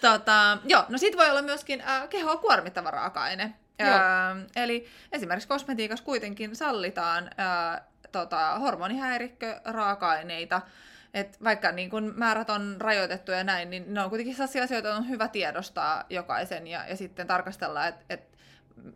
tota, 0.00 0.58
joo, 0.64 0.84
no 0.88 0.98
sit 0.98 1.16
voi 1.16 1.30
olla 1.30 1.42
myöskin 1.42 1.80
äh, 1.80 2.08
kehoa 2.08 2.36
kuormittava 2.36 2.90
raaka-aine. 2.90 3.54
Äh, 3.82 4.46
eli 4.56 4.86
esimerkiksi 5.12 5.48
kosmetiikassa 5.48 6.04
kuitenkin 6.04 6.56
sallitaan 6.56 7.24
äh, 7.24 7.82
tota, 8.12 8.58
hormonihäirikkö, 8.58 9.60
raaka-aineita, 9.64 10.62
et 11.14 11.44
vaikka 11.44 11.72
niin 11.72 11.90
kun 11.90 12.12
määrät 12.16 12.50
on 12.50 12.76
rajoitettu 12.78 13.32
ja 13.32 13.44
näin, 13.44 13.70
niin 13.70 13.94
ne 13.94 14.02
on 14.02 14.08
kuitenkin 14.10 14.34
sellaisia 14.34 14.64
asioita, 14.64 14.94
on 14.94 15.08
hyvä 15.08 15.28
tiedostaa 15.28 16.04
jokaisen 16.10 16.66
ja, 16.66 16.88
ja 16.88 16.96
sitten 16.96 17.26
tarkastella, 17.26 17.86
että 17.86 18.04
et 18.08 18.38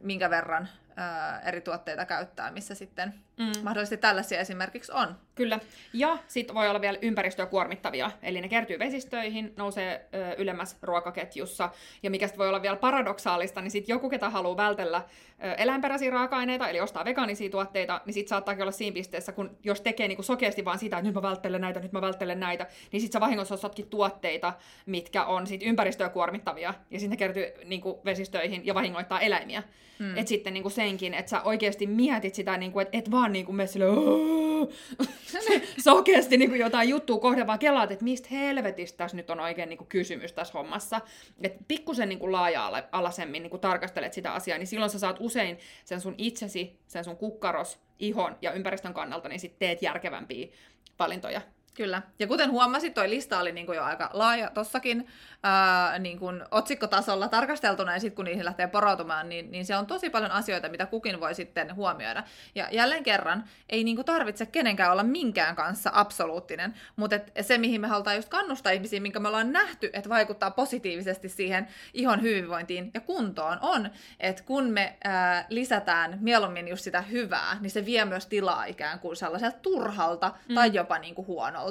minkä 0.00 0.30
verran 0.30 0.68
ää, 0.96 1.40
eri 1.40 1.60
tuotteita 1.60 2.04
käyttää, 2.04 2.50
missä 2.50 2.74
sitten 2.74 3.14
mm. 3.38 3.52
mahdollisesti 3.62 3.96
tällaisia 3.96 4.40
esimerkiksi 4.40 4.92
on. 4.92 5.16
Kyllä. 5.34 5.60
Ja 5.92 6.18
sitten 6.28 6.54
voi 6.54 6.68
olla 6.68 6.80
vielä 6.80 6.98
ympäristöä 7.02 7.46
kuormittavia, 7.46 8.10
eli 8.22 8.40
ne 8.40 8.48
kertyy 8.48 8.78
vesistöihin, 8.78 9.52
nousee 9.56 10.08
ö, 10.14 10.34
ylemmäs 10.38 10.76
ruokaketjussa. 10.82 11.70
Ja 12.02 12.10
mikä 12.10 12.28
voi 12.38 12.48
olla 12.48 12.62
vielä 12.62 12.76
paradoksaalista, 12.76 13.60
niin 13.60 13.70
sitten 13.70 13.92
joku, 13.92 14.08
ketä 14.08 14.30
haluaa 14.30 14.56
vältellä 14.56 15.02
ö, 15.44 15.52
eläinperäisiä 15.52 16.10
raaka-aineita, 16.10 16.68
eli 16.68 16.80
ostaa 16.80 17.04
vegaanisia 17.04 17.50
tuotteita, 17.50 18.00
niin 18.06 18.14
sitten 18.14 18.28
saattaakin 18.28 18.62
olla 18.62 18.72
siinä 18.72 18.94
pisteessä, 18.94 19.32
kun 19.32 19.58
jos 19.64 19.80
tekee 19.80 20.08
niinku 20.08 20.22
sokeasti 20.22 20.64
vaan 20.64 20.78
sitä, 20.78 20.96
että 20.96 21.06
nyt 21.06 21.14
mä 21.14 21.22
välttelen 21.22 21.60
näitä, 21.60 21.80
nyt 21.80 21.92
mä 21.92 22.00
välttelen 22.00 22.40
näitä, 22.40 22.66
niin 22.92 23.00
sitten 23.00 23.12
sä 23.12 23.20
vahingossa 23.20 23.54
ostatkin 23.54 23.86
tuotteita, 23.86 24.52
mitkä 24.86 25.24
on 25.24 25.46
sit 25.46 25.62
ympäristöä 25.62 26.08
kuormittavia, 26.08 26.74
ja 26.90 27.00
sitten 27.00 27.10
ne 27.10 27.16
kertyy 27.16 27.46
niinku 27.64 28.00
vesistöihin 28.04 28.66
ja 28.66 28.74
vahingoittaa 28.74 29.20
eläimiä. 29.20 29.62
Mm. 29.98 30.16
Että 30.16 30.28
sitten 30.28 30.54
niinku 30.54 30.70
senkin, 30.70 31.14
että 31.14 31.30
sä 31.30 31.42
oikeasti 31.42 31.86
mietit 31.86 32.34
sitä, 32.34 32.56
niinku, 32.56 32.80
että 32.80 32.98
et 32.98 33.10
vaan 33.10 33.23
niinku 33.32 33.52
me 33.52 33.66
sille, 33.66 33.86
sokeasti 35.84 36.36
niin 36.36 36.50
kuin 36.50 36.60
jotain 36.60 36.88
juttua 36.88 37.18
kohde, 37.18 37.46
vaan 37.46 37.58
kelaat, 37.58 37.92
että 37.92 38.04
mistä 38.04 38.28
helvetistä 38.30 38.96
tässä 38.96 39.16
nyt 39.16 39.30
on 39.30 39.40
oikein 39.40 39.68
niin 39.68 39.78
kuin 39.78 39.88
kysymys 39.88 40.32
tässä 40.32 40.52
hommassa. 40.54 41.00
Että 41.42 41.64
pikkusen 41.68 42.08
niin 42.08 42.18
kuin 42.18 42.32
laaja-alaisemmin 42.32 43.42
niin 43.42 43.50
kuin 43.50 43.60
tarkastelet 43.60 44.12
sitä 44.12 44.32
asiaa, 44.32 44.58
niin 44.58 44.66
silloin 44.66 44.90
sä 44.90 44.98
saat 44.98 45.16
usein 45.20 45.58
sen 45.84 46.00
sun 46.00 46.14
itsesi, 46.18 46.78
sen 46.86 47.04
sun 47.04 47.16
kukkaros, 47.16 47.78
ihon 47.98 48.36
ja 48.42 48.52
ympäristön 48.52 48.94
kannalta, 48.94 49.28
niin 49.28 49.40
sitten 49.40 49.58
teet 49.58 49.82
järkevämpiä 49.82 50.48
valintoja. 50.98 51.40
Kyllä. 51.74 52.02
Ja 52.18 52.26
kuten 52.26 52.50
huomasit, 52.50 52.94
toi 52.94 53.10
lista 53.10 53.38
oli 53.38 53.52
niin 53.52 53.66
kuin 53.66 53.76
jo 53.76 53.84
aika 53.84 54.10
laaja 54.12 54.50
tossakin 54.50 55.08
ää, 55.42 55.98
niin 55.98 56.18
kuin 56.18 56.42
otsikkotasolla 56.50 57.28
tarkasteltuna, 57.28 57.92
ja 57.92 58.00
sitten 58.00 58.16
kun 58.16 58.24
niihin 58.24 58.44
lähtee 58.44 58.66
porautumaan, 58.66 59.28
niin, 59.28 59.50
niin 59.50 59.66
se 59.66 59.76
on 59.76 59.86
tosi 59.86 60.10
paljon 60.10 60.30
asioita, 60.30 60.68
mitä 60.68 60.86
kukin 60.86 61.20
voi 61.20 61.34
sitten 61.34 61.74
huomioida. 61.74 62.24
Ja 62.54 62.68
jälleen 62.72 63.02
kerran, 63.02 63.44
ei 63.68 63.84
niin 63.84 63.96
kuin 63.96 64.06
tarvitse 64.06 64.46
kenenkään 64.46 64.92
olla 64.92 65.02
minkään 65.02 65.56
kanssa 65.56 65.90
absoluuttinen, 65.94 66.74
mutta 66.96 67.16
et 67.16 67.32
se, 67.40 67.58
mihin 67.58 67.80
me 67.80 67.88
halutaan 67.88 68.16
just 68.16 68.28
kannustaa 68.28 68.72
ihmisiä, 68.72 69.00
minkä 69.00 69.20
me 69.20 69.28
ollaan 69.28 69.52
nähty, 69.52 69.90
että 69.92 70.10
vaikuttaa 70.10 70.50
positiivisesti 70.50 71.28
siihen 71.28 71.68
ihon 71.94 72.22
hyvinvointiin 72.22 72.90
ja 72.94 73.00
kuntoon, 73.00 73.58
on, 73.60 73.90
että 74.20 74.42
kun 74.42 74.64
me 74.64 74.96
ää, 75.04 75.46
lisätään 75.48 76.18
mieluummin 76.20 76.68
just 76.68 76.84
sitä 76.84 77.00
hyvää, 77.00 77.56
niin 77.60 77.70
se 77.70 77.86
vie 77.86 78.04
myös 78.04 78.26
tilaa 78.26 78.64
ikään 78.64 78.98
kuin 78.98 79.16
sellaiselta 79.16 79.58
turhalta 79.62 80.32
mm. 80.48 80.54
tai 80.54 80.70
jopa 80.72 80.98
niin 80.98 81.14
kuin 81.14 81.26
huonolta. 81.26 81.63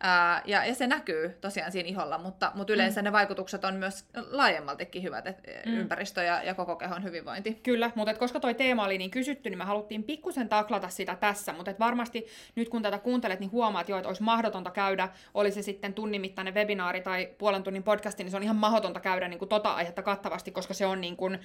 Ää, 0.00 0.42
ja, 0.44 0.64
ja 0.64 0.74
se 0.74 0.86
näkyy 0.86 1.38
tosiaan 1.40 1.72
siinä 1.72 1.88
iholla, 1.88 2.18
mutta, 2.18 2.52
mutta 2.54 2.72
yleensä 2.72 3.00
mm. 3.00 3.04
ne 3.04 3.12
vaikutukset 3.12 3.64
on 3.64 3.74
myös 3.74 4.04
laajemmaltikin 4.30 5.02
hyvät, 5.02 5.26
että 5.26 5.50
mm. 5.66 5.78
ympäristö 5.78 6.22
ja, 6.22 6.42
ja 6.42 6.54
koko 6.54 6.76
kehon 6.76 7.04
hyvinvointi. 7.04 7.54
Kyllä, 7.62 7.90
mutta 7.94 8.14
koska 8.14 8.40
toi 8.40 8.54
teema 8.54 8.84
oli 8.84 8.98
niin 8.98 9.10
kysytty, 9.10 9.50
niin 9.50 9.58
me 9.58 9.64
haluttiin 9.64 10.02
pikkusen 10.04 10.48
taklata 10.48 10.88
sitä 10.88 11.16
tässä, 11.16 11.52
mutta 11.52 11.74
varmasti 11.78 12.26
nyt 12.54 12.68
kun 12.68 12.82
tätä 12.82 12.98
kuuntelet, 12.98 13.40
niin 13.40 13.52
huomaat 13.52 13.88
jo, 13.88 13.96
että 13.96 14.08
olisi 14.08 14.22
mahdotonta 14.22 14.70
käydä, 14.70 15.08
oli 15.34 15.50
se 15.50 15.62
sitten 15.62 15.94
tunnin 15.94 16.20
mittainen 16.20 16.54
webinaari 16.54 17.00
tai 17.00 17.28
puolen 17.38 17.62
tunnin 17.62 17.82
podcasti, 17.82 18.22
niin 18.22 18.30
se 18.30 18.36
on 18.36 18.42
ihan 18.42 18.56
mahdotonta 18.56 19.00
käydä 19.00 19.28
niin 19.28 19.38
kuin 19.38 19.48
tota 19.48 19.74
aihetta 19.74 20.02
kattavasti, 20.02 20.50
koska 20.50 20.74
se 20.74 20.86
on 20.86 21.00
niin 21.00 21.16
kuin 21.16 21.38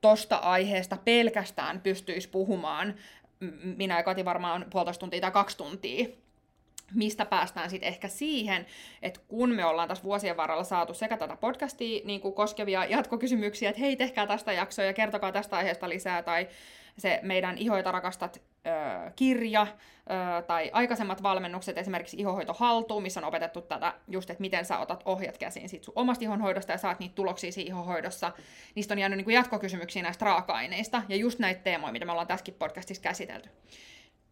tosta 0.00 0.36
aiheesta 0.36 0.96
pelkästään 1.04 1.80
pystyisi 1.80 2.28
puhumaan 2.28 2.94
minä 3.76 3.96
ja 3.96 4.02
Kati 4.02 4.24
varmaan 4.24 4.66
puolitoista 4.70 5.00
tuntia 5.00 5.20
tai 5.20 5.30
kaksi 5.30 5.56
tuntia 5.56 6.06
mistä 6.94 7.24
päästään 7.24 7.70
sitten 7.70 7.88
ehkä 7.88 8.08
siihen, 8.08 8.66
että 9.02 9.20
kun 9.28 9.54
me 9.54 9.64
ollaan 9.64 9.88
tässä 9.88 10.04
vuosien 10.04 10.36
varrella 10.36 10.64
saatu 10.64 10.94
sekä 10.94 11.16
tätä 11.16 11.36
podcastia 11.36 12.00
niin 12.04 12.20
kuin 12.20 12.34
koskevia 12.34 12.84
jatkokysymyksiä, 12.84 13.70
että 13.70 13.80
hei, 13.80 13.96
tehkää 13.96 14.26
tästä 14.26 14.52
jaksoa 14.52 14.84
ja 14.84 14.92
kertokaa 14.92 15.32
tästä 15.32 15.56
aiheesta 15.56 15.88
lisää, 15.88 16.22
tai 16.22 16.48
se 16.98 17.20
meidän 17.22 17.58
Ihoita 17.58 17.92
rakastat 17.92 18.42
kirja, 19.16 19.66
tai 20.46 20.70
aikaisemmat 20.72 21.22
valmennukset, 21.22 21.78
esimerkiksi 21.78 22.16
Ihohoito 22.16 22.52
haltuun, 22.52 23.02
missä 23.02 23.20
on 23.20 23.24
opetettu 23.24 23.60
tätä 23.60 23.94
just, 24.08 24.30
että 24.30 24.40
miten 24.40 24.64
sä 24.64 24.78
otat 24.78 25.02
ohjat 25.04 25.38
käsiin 25.38 25.68
sit 25.68 25.84
sun 25.84 25.94
omasta 25.96 26.24
ihonhoidosta 26.24 26.72
ja 26.72 26.78
saat 26.78 26.98
niitä 26.98 27.14
tuloksia 27.14 27.52
siinä 27.52 27.68
ihohoidossa. 27.68 28.32
Niistä 28.74 28.94
on 28.94 28.98
jäänyt 28.98 29.16
niin 29.16 29.24
kuin 29.24 29.34
jatkokysymyksiä 29.34 30.02
näistä 30.02 30.24
raaka-aineista, 30.24 31.02
ja 31.08 31.16
just 31.16 31.38
näitä 31.38 31.60
teemoja, 31.60 31.92
mitä 31.92 32.04
me 32.04 32.12
ollaan 32.12 32.26
tässäkin 32.26 32.54
podcastissa 32.54 33.02
käsitelty 33.02 33.48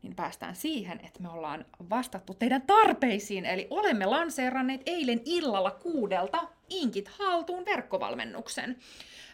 niin 0.03 0.17
päästään 0.17 0.57
siihen, 0.57 1.01
että 1.05 1.23
me 1.23 1.29
ollaan 1.29 1.65
vastattu 1.91 2.35
teidän 2.35 2.63
tarpeisiin, 2.63 3.45
eli 3.47 3.67
olemme 3.71 4.07
lanseeranneet 4.07 4.83
eilen 4.87 5.21
illalla 5.25 5.71
kuudelta 5.71 6.49
Inkit 6.69 7.09
haltuun 7.09 7.65
verkkovalmennuksen. 7.65 8.77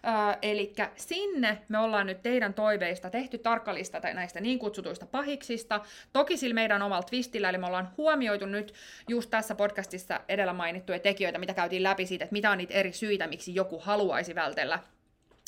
Öö, 0.06 0.38
eli 0.42 0.72
sinne 0.96 1.58
me 1.68 1.78
ollaan 1.78 2.06
nyt 2.06 2.22
teidän 2.22 2.54
toiveista 2.54 3.10
tehty 3.10 3.38
tarkkalista 3.38 4.00
tai 4.00 4.14
näistä 4.14 4.40
niin 4.40 4.58
kutsutuista 4.58 5.06
pahiksista. 5.06 5.80
Toki 6.12 6.36
sillä 6.36 6.54
meidän 6.54 6.82
omalla 6.82 7.02
twistillä, 7.02 7.48
eli 7.48 7.58
me 7.58 7.66
ollaan 7.66 7.90
huomioitu 7.96 8.46
nyt 8.46 8.74
just 9.08 9.30
tässä 9.30 9.54
podcastissa 9.54 10.20
edellä 10.28 10.52
mainittuja 10.52 10.98
tekijöitä, 10.98 11.38
mitä 11.38 11.54
käytiin 11.54 11.82
läpi 11.82 12.06
siitä, 12.06 12.24
että 12.24 12.32
mitä 12.32 12.50
on 12.50 12.58
niitä 12.58 12.74
eri 12.74 12.92
syitä, 12.92 13.26
miksi 13.26 13.54
joku 13.54 13.78
haluaisi 13.78 14.34
vältellä 14.34 14.78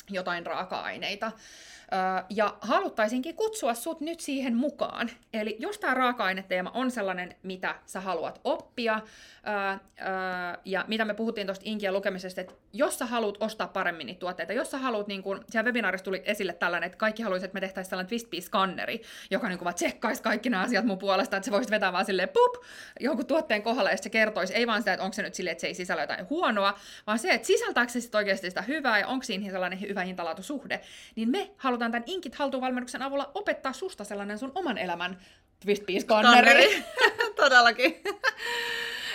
jotain 0.09 0.45
raaka-aineita. 0.45 1.31
Ja 2.29 2.57
haluttaisinkin 2.61 3.35
kutsua 3.35 3.73
sut 3.73 4.01
nyt 4.01 4.19
siihen 4.19 4.55
mukaan. 4.55 5.09
Eli 5.33 5.55
jos 5.59 5.79
tämä 5.79 5.93
raaka-aineteema 5.93 6.71
on 6.73 6.91
sellainen, 6.91 7.35
mitä 7.43 7.75
sä 7.85 7.99
haluat 7.99 8.41
oppia, 8.43 9.01
ja 10.65 10.85
mitä 10.87 11.05
me 11.05 11.13
puhuttiin 11.13 11.47
tuosta 11.47 11.63
Inkian 11.65 11.93
lukemisesta, 11.93 12.41
että 12.41 12.53
jos 12.73 12.99
sä 12.99 13.05
haluat 13.05 13.37
ostaa 13.39 13.67
paremmin 13.67 14.07
niitä 14.07 14.19
tuotteita, 14.19 14.53
jos 14.53 14.71
sä 14.71 14.77
haluat, 14.77 15.07
niin 15.07 15.23
kun, 15.23 15.45
siellä 15.49 15.67
webinaarissa 15.67 16.05
tuli 16.05 16.21
esille 16.25 16.53
tällainen, 16.53 16.87
että 16.87 16.97
kaikki 16.97 17.23
haluaisivat, 17.23 17.49
että 17.49 17.55
me 17.55 17.59
tehtäisiin 17.59 17.89
sellainen 17.89 18.09
twist 18.09 18.27
skanneri 18.39 19.01
joka 19.31 19.49
niin 19.49 19.63
vaan 19.63 19.75
tsekkaisi 19.75 20.23
kaikki 20.23 20.49
nämä 20.49 20.63
asiat 20.63 20.85
mun 20.85 20.97
puolesta, 20.97 21.37
että 21.37 21.45
se 21.45 21.51
voisi 21.51 21.69
vetää 21.69 21.93
vaan 21.93 22.05
silleen 22.05 22.29
pup, 22.29 22.63
jonkun 22.99 23.25
tuotteen 23.25 23.63
kohdalla, 23.63 23.91
ja 23.91 23.97
se 23.97 24.09
kertoisi, 24.09 24.53
ei 24.53 24.67
vaan 24.67 24.81
sitä, 24.81 24.93
että 24.93 25.03
onko 25.03 25.13
se 25.13 25.21
nyt 25.21 25.33
silleen, 25.33 25.51
että 25.51 25.61
se 25.61 25.67
ei 25.67 25.73
sisällä 25.73 26.03
jotain 26.03 26.29
huonoa, 26.29 26.79
vaan 27.07 27.19
se, 27.19 27.29
että 27.29 27.47
sisältääkö 27.47 27.91
se 27.91 28.01
sitten 28.01 28.19
oikeasti 28.19 28.49
sitä 28.49 28.61
hyvää, 28.61 28.99
ja 28.99 29.07
onko 29.07 29.23
siinä 29.23 29.51
sellainen 29.51 29.81
hyvä 29.81 30.01
hintalaatusuhde, 30.01 30.81
niin 31.15 31.29
me 31.29 31.51
halutaan 31.57 31.76
tämän 31.79 32.03
Inkit 32.05 32.35
haltuun 32.35 32.63
avulla 33.01 33.31
opettaa 33.33 33.73
susta 33.73 34.03
sellainen 34.03 34.39
sun 34.39 34.51
oman 34.55 34.77
elämän 34.77 35.19
twist 35.65 35.83
skanneri 35.99 36.85
Todellakin. 37.35 38.01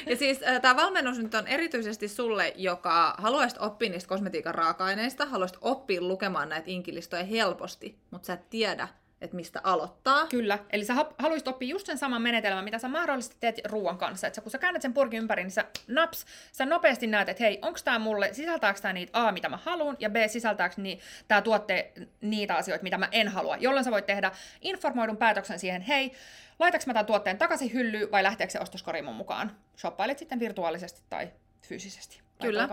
Ja 0.07 0.17
siis 0.17 0.41
tämä 0.63 0.77
valmennus 0.77 1.19
nyt 1.19 1.35
on 1.35 1.47
erityisesti 1.47 2.09
sulle, 2.09 2.53
joka 2.57 3.15
haluaisit 3.19 3.59
oppia 3.61 3.91
niistä 3.91 4.09
kosmetiikan 4.09 4.55
raaka-aineista, 4.55 5.27
haluaisit 5.27 5.59
oppia 5.61 6.01
lukemaan 6.01 6.49
näitä 6.49 6.71
inkilistoja 6.71 7.25
helposti, 7.25 7.99
mutta 8.11 8.27
sä 8.27 8.33
et 8.33 8.51
tiedä, 8.51 8.89
että 9.23 9.37
mistä 9.37 9.61
aloittaa. 9.64 10.27
Kyllä, 10.27 10.59
eli 10.70 10.85
sä 10.85 10.95
haluaisit 11.18 11.49
oppia 11.49 11.68
just 11.68 11.87
sen 11.87 11.99
saman 11.99 12.23
menetelmän, 12.23 12.64
mitä 12.64 12.79
sä 12.79 12.89
mahdollisesti 12.89 13.37
teet 13.41 13.61
ruoan 13.64 13.99
kanssa. 13.99 14.27
Että 14.27 14.41
kun 14.41 14.51
sä 14.51 14.59
käännät 14.59 14.83
sen 14.83 14.95
purkin 14.95 15.18
ympäri, 15.18 15.43
niin 15.43 15.51
sä 15.51 15.64
naps, 15.89 16.25
sä 16.53 16.66
nopeasti 16.66 17.07
näet, 17.07 17.29
että 17.29 17.45
hei, 17.45 17.59
onko 17.62 17.79
tämä 17.85 17.99
mulle, 17.99 18.29
sisältääkö 18.33 18.81
tämä 18.81 18.93
niitä 18.93 19.27
A, 19.27 19.33
mitä 19.33 19.49
mä 19.49 19.57
haluan, 19.57 19.97
ja 20.01 20.11
B, 20.11 20.16
sisältääkö 20.27 20.75
niin, 20.79 21.01
tämä 21.29 21.43
tuotte 21.43 21.93
niitä 22.20 22.55
asioita, 22.55 22.83
mitä 22.83 22.99
mä 22.99 23.09
en 23.12 23.29
halua. 23.29 23.57
Jolloin 23.57 23.85
sä 23.85 23.91
voit 23.91 24.07
tehdä 24.07 24.33
informoidun 24.61 25.16
päätöksen 25.16 25.59
siihen, 25.59 25.83
hei, 25.83 26.12
laitaks 26.59 26.87
mä 26.87 26.93
tämän 26.93 27.07
tuotteen 27.07 27.39
takaisin 27.39 27.73
hyllyyn 27.73 28.11
vai 28.11 28.23
lähteekö 28.23 28.51
se 28.51 28.61
ostoskoriin 28.61 29.05
mun 29.05 29.14
mukaan? 29.14 29.57
Shoppailet 29.77 30.18
sitten 30.18 30.41
virtuaalisesti 30.41 31.01
tai 31.11 31.29
fyysisesti. 31.62 32.20
Kyllä. 32.43 32.68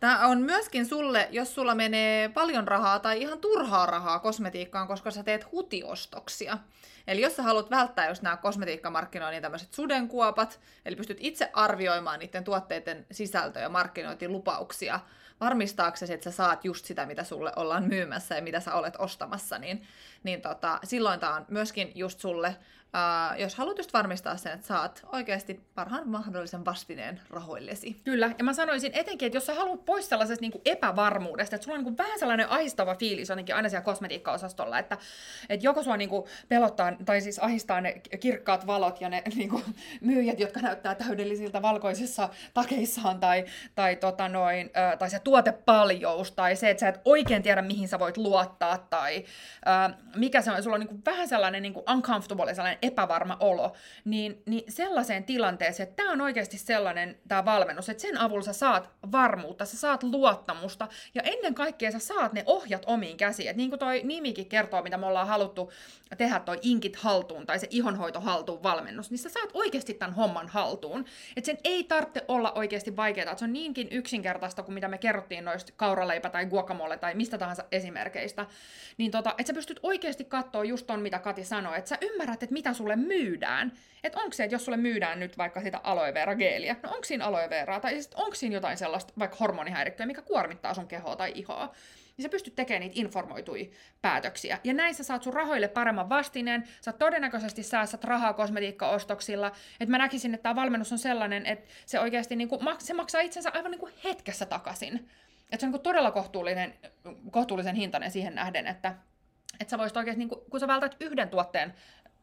Tämä 0.00 0.26
on 0.26 0.40
myöskin 0.40 0.86
sulle, 0.86 1.28
jos 1.30 1.54
sulla 1.54 1.74
menee 1.74 2.28
paljon 2.28 2.68
rahaa 2.68 2.98
tai 2.98 3.20
ihan 3.20 3.38
turhaa 3.38 3.86
rahaa 3.86 4.18
kosmetiikkaan, 4.18 4.88
koska 4.88 5.10
sä 5.10 5.22
teet 5.22 5.52
hutiostoksia. 5.52 6.58
Eli 7.06 7.20
jos 7.20 7.36
sä 7.36 7.42
haluat 7.42 7.70
välttää 7.70 8.08
just 8.08 8.22
nämä 8.22 8.36
kosmetiikkamarkkinoinnin 8.36 9.42
tämmöiset 9.42 9.74
sudenkuopat, 9.74 10.60
eli 10.84 10.96
pystyt 10.96 11.18
itse 11.20 11.50
arvioimaan 11.52 12.18
niiden 12.18 12.44
tuotteiden 12.44 13.06
sisältöä 13.10 13.62
ja 13.62 13.68
markkinointilupauksia, 13.68 15.00
varmistaaksesi, 15.40 16.12
että 16.12 16.30
sä 16.30 16.36
saat 16.36 16.64
just 16.64 16.84
sitä, 16.84 17.06
mitä 17.06 17.24
sulle 17.24 17.52
ollaan 17.56 17.84
myymässä 17.88 18.34
ja 18.34 18.42
mitä 18.42 18.60
sä 18.60 18.74
olet 18.74 18.94
ostamassa, 18.98 19.58
niin, 19.58 19.82
niin 20.22 20.42
tota, 20.42 20.78
silloin 20.84 21.20
tämä 21.20 21.34
on 21.34 21.44
myöskin 21.48 21.92
just 21.94 22.20
sulle 22.20 22.56
Uh, 22.86 23.40
jos 23.40 23.54
haluat 23.54 23.78
just 23.78 23.92
varmistaa 23.92 24.36
sen, 24.36 24.52
että 24.52 24.66
saat 24.66 25.06
oikeasti 25.12 25.60
parhaan 25.74 26.08
mahdollisen 26.08 26.64
vastineen 26.64 27.20
rahoillesi. 27.30 28.00
Kyllä, 28.04 28.30
ja 28.38 28.44
mä 28.44 28.52
sanoisin 28.52 28.90
etenkin, 28.94 29.26
että 29.26 29.36
jos 29.36 29.46
sä 29.46 29.54
haluat 29.54 29.84
pois 29.84 30.08
sellaisesta 30.08 30.40
niin 30.40 30.52
epävarmuudesta, 30.64 31.56
että 31.56 31.64
sulla 31.64 31.78
on 31.78 31.84
niin 31.84 31.98
vähän 31.98 32.18
sellainen 32.18 32.50
ahistava 32.50 32.94
fiilis 32.94 33.30
ainakin 33.30 33.54
aina 33.54 33.68
siellä 33.68 33.84
kosmetiikkaosastolla, 33.84 34.78
että, 34.78 34.98
että 35.48 35.66
joko 35.66 35.82
sua 35.82 35.96
niin 35.96 36.10
pelottaa, 36.48 36.92
tai 37.04 37.20
siis 37.20 37.38
ahistaa 37.38 37.80
ne 37.80 37.92
kirkkaat 38.20 38.66
valot 38.66 39.00
ja 39.00 39.08
ne 39.08 39.22
niin 39.36 39.48
kuin 39.48 39.64
myyjät, 40.00 40.40
jotka 40.40 40.60
näyttää 40.60 40.94
täydellisiltä 40.94 41.62
valkoisissa 41.62 42.28
takeissaan, 42.54 43.20
tai, 43.20 43.44
tai, 43.74 43.96
tota 43.96 44.28
noin, 44.28 44.70
tai 44.98 45.10
se 45.10 45.18
tuotepaljous, 45.18 46.32
tai 46.32 46.56
se, 46.56 46.70
että 46.70 46.80
sä 46.80 46.88
et 46.88 47.00
oikein 47.04 47.42
tiedä, 47.42 47.62
mihin 47.62 47.88
sä 47.88 47.98
voit 47.98 48.16
luottaa, 48.16 48.78
tai 48.78 49.24
mikä 50.16 50.42
se 50.42 50.52
on, 50.52 50.62
sulla 50.62 50.76
on 50.76 50.80
niin 50.80 51.04
vähän 51.06 51.28
sellainen 51.28 51.62
niin 51.62 51.74
uncomfortable, 51.90 52.54
sellainen 52.54 52.75
epävarma 52.82 53.36
olo, 53.40 53.72
niin, 54.04 54.42
niin 54.46 54.72
sellaiseen 54.72 55.24
tilanteeseen, 55.24 55.88
että 55.88 56.02
tämä 56.02 56.12
on 56.12 56.20
oikeasti 56.20 56.58
sellainen 56.58 57.18
tämä 57.28 57.44
valmennus, 57.44 57.88
että 57.88 58.00
sen 58.00 58.20
avulla 58.20 58.44
sä 58.44 58.52
saat 58.52 58.90
varmuutta, 59.12 59.64
sä 59.64 59.76
saat 59.76 60.02
luottamusta 60.02 60.88
ja 61.14 61.22
ennen 61.22 61.54
kaikkea 61.54 61.92
sä 61.92 61.98
saat 61.98 62.32
ne 62.32 62.42
ohjat 62.46 62.82
omiin 62.86 63.16
käsiin. 63.16 63.50
Et 63.50 63.56
niin 63.56 63.70
kuin 63.70 63.78
toi 63.78 64.00
nimikin 64.04 64.46
kertoo, 64.46 64.82
mitä 64.82 64.98
me 64.98 65.06
ollaan 65.06 65.28
haluttu 65.28 65.72
tehdä 66.16 66.40
toi 66.40 66.58
inkit 66.62 66.96
haltuun 66.96 67.46
tai 67.46 67.58
se 67.58 67.66
ihonhoito 67.70 68.20
haltuun 68.20 68.62
valmennus, 68.62 69.10
niin 69.10 69.18
sä 69.18 69.28
saat 69.28 69.50
oikeasti 69.54 69.94
tämän 69.94 70.14
homman 70.14 70.48
haltuun. 70.48 71.04
Että 71.36 71.46
sen 71.46 71.58
ei 71.64 71.84
tarvitse 71.84 72.24
olla 72.28 72.52
oikeasti 72.52 72.96
vaikeaa, 72.96 73.36
se 73.36 73.44
on 73.44 73.52
niinkin 73.52 73.88
yksinkertaista 73.90 74.62
kuin 74.62 74.74
mitä 74.74 74.88
me 74.88 74.98
kerrottiin 74.98 75.44
noista 75.44 75.72
kauraleipä 75.76 76.30
tai 76.30 76.46
guacamole 76.46 76.98
tai 76.98 77.14
mistä 77.14 77.38
tahansa 77.38 77.64
esimerkkeistä. 77.72 78.46
Niin 78.98 79.10
tota, 79.10 79.30
että 79.38 79.46
sä 79.46 79.54
pystyt 79.54 79.80
oikeasti 79.82 80.24
katsoa 80.24 80.64
just 80.64 80.86
ton, 80.86 81.00
mitä 81.00 81.18
Kati 81.18 81.44
sanoi, 81.44 81.78
että 81.78 81.88
sä 81.88 81.98
ymmärrät, 82.00 82.42
että 82.42 82.52
mitä 82.52 82.72
sulle 82.72 82.96
myydään. 82.96 83.72
Että 84.04 84.18
onko 84.18 84.32
se, 84.32 84.44
että 84.44 84.54
jos 84.54 84.64
sulle 84.64 84.76
myydään 84.76 85.20
nyt 85.20 85.38
vaikka 85.38 85.60
sitä 85.60 85.80
aloe 85.82 86.14
vera 86.14 86.34
geeliä, 86.34 86.76
no 86.82 86.90
onko 86.90 87.04
siinä 87.04 87.24
aloe 87.24 87.50
veraa, 87.50 87.80
tai 87.80 88.00
onko 88.14 88.34
siinä 88.34 88.54
jotain 88.54 88.76
sellaista 88.76 89.12
vaikka 89.18 89.36
hormonihäirikköä, 89.40 90.06
mikä 90.06 90.22
kuormittaa 90.22 90.74
sun 90.74 90.88
kehoa 90.88 91.16
tai 91.16 91.32
ihoa, 91.34 91.74
niin 92.16 92.22
sä 92.22 92.28
pystyt 92.28 92.54
tekemään 92.54 92.80
niitä 92.80 93.00
informoituja 93.00 93.66
päätöksiä. 94.02 94.58
Ja 94.64 94.74
näin 94.74 94.94
sä 94.94 95.04
saat 95.04 95.22
sun 95.22 95.34
rahoille 95.34 95.68
paremman 95.68 96.08
vastineen, 96.08 96.64
sä 96.80 96.92
todennäköisesti 96.92 97.62
säästät 97.62 98.04
rahaa 98.04 98.32
kosmetiikkaostoksilla, 98.32 99.52
että 99.80 99.90
mä 99.90 99.98
näkisin, 99.98 100.34
että 100.34 100.42
tämä 100.42 100.54
valmennus 100.54 100.92
on 100.92 100.98
sellainen, 100.98 101.46
että 101.46 101.68
se 101.86 102.00
oikeasti 102.00 102.36
niinku, 102.36 102.60
se 102.78 102.94
maksaa 102.94 103.20
itsensä 103.20 103.50
aivan 103.54 103.70
niinku 103.70 103.90
hetkessä 104.04 104.46
takaisin. 104.46 105.08
Että 105.52 105.60
se 105.60 105.66
on 105.66 105.72
niinku 105.72 105.82
todella 105.82 106.10
kohtuullinen, 106.10 106.74
kohtuullisen 107.30 107.74
hintainen 107.74 108.10
siihen 108.10 108.34
nähden, 108.34 108.66
että 108.66 108.94
että 109.60 109.70
sä 109.70 109.78
voisit 109.78 109.96
oikeasti, 109.96 110.18
niin 110.18 110.28
kun 110.50 110.60
sä 110.60 110.68
vältät 110.68 110.96
yhden 111.00 111.28
tuotteen 111.28 111.74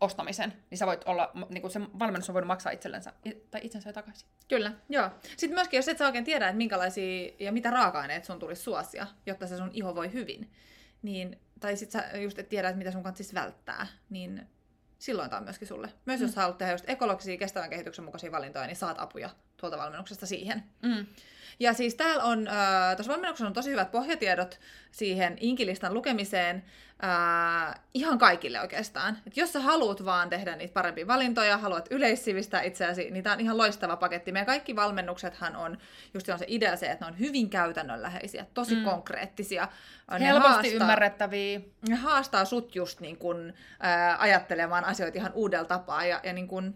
ostamisen, 0.03 0.53
niin 0.69 0.77
sä 0.77 0.85
voit 0.85 1.03
olla, 1.05 1.31
niin 1.49 1.61
kuin 1.61 1.71
se 1.71 1.81
valmennus 1.99 2.29
on 2.29 2.33
voinut 2.33 2.47
maksaa 2.47 2.71
itsellensä, 2.71 3.13
tai 3.51 3.61
itsensä 3.63 3.93
takaisin. 3.93 4.27
Kyllä, 4.47 4.71
joo. 4.89 5.09
Sitten 5.37 5.57
myöskin, 5.57 5.77
jos 5.77 5.87
et 5.87 5.97
sä 5.97 6.05
oikein 6.05 6.23
tiedä, 6.23 6.47
että 6.47 6.57
minkälaisia 6.57 7.33
ja 7.39 7.51
mitä 7.51 7.69
raaka-aineet 7.69 8.25
sun 8.25 8.39
tulisi 8.39 8.61
suosia, 8.61 9.07
jotta 9.25 9.47
se 9.47 9.57
sun 9.57 9.71
iho 9.73 9.95
voi 9.95 10.13
hyvin, 10.13 10.51
niin, 11.01 11.39
tai 11.59 11.77
sit 11.77 11.91
sä 11.91 12.03
just 12.21 12.39
et 12.39 12.49
tiedä, 12.49 12.69
että 12.69 12.77
mitä 12.77 12.91
sun 12.91 13.03
kannattaisi 13.03 13.33
välttää, 13.33 13.87
niin 14.09 14.47
silloin 14.99 15.29
tämä 15.29 15.37
on 15.37 15.43
myöskin 15.43 15.67
sulle. 15.67 15.89
Myös 16.05 16.19
mm. 16.19 16.25
jos 16.25 16.35
haluat 16.35 16.57
tehdä 16.57 16.73
just 16.73 16.89
ekologisia, 16.89 17.37
kestävän 17.37 17.69
kehityksen 17.69 18.05
mukaisia 18.05 18.31
valintoja, 18.31 18.67
niin 18.67 18.75
saat 18.75 18.99
apuja 18.99 19.29
tuolta 19.57 19.77
valmennuksesta 19.77 20.25
siihen. 20.25 20.63
Mm. 20.81 21.05
Ja 21.59 21.73
siis 21.73 21.95
täällä 21.95 22.23
on, 22.23 22.47
äh, 22.47 22.95
tuossa 22.95 23.13
valmennuksessa 23.13 23.47
on 23.47 23.53
tosi 23.53 23.71
hyvät 23.71 23.91
pohjatiedot 23.91 24.59
siihen 24.91 25.37
inkilistan 25.39 25.93
lukemiseen 25.93 26.63
äh, 27.03 27.81
ihan 27.93 28.17
kaikille 28.17 28.61
oikeastaan. 28.61 29.17
Et 29.27 29.37
jos 29.37 29.53
sä 29.53 29.59
haluat 29.59 30.05
vaan 30.05 30.29
tehdä 30.29 30.55
niitä 30.55 30.73
parempia 30.73 31.07
valintoja, 31.07 31.57
haluat 31.57 31.87
yleissivistää 31.91 32.61
itseäsi, 32.61 33.11
niin 33.11 33.23
tämä 33.23 33.33
on 33.33 33.39
ihan 33.39 33.57
loistava 33.57 33.97
paketti. 33.97 34.31
Meidän 34.31 34.45
kaikki 34.45 34.75
valmennuksethan 34.75 35.55
on, 35.55 35.77
just 36.13 36.29
on 36.29 36.39
se 36.39 36.45
idea 36.47 36.77
se, 36.77 36.85
että 36.85 37.05
ne 37.05 37.11
on 37.11 37.19
hyvin 37.19 37.49
käytännönläheisiä, 37.49 38.45
tosi 38.53 38.75
mm. 38.75 38.83
konkreettisia. 38.83 39.67
Helposti 40.19 40.49
haastaa, 40.49 40.71
ymmärrettäviä. 40.71 41.59
Ne 41.89 41.95
haastaa 41.95 42.45
sut 42.45 42.75
just 42.75 42.99
niin 42.99 43.17
kun, 43.17 43.53
äh, 43.85 44.21
ajattelemaan 44.21 44.85
asioita 44.85 45.17
ihan 45.17 45.33
uudella 45.33 45.65
tapaa 45.65 46.05
ja, 46.05 46.19
ja 46.23 46.33
niin 46.33 46.47
kun, 46.47 46.75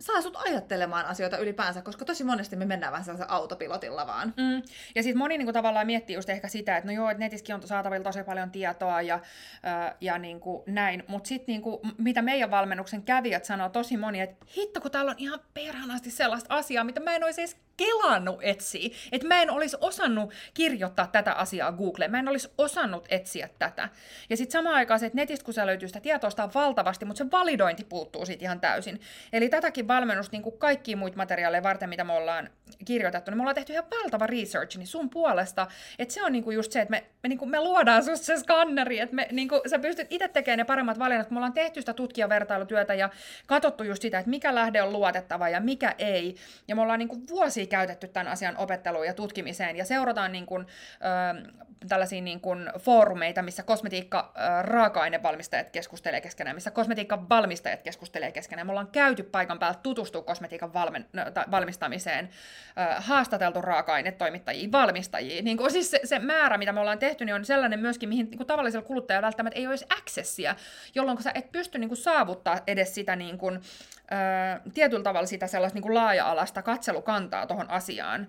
saa 0.00 0.22
sut 0.22 0.36
ajattelemaan 0.36 1.06
asioita 1.06 1.38
ylipäänsä, 1.38 1.82
koska 1.82 2.04
tosi 2.04 2.24
monesti 2.24 2.56
me 2.56 2.64
mennään 2.64 2.92
vähän 2.92 3.04
sellaisella 3.04 3.34
autopilotilla 3.34 4.06
vaan. 4.06 4.34
Mm. 4.36 4.62
Ja 4.94 5.02
sitten 5.02 5.18
moni 5.18 5.38
niinku 5.38 5.52
tavallaan 5.52 5.86
miettii 5.86 6.16
just 6.16 6.28
ehkä 6.28 6.48
sitä, 6.48 6.76
että 6.76 6.90
no 6.90 6.94
joo, 6.94 7.10
että 7.10 7.24
netissäkin 7.24 7.54
on 7.54 7.66
saatavilla 7.66 8.04
tosi 8.04 8.22
paljon 8.22 8.50
tietoa 8.50 9.02
ja, 9.02 9.14
äh, 9.14 9.94
ja 10.00 10.18
niinku 10.18 10.64
näin, 10.66 11.04
mutta 11.08 11.28
sitten 11.28 11.52
niinku, 11.52 11.80
mitä 11.98 12.22
meidän 12.22 12.50
valmennuksen 12.50 13.02
kävijät 13.02 13.44
sanoo 13.44 13.68
tosi 13.68 13.96
moni, 13.96 14.20
että 14.20 14.46
hitto 14.56 14.80
kun 14.80 14.90
täällä 14.90 15.10
on 15.10 15.18
ihan 15.18 15.40
perhanasti 15.54 16.10
sellaista 16.10 16.54
asiaa, 16.54 16.84
mitä 16.84 17.00
mä 17.00 17.14
en 17.14 17.24
olisi 17.24 17.40
edes 17.40 17.56
kelannut 17.76 18.38
etsiä. 18.42 18.90
Että 19.12 19.26
mä 19.26 19.42
en 19.42 19.50
olisi 19.50 19.76
osannut 19.80 20.32
kirjoittaa 20.54 21.06
tätä 21.06 21.32
asiaa 21.32 21.72
Googleen. 21.72 22.10
Mä 22.10 22.18
en 22.18 22.28
olisi 22.28 22.48
osannut 22.58 23.06
etsiä 23.08 23.48
tätä. 23.58 23.88
Ja 24.30 24.36
sitten 24.36 24.52
samaan 24.52 24.76
aikaan 24.76 25.00
se, 25.00 25.06
että 25.06 25.16
netistä 25.16 25.44
kun 25.44 25.54
se 25.54 25.66
löytyy 25.66 25.88
sitä 25.88 26.00
tietoa, 26.00 26.30
sitä 26.30 26.44
on 26.44 26.54
valtavasti, 26.54 27.04
mutta 27.04 27.24
se 27.24 27.30
validointi 27.30 27.84
puuttuu 27.84 28.26
siitä 28.26 28.44
ihan 28.44 28.60
täysin. 28.60 29.00
Eli 29.32 29.48
tätäkin 29.48 29.88
valmennusta, 29.88 30.32
niin 30.32 30.42
kuin 30.42 30.58
kaikkia 30.58 30.96
muita 30.96 31.16
materiaaleja 31.16 31.62
varten, 31.62 31.88
mitä 31.88 32.04
me 32.04 32.12
ollaan 32.12 32.50
kirjoitettu, 32.84 33.30
niin 33.30 33.38
me 33.38 33.42
ollaan 33.42 33.54
tehty 33.54 33.72
ihan 33.72 33.84
valtava 34.02 34.26
research 34.26 34.76
niin 34.76 34.86
sun 34.86 35.10
puolesta. 35.10 35.66
Että 35.98 36.14
se 36.14 36.24
on 36.24 36.32
niin 36.32 36.44
kuin 36.44 36.54
just 36.54 36.72
se, 36.72 36.80
että 36.80 36.90
me, 36.90 37.04
me, 37.22 37.28
niin 37.28 37.38
kuin 37.38 37.50
me 37.50 37.60
luodaan 37.60 38.04
susta 38.04 38.26
se 38.26 38.36
skanneri, 38.36 39.00
että 39.00 39.16
me, 39.16 39.28
niin 39.32 39.48
kuin, 39.48 39.60
sä 39.70 39.78
pystyt 39.78 40.06
itse 40.10 40.28
tekemään 40.28 40.58
ne 40.58 40.64
paremmat 40.64 40.98
valinnat, 40.98 41.26
kun 41.26 41.34
me 41.34 41.38
ollaan 41.38 41.52
tehty 41.52 41.80
sitä 41.80 41.92
tutkijavertailutyötä 41.92 42.94
ja 42.94 43.10
katsottu 43.46 43.84
just 43.84 44.02
sitä, 44.02 44.18
että 44.18 44.30
mikä 44.30 44.54
lähde 44.54 44.82
on 44.82 44.92
luotettava 44.92 45.48
ja 45.48 45.60
mikä 45.60 45.94
ei. 45.98 46.36
Ja 46.68 46.76
me 46.76 46.82
ollaan 46.82 46.98
niin 46.98 47.08
kuin 47.08 47.26
käytetty 47.66 48.08
tämän 48.08 48.32
asian 48.32 48.56
opetteluun 48.56 49.06
ja 49.06 49.14
tutkimiseen. 49.14 49.76
Ja 49.76 49.84
seurataan 49.84 50.32
niin 50.32 50.46
kuin, 50.46 50.66
ö, 50.66 51.64
tällaisia 51.88 52.20
niin 52.20 52.40
kuin 52.40 52.70
foorumeita, 52.78 53.42
missä 53.42 53.62
kosmetiikka 53.62 54.32
raaka-ainevalmistajat 54.62 55.70
keskustelee 55.70 56.20
keskenään, 56.20 56.56
missä 56.56 56.70
kosmetiikan 56.70 57.28
valmistajat 57.28 57.82
keskustelee 57.82 58.32
keskenään. 58.32 58.66
Me 58.66 58.70
ollaan 58.70 58.88
käyty 58.92 59.22
paikan 59.22 59.58
päällä 59.58 59.78
tutustua 59.82 60.22
kosmetiikan 60.22 60.72
valmen, 60.72 61.06
no, 61.12 61.22
valmistamiseen, 61.50 62.28
haastateltu 62.96 63.62
raaka-ainetoimittajia, 63.62 64.72
valmistajia. 64.72 65.42
Niin 65.42 65.56
kuin, 65.56 65.70
siis 65.70 65.90
se, 65.90 66.00
se, 66.04 66.18
määrä, 66.18 66.58
mitä 66.58 66.72
me 66.72 66.80
ollaan 66.80 66.98
tehty, 66.98 67.24
niin 67.24 67.34
on 67.34 67.44
sellainen 67.44 67.80
myöskin, 67.80 68.08
mihin 68.08 68.30
niin 68.30 68.38
kuin 68.38 68.46
tavallisella 68.46 68.86
kuluttajalla 68.86 69.24
välttämättä 69.24 69.58
ei 69.58 69.66
olisi 69.66 69.86
accessia, 69.98 70.56
jolloin 70.94 71.22
sä 71.22 71.32
et 71.34 71.52
pysty 71.52 71.78
niin 71.78 71.88
kuin, 71.88 71.98
saavuttaa 71.98 72.58
edes 72.66 72.94
sitä 72.94 73.16
niin 73.16 73.38
kuin, 73.38 73.60
tietyllä 74.74 75.02
tavalla 75.02 75.26
sitä 75.26 75.46
sellaista 75.46 75.76
niin 75.76 75.82
kuin 75.82 75.94
laaja-alasta 75.94 76.62
katselukantaa 76.62 77.46
tuohon 77.46 77.70
asiaan, 77.70 78.28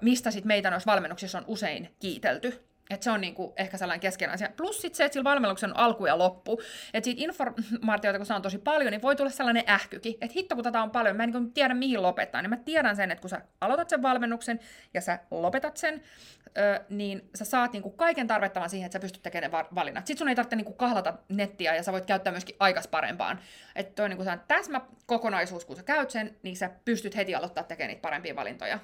mistä 0.00 0.30
sitten 0.30 0.48
meitä 0.48 0.70
noissa 0.70 0.90
valmennuksissa 0.92 1.38
on 1.38 1.44
usein 1.46 1.94
kiitelty. 1.98 2.70
Että 2.90 3.04
se 3.04 3.10
on 3.10 3.20
niinku 3.20 3.52
ehkä 3.56 3.76
sellainen 3.76 4.00
keskeinen 4.00 4.34
asia. 4.34 4.48
Plus 4.56 4.82
sit 4.82 4.94
se, 4.94 5.04
että 5.04 5.12
sillä 5.12 5.24
valmennuksen 5.24 5.70
on 5.70 5.76
alku 5.76 6.06
ja 6.06 6.18
loppu. 6.18 6.60
Että 6.94 7.04
siitä 7.04 7.22
informaatiota, 7.24 8.18
kun 8.18 8.26
saa 8.26 8.36
on 8.36 8.42
tosi 8.42 8.58
paljon, 8.58 8.90
niin 8.90 9.02
voi 9.02 9.16
tulla 9.16 9.30
sellainen 9.30 9.64
ähkykin. 9.68 10.14
Että 10.20 10.34
hitto, 10.36 10.54
kun 10.54 10.64
tätä 10.64 10.82
on 10.82 10.90
paljon, 10.90 11.16
mä 11.16 11.24
en 11.24 11.30
niin 11.30 11.52
tiedä 11.52 11.74
mihin 11.74 12.02
lopettaa. 12.02 12.42
Niin 12.42 12.50
mä 12.50 12.56
tiedän 12.56 12.96
sen, 12.96 13.10
että 13.10 13.20
kun 13.20 13.30
sä 13.30 13.40
aloitat 13.60 13.88
sen 13.88 14.02
valmennuksen 14.02 14.60
ja 14.94 15.00
sä 15.00 15.18
lopetat 15.30 15.76
sen, 15.76 16.02
ö, 16.58 16.80
niin 16.88 17.30
sä 17.34 17.44
saat 17.44 17.72
niinku 17.72 17.90
kaiken 17.90 18.26
tarvittavan 18.26 18.70
siihen, 18.70 18.86
että 18.86 18.96
sä 18.96 19.00
pystyt 19.00 19.22
tekemään 19.22 19.66
valinnat. 19.74 20.06
Sitten 20.06 20.18
sun 20.18 20.28
ei 20.28 20.34
tarvitse 20.34 20.56
niinku 20.56 20.72
kahlata 20.72 21.14
nettiä 21.28 21.74
ja 21.74 21.82
sä 21.82 21.92
voit 21.92 22.06
käyttää 22.06 22.30
myöskin 22.30 22.56
aikas 22.60 22.88
parempaan. 22.88 23.38
Että 23.74 23.92
toi 23.94 24.08
niinku 24.08 24.24
täsmä 24.48 24.80
kokonaisuus, 25.06 25.64
kun 25.64 25.76
sä 25.76 25.82
käyt 25.82 26.10
sen, 26.10 26.36
niin 26.42 26.56
sä 26.56 26.70
pystyt 26.84 27.16
heti 27.16 27.34
aloittaa 27.34 27.64
tekemään 27.64 27.88
niitä 27.88 28.02
parempia 28.02 28.36
valintoja. 28.36 28.78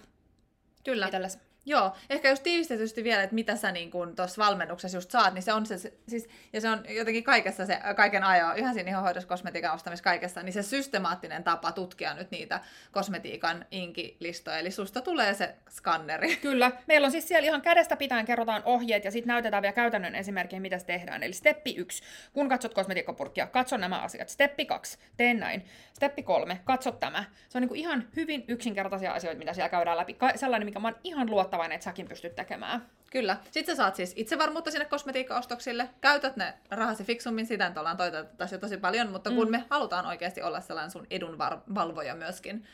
Kyllä. 0.87 1.07
Itelles. 1.07 1.45
Joo, 1.69 1.93
ehkä 2.11 2.31
just 2.31 2.43
tiivistetysti 2.43 3.05
vielä, 3.05 3.23
että 3.23 3.35
mitä 3.35 3.57
sä 3.57 3.73
niin 3.73 3.91
tuossa 4.17 4.45
valmennuksessa 4.45 4.97
just 4.97 5.11
saat, 5.11 5.35
niin 5.35 5.43
se 5.43 5.53
on 5.53 5.67
se, 5.67 5.93
siis, 6.09 6.29
ja 6.53 6.61
se 6.61 6.69
on 6.71 6.85
jotenkin 6.89 7.25
kaikessa 7.25 7.67
se, 7.67 7.79
kaiken 7.97 8.25
ajoa, 8.25 8.55
yhä 8.55 8.73
siinä 8.73 8.91
ihohoidossa, 8.91 9.29
kosmetiikan 9.29 9.75
ostamisessa, 9.75 10.05
kaikessa, 10.05 10.43
niin 10.43 10.53
se 10.53 10.62
systemaattinen 10.62 11.45
tapa 11.45 11.73
tutkia 11.73 12.14
nyt 12.14 12.31
niitä 12.31 12.61
kosmetiikan 12.93 13.67
inkilistoja, 13.71 14.59
eli 14.59 14.71
susta 14.71 15.01
tulee 15.01 15.35
se 15.35 15.55
skanneri. 15.69 16.37
Kyllä, 16.47 16.73
meillä 16.87 17.05
on 17.05 17.12
siis 17.12 17.29
siellä 17.29 17.47
ihan 17.47 17.62
kädestä 17.62 17.97
pitäen 17.97 18.27
kerrotaan 18.27 18.62
ohjeet, 18.64 19.05
ja 19.05 19.11
sitten 19.11 19.29
näytetään 19.29 19.62
vielä 19.62 19.73
käytännön 19.73 20.14
esimerkkejä, 20.14 20.61
mitä 20.61 20.79
se 20.79 20.87
tehdään. 20.87 21.23
Eli 21.23 21.33
steppi 21.33 21.75
1, 21.75 22.03
kun 22.33 22.49
katsot 22.49 22.75
kosmetiikkapurkkia, 22.75 23.47
katso 23.47 23.77
nämä 23.77 23.99
asiat. 23.99 24.29
Steppi 24.29 24.64
2, 24.64 24.99
tee 25.17 25.35
näin. 25.35 25.64
Steppi 25.93 26.23
3, 26.23 26.61
katso 26.64 26.93
tämä. 26.93 27.25
Se 27.49 27.59
on 27.59 27.62
niin 27.62 27.77
ihan 27.77 28.09
hyvin 28.17 28.45
yksinkertaisia 28.49 29.12
asioita, 29.12 29.39
mitä 29.39 29.53
siellä 29.53 29.69
käydään 29.69 29.97
läpi. 29.97 30.14
Ka- 30.14 30.37
sellainen, 30.37 30.67
mikä 30.67 30.81
mä 30.81 30.89
oon 30.89 30.97
ihan 31.05 31.31
luottavainen 31.31 31.55
luottavainen, 31.57 31.74
että 31.74 31.84
säkin 31.84 32.09
pystyt 32.09 32.34
tekemään. 32.34 32.86
Kyllä. 33.11 33.36
Sitten 33.50 33.76
sä 33.76 33.82
saat 33.82 33.96
siis 33.96 34.12
itsevarmuutta 34.16 34.70
sinne 34.70 34.84
kosmetiikkaostoksille, 34.84 35.88
käytät 36.00 36.36
ne 36.36 36.54
rahasi 36.70 37.04
fiksummin, 37.04 37.46
sitä 37.46 37.68
nyt 37.68 37.78
ollaan 37.78 37.96
toivottavasti 37.96 38.54
jo 38.54 38.61
tosi 38.61 38.76
paljon, 38.76 39.11
mutta 39.11 39.30
kun 39.30 39.48
mm. 39.48 39.50
me 39.50 39.64
halutaan 39.70 40.07
oikeasti 40.07 40.42
olla 40.42 40.61
sellainen 40.61 40.90
sun 40.90 41.07
edunvalvoja 41.11 42.14
myöskin, 42.14 42.66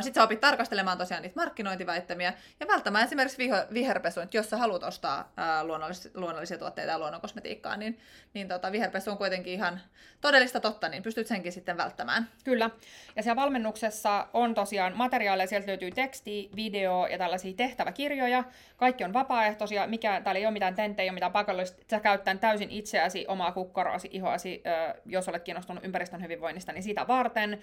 Sitten 0.00 0.20
sä 0.20 0.24
opit 0.24 0.40
tarkastelemaan 0.40 0.98
tosiaan 0.98 1.22
niitä 1.22 1.40
markkinointiväittämiä 1.40 2.32
ja 2.60 2.68
välttämään 2.68 3.04
esimerkiksi 3.04 3.38
viho- 3.38 3.74
viherpesu, 3.74 4.20
että 4.20 4.36
jos 4.36 4.50
sä 4.50 4.56
haluat 4.56 4.82
ostaa 4.82 5.20
uh, 5.20 5.68
luonnollis- 5.68 6.10
luonnollisia 6.14 6.58
tuotteita 6.58 6.92
ja 6.92 6.98
luonnonkosmetiikkaa, 6.98 7.76
niin, 7.76 7.98
niin 8.34 8.48
tota, 8.48 8.72
viherpesu 8.72 9.10
on 9.10 9.18
kuitenkin 9.18 9.52
ihan 9.52 9.80
todellista 10.20 10.60
totta, 10.60 10.88
niin 10.88 11.02
pystyt 11.02 11.26
senkin 11.26 11.52
sitten 11.52 11.76
välttämään. 11.76 12.28
Kyllä. 12.44 12.70
Ja 13.16 13.22
siellä 13.22 13.42
valmennuksessa 13.42 14.26
on 14.32 14.54
tosiaan 14.54 14.96
materiaaleja, 14.96 15.46
sieltä 15.46 15.66
löytyy 15.66 15.90
teksti, 15.90 16.50
video 16.56 17.06
ja 17.06 17.18
tällaisia 17.18 17.54
tehtäväkirjoja. 17.56 18.44
Kaikki 18.76 19.04
on 19.04 19.12
vapaaehtoisia, 19.12 19.86
mikä, 19.86 20.20
täällä 20.24 20.38
ei 20.38 20.46
ole 20.46 20.52
mitään 20.52 20.74
tenttejä, 20.74 21.04
ei 21.04 21.10
ole 21.10 21.14
mitään 21.14 21.32
pakollista. 21.32 21.82
Sä 21.90 22.00
käyttää 22.00 22.36
täysin 22.36 22.70
itseäsi, 22.70 23.24
omaa 23.28 23.52
kukkaroasi, 23.52 24.08
ihoasi, 24.12 24.62
jos 25.06 25.28
olet 25.28 25.42
kiinnostunut 25.42 25.84
ympäristön 25.84 26.22
hyvinvoinnista, 26.22 26.72
niin 26.72 26.82
sitä 26.82 27.08
varten. 27.08 27.60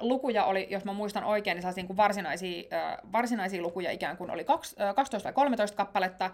Lukuja 0.00 0.44
oli, 0.44 0.66
jos 0.70 0.84
mä 0.84 0.92
muistan, 0.92 1.13
muistan 1.14 1.30
oikein, 1.30 1.54
niin 1.54 1.62
sellaisia 1.62 1.82
niin 1.82 1.86
kuin 1.86 1.96
varsinaisia, 1.96 2.62
varsinaisia 3.12 3.62
lukuja 3.62 3.90
ikään 3.90 4.16
kuin 4.16 4.30
oli 4.30 4.44
12 4.44 5.24
vai 5.24 5.32
13 5.32 5.76
kappaletta. 5.76 6.30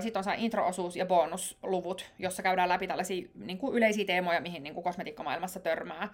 Sitten 0.00 0.20
on 0.20 0.24
saa 0.24 0.34
intro-osuus 0.36 0.96
ja 0.96 1.06
bonusluvut, 1.06 2.12
jossa 2.18 2.42
käydään 2.42 2.68
läpi 2.68 2.86
tällaisia 2.86 3.28
niin 3.34 3.58
kuin 3.58 3.76
yleisiä 3.76 4.04
teemoja, 4.04 4.40
mihin 4.40 4.62
niin 4.62 4.74
kuin 4.74 4.84
kosmetiikkamaailmassa 4.84 5.60
törmää. 5.60 6.08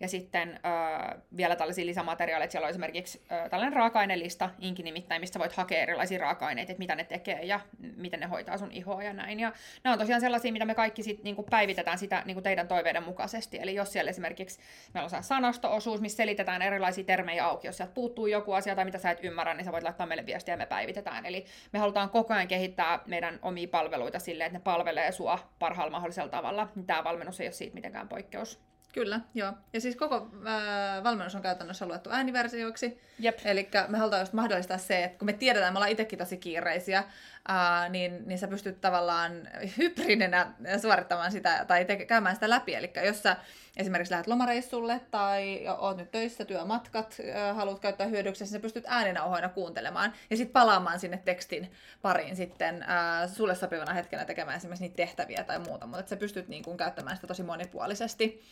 Ja 0.00 0.08
sitten 0.08 0.60
äh, 0.66 1.22
vielä 1.36 1.56
tällaisia 1.56 1.86
lisämateriaaleja, 1.86 2.50
siellä 2.50 2.64
on 2.64 2.70
esimerkiksi 2.70 3.22
äh, 3.32 3.50
tällainen 3.50 3.72
raaka-ainelista, 3.76 4.50
inki 4.58 4.82
nimittäin, 4.82 5.20
mistä 5.20 5.38
voit 5.38 5.52
hakea 5.52 5.82
erilaisia 5.82 6.18
raaka-aineita, 6.18 6.72
että 6.72 6.78
mitä 6.78 6.94
ne 6.94 7.04
tekee 7.04 7.44
ja 7.44 7.60
miten 7.96 8.20
ne 8.20 8.26
hoitaa 8.26 8.58
sun 8.58 8.72
ihoa 8.72 9.02
ja 9.02 9.12
näin. 9.12 9.40
Ja 9.40 9.52
nämä 9.84 9.92
on 9.92 9.98
tosiaan 9.98 10.20
sellaisia, 10.20 10.52
mitä 10.52 10.64
me 10.64 10.74
kaikki 10.74 11.02
sit, 11.02 11.22
niin 11.22 11.36
kuin 11.36 11.46
päivitetään 11.50 11.98
sitä 11.98 12.22
niin 12.24 12.34
kuin 12.34 12.44
teidän 12.44 12.68
toiveiden 12.68 13.02
mukaisesti. 13.02 13.58
Eli 13.60 13.74
jos 13.74 13.92
siellä 13.92 14.10
esimerkiksi 14.10 14.60
meillä 14.94 15.10
on 15.16 15.22
sanasto-osuus, 15.22 16.00
missä 16.00 16.16
selitetään 16.16 16.62
erilaisia 16.62 17.04
termejä 17.04 17.46
auki, 17.46 17.66
jos 17.66 17.76
sieltä 17.76 17.94
puuttuu 17.94 18.26
joku 18.26 18.52
asia 18.52 18.74
tai 18.74 18.84
mitä 18.84 18.98
sä 18.98 19.10
et 19.10 19.24
ymmärrä, 19.24 19.54
niin 19.54 19.64
sä 19.64 19.72
voit 19.72 19.84
laittaa 19.84 20.06
meille 20.06 20.26
viestiä 20.26 20.54
ja 20.54 20.58
me 20.58 20.66
päivitetään. 20.66 21.26
Eli 21.26 21.44
me 21.72 21.78
halutaan 21.78 22.10
koko 22.10 22.34
ajan 22.34 22.48
kehittää 22.48 23.00
meidän 23.06 23.38
omia 23.42 23.68
palveluita 23.68 24.18
silleen, 24.18 24.46
että 24.46 24.58
ne 24.58 24.62
palvelee 24.62 25.12
sua 25.12 25.38
parhaalla 25.58 25.90
mahdollisella 25.90 26.28
tavalla. 26.28 26.68
Tämä 26.86 27.04
valmennus 27.04 27.40
ei 27.40 27.46
ole 27.46 27.52
siitä 27.52 27.74
mitenkään 27.74 28.08
poikkeus. 28.08 28.60
Kyllä, 28.92 29.20
joo. 29.34 29.52
Ja 29.72 29.80
siis 29.80 29.96
koko 29.96 30.16
äh, 30.16 31.04
valmennus 31.04 31.34
on 31.34 31.42
käytännössä 31.42 31.86
luettu 31.86 32.10
ääniversioiksi. 32.10 33.00
Eli 33.44 33.68
me 33.88 33.98
halutaan 33.98 34.22
just 34.22 34.32
mahdollistaa 34.32 34.78
se, 34.78 35.04
että 35.04 35.18
kun 35.18 35.26
me 35.26 35.32
tiedetään, 35.32 35.72
me 35.72 35.76
ollaan 35.76 35.90
itsekin 35.90 36.18
tosi 36.18 36.36
kiireisiä, 36.36 37.04
äh, 37.50 37.90
niin, 37.90 38.28
niin 38.28 38.38
sä 38.38 38.48
pystyt 38.48 38.80
tavallaan 38.80 39.48
hybridinä 39.78 40.52
suorittamaan 40.82 41.32
sitä 41.32 41.64
tai 41.68 41.84
te- 41.84 42.04
käymään 42.04 42.36
sitä 42.36 42.50
läpi. 42.50 42.74
Eli 42.74 42.92
jos 43.04 43.22
sä 43.22 43.36
esimerkiksi 43.76 44.10
lähdet 44.10 44.26
lomareissulle 44.26 45.00
tai 45.10 45.64
oot 45.78 45.96
nyt 45.96 46.10
töissä, 46.10 46.44
työmatkat, 46.44 47.16
äh, 47.36 47.56
haluat 47.56 47.80
käyttää 47.80 48.06
hyödyksi, 48.06 48.44
niin 48.44 48.52
sä 48.52 48.60
pystyt 48.60 48.84
ääninauhoina 48.86 49.48
kuuntelemaan 49.48 50.12
ja 50.30 50.36
sitten 50.36 50.52
palaamaan 50.52 51.00
sinne 51.00 51.22
tekstin 51.24 51.72
pariin 52.02 52.36
sitten 52.36 52.82
äh, 52.82 53.30
sulle 53.32 53.54
sopivana 53.54 53.92
hetkenä 53.92 54.24
tekemään 54.24 54.56
esimerkiksi 54.56 54.84
niitä 54.84 54.96
tehtäviä 54.96 55.44
tai 55.44 55.58
muuta, 55.58 55.86
mutta 55.86 56.08
sä 56.08 56.16
pystyt 56.16 56.48
niin 56.48 56.62
kun, 56.62 56.76
käyttämään 56.76 57.16
sitä 57.16 57.26
tosi 57.26 57.42
monipuolisesti. 57.42 58.42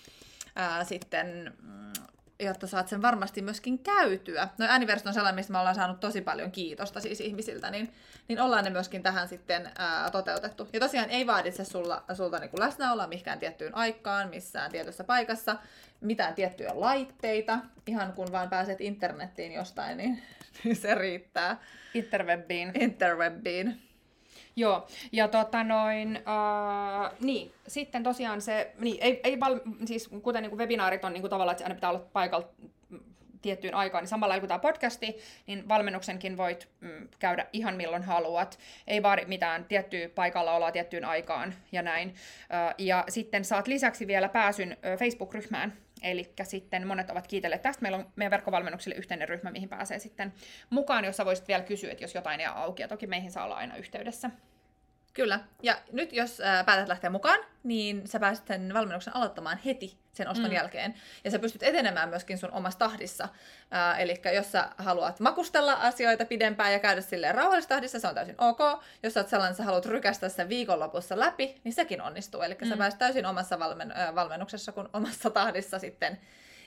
ää, 0.57 0.85
sitten 0.85 1.53
mm, 1.63 1.93
jotta 2.41 2.67
saat 2.67 2.89
sen 2.89 3.03
varmasti 3.03 3.43
myöskin 3.43 3.79
käytyä. 3.79 4.49
No 4.59 4.67
Anniversary 4.69 5.09
on 5.09 5.15
sellainen, 5.15 5.35
mistä 5.35 5.53
me 5.53 5.59
ollaan 5.59 5.75
saanut 5.75 6.01
tosi 6.01 6.21
paljon 6.21 6.51
kiitosta 6.51 7.01
siis 7.01 7.21
ihmisiltä, 7.21 7.71
niin, 7.71 7.93
niin 8.29 8.41
ollaan 8.41 8.65
ne 8.65 8.71
myöskin 8.71 9.03
tähän 9.03 9.29
sitten 9.29 9.71
ää, 9.79 10.11
toteutettu. 10.11 10.69
Ja 10.73 10.81
tosiaan 10.81 11.11
ei 11.11 11.27
vaaditse 11.27 11.65
sulla, 11.65 12.05
sulta 12.15 12.39
niin 12.39 12.51
läsnäoloa 12.59 13.07
mihinkään 13.07 13.39
tiettyyn 13.39 13.75
aikaan, 13.75 14.31
missään 14.31 14.71
tietyssä 14.71 15.05
paikassa, 15.05 15.57
mitään 16.01 16.35
tiettyjä 16.35 16.71
laitteita, 16.75 17.59
ihan 17.87 18.13
kun 18.13 18.33
vaan 18.33 18.51
pääset 18.51 18.81
internettiin 18.81 19.53
jostain, 19.53 19.97
niin 19.97 20.23
se 20.83 20.95
riittää. 20.95 21.61
Interwebbiin. 21.95 22.73
Interwebbiin. 22.81 23.94
Joo, 24.57 24.87
ja 25.13 25.29
tota 25.29 25.65
noin, 25.65 26.17
äh, 26.17 27.13
niin, 27.21 27.53
sitten 27.67 28.03
tosiaan 28.03 28.41
se, 28.41 28.73
niin, 28.79 28.97
ei, 29.01 29.21
ei 29.25 29.41
val, 29.41 29.61
siis 29.85 30.09
kuten 30.23 30.43
niin 30.43 30.51
kuin 30.51 30.59
webinaarit 30.59 31.05
on 31.05 31.13
niin 31.13 31.21
kuin 31.23 31.31
tavallaan, 31.31 31.53
että 31.53 31.65
aina 31.65 31.75
pitää 31.75 31.91
olla 31.91 32.07
paikalla 32.13 32.49
tiettyyn 33.43 33.75
aikaan, 33.75 34.03
niin 34.03 34.09
samalla 34.09 34.39
kuin 34.39 34.49
tämä 34.49 34.59
podcasti, 34.59 35.19
niin 35.47 35.69
valmennuksenkin 35.69 36.37
voit 36.37 36.69
mm, 36.81 37.09
käydä 37.19 37.47
ihan 37.53 37.77
milloin 37.77 38.03
haluat. 38.03 38.59
Ei 38.87 39.03
vaadi 39.03 39.25
mitään 39.27 39.65
tiettyä 39.65 40.09
paikalla 40.09 40.53
olla 40.53 40.73
tiettyyn 40.73 41.05
aikaan 41.05 41.55
ja 41.73 41.83
näin. 41.83 42.09
Äh, 42.09 42.75
ja 42.79 43.05
sitten 43.09 43.45
saat 43.45 43.67
lisäksi 43.67 44.07
vielä 44.07 44.29
pääsyn 44.29 44.77
Facebook-ryhmään, 44.99 45.73
Eli 46.05 46.33
sitten 46.43 46.87
monet 46.87 47.11
ovat 47.11 47.27
kiitelleet 47.27 47.63
tästä. 47.63 47.83
Meillä 47.83 47.99
on 47.99 48.07
meidän 48.17 48.31
verkkovalmennuksille 48.31 48.97
yhteinen 48.97 49.29
ryhmä, 49.29 49.51
mihin 49.51 49.69
pääsee 49.69 49.99
sitten 49.99 50.33
mukaan, 50.71 51.05
jossa 51.05 51.25
voisit 51.25 51.49
vielä 51.49 51.63
kysyä, 51.63 51.93
että 51.93 52.05
jos 52.05 52.15
jotain 52.15 52.41
ei 52.41 52.47
auki. 52.47 52.83
Ja 52.83 52.89
toki 52.89 53.07
meihin 53.07 53.31
saa 53.31 53.45
olla 53.45 53.57
aina 53.57 53.77
yhteydessä. 53.77 54.31
Kyllä. 55.15 55.41
Ja 55.63 55.77
nyt 55.93 56.13
jos 56.13 56.41
ää, 56.41 56.65
päätät 56.65 56.89
lähteä 56.89 57.11
mukaan, 57.11 57.41
niin 57.63 58.09
sä 58.09 58.21
pääset 58.21 58.47
sen 58.47 58.75
valmennuksen 58.75 59.17
aloittamaan 59.17 59.59
heti 59.65 59.99
sen 60.13 60.29
oston 60.29 60.51
mm. 60.51 60.53
jälkeen. 60.53 60.95
Ja 61.25 61.31
sä 61.31 61.39
pystyt 61.39 61.63
etenemään 61.63 62.09
myöskin 62.09 62.39
sun 62.39 62.53
omassa 62.53 62.79
tahdissa. 62.79 63.29
eli 63.99 64.21
jos 64.35 64.53
sä 64.53 64.69
haluat 64.79 65.21
makustella 65.21 65.73
asioita 65.73 66.25
pidempään 66.25 66.73
ja 66.73 66.79
käydä 66.79 67.01
silleen 67.01 67.35
rauhallisessa 67.35 67.69
tahdissa, 67.69 67.99
se 67.99 68.09
on 68.09 68.15
täysin 68.15 68.35
ok. 68.39 68.59
Jos 69.03 69.15
sä 69.15 69.21
oot 69.21 69.29
sellainen, 69.29 69.57
sä 69.57 69.65
haluat 69.65 69.87
rykästä 69.87 70.29
sen 70.29 70.49
viikonlopussa 70.49 71.19
läpi, 71.19 71.61
niin 71.65 71.73
sekin 71.73 72.03
onnistuu. 72.03 72.43
Eli 72.43 72.57
mm. 72.61 72.69
sä 72.69 72.77
pääset 72.77 72.99
täysin 72.99 73.27
omassa 73.27 73.59
valmen, 73.59 73.93
äh, 73.93 74.15
valmennuksessa 74.15 74.73
kuin 74.73 74.89
omassa 74.93 75.31
tahdissa 75.31 75.79
sitten 75.79 76.21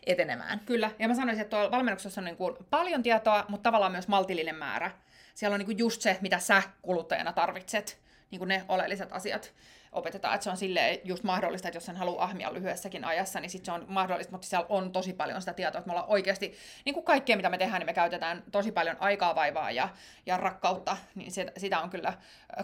etenemään. 0.05 0.59
Kyllä, 0.59 0.91
ja 0.99 1.07
mä 1.07 1.15
sanoisin, 1.15 1.41
että 1.41 1.55
tuolla 1.55 1.71
valmennuksessa 1.71 2.21
on 2.21 2.25
niin 2.25 2.37
kuin 2.37 2.55
paljon 2.69 3.03
tietoa, 3.03 3.45
mutta 3.47 3.67
tavallaan 3.67 3.91
myös 3.91 4.07
maltillinen 4.07 4.55
määrä. 4.55 4.91
Siellä 5.35 5.53
on 5.53 5.59
niin 5.59 5.65
kuin 5.65 5.77
just 5.77 6.01
se, 6.01 6.17
mitä 6.21 6.39
sä 6.39 6.63
kuluttajana 6.81 7.33
tarvitset 7.33 8.07
niin 8.31 8.39
kuin 8.39 8.47
ne 8.47 8.65
oleelliset 8.69 9.11
asiat 9.11 9.53
opetetaan, 9.91 10.35
että 10.35 10.43
se 10.43 10.49
on 10.49 10.57
sille 10.57 11.01
just 11.03 11.23
mahdollista, 11.23 11.67
että 11.67 11.75
jos 11.75 11.85
sen 11.85 11.95
haluaa 11.95 12.23
ahmia 12.23 12.53
lyhyessäkin 12.53 13.05
ajassa, 13.05 13.39
niin 13.39 13.49
sitten 13.49 13.65
se 13.65 13.71
on 13.71 13.85
mahdollista, 13.87 14.31
mutta 14.31 14.47
siellä 14.47 14.65
on 14.69 14.91
tosi 14.91 15.13
paljon 15.13 15.41
sitä 15.41 15.53
tietoa, 15.53 15.79
että 15.79 15.87
me 15.87 15.91
ollaan 15.91 16.09
oikeasti, 16.09 16.53
niin 16.85 16.93
kuin 16.93 17.03
kaikkea 17.03 17.35
mitä 17.35 17.49
me 17.49 17.57
tehdään, 17.57 17.79
niin 17.79 17.85
me 17.85 17.93
käytetään 17.93 18.43
tosi 18.51 18.71
paljon 18.71 18.97
aikaa, 18.99 19.35
vaivaa 19.35 19.71
ja, 19.71 19.89
ja 20.25 20.37
rakkautta, 20.37 20.97
niin 21.15 21.31
sitä, 21.31 21.51
sitä 21.57 21.79
on 21.79 21.89
kyllä 21.89 22.13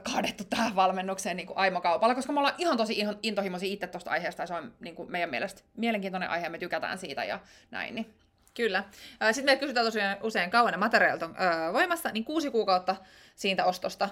kaadettu 0.04 0.44
tähän 0.44 0.76
valmennukseen 0.76 1.38
niin 1.38 1.48
kuin 1.48 1.58
aimokaupalla, 1.58 2.16
koska 2.16 2.34
me 2.34 2.40
ollaan 2.40 2.56
ihan 2.58 2.78
tosi 2.78 3.04
intohimoisia 3.24 3.74
itse 3.74 3.88
tuosta 3.88 4.12
aiheesta, 4.12 4.44
ja 4.44 4.48
se 4.48 4.54
on 4.54 4.74
niin 4.80 4.96
kuin 4.96 5.12
meidän 5.12 5.30
mielestä 5.30 5.62
mielenkiintoinen 5.78 6.30
aihe, 6.30 6.50
me 6.50 6.58
tykätään 6.58 6.98
siitä 6.98 7.24
ja 7.24 7.40
näin. 7.72 7.96
Niin. 7.96 8.23
Kyllä. 8.56 8.84
Sitten 9.32 9.46
meiltä 9.46 9.60
kysytään 9.60 9.86
tosiaan 9.86 10.18
usein 10.22 10.50
kauan 10.50 10.72
ne 10.72 10.78
materiaalit 10.78 11.24
on 11.24 11.36
voimassa, 11.74 12.10
niin 12.10 12.26
kuusi 12.26 12.52
kuukautta 12.52 12.96
siitä 13.36 13.66
ostosta. 13.66 14.10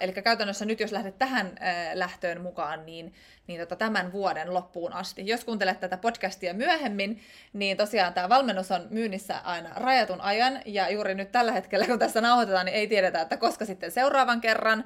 Eli 0.00 0.12
käytännössä 0.12 0.64
nyt, 0.64 0.80
jos 0.80 0.92
lähdet 0.92 1.18
tähän 1.18 1.46
öö, 1.46 1.98
lähtöön 1.98 2.40
mukaan, 2.40 2.86
niin, 2.86 3.14
niin 3.46 3.60
tota, 3.60 3.76
tämän 3.76 4.12
vuoden 4.12 4.54
loppuun 4.54 4.92
asti. 4.92 5.26
Jos 5.26 5.44
kuuntelet 5.44 5.80
tätä 5.80 5.96
podcastia 5.96 6.54
myöhemmin, 6.54 7.22
niin 7.52 7.76
tosiaan 7.76 8.14
tämä 8.14 8.28
valmennus 8.28 8.70
on 8.70 8.86
myynnissä 8.90 9.38
aina 9.38 9.70
rajatun 9.76 10.20
ajan, 10.20 10.60
ja 10.66 10.90
juuri 10.90 11.14
nyt 11.14 11.32
tällä 11.32 11.52
hetkellä, 11.52 11.86
kun 11.86 11.98
tässä 11.98 12.20
nauhoitetaan, 12.20 12.66
niin 12.66 12.76
ei 12.76 12.86
tiedetä, 12.86 13.20
että 13.20 13.36
koska 13.36 13.64
sitten 13.64 13.90
seuraavan 13.90 14.40
kerran. 14.40 14.84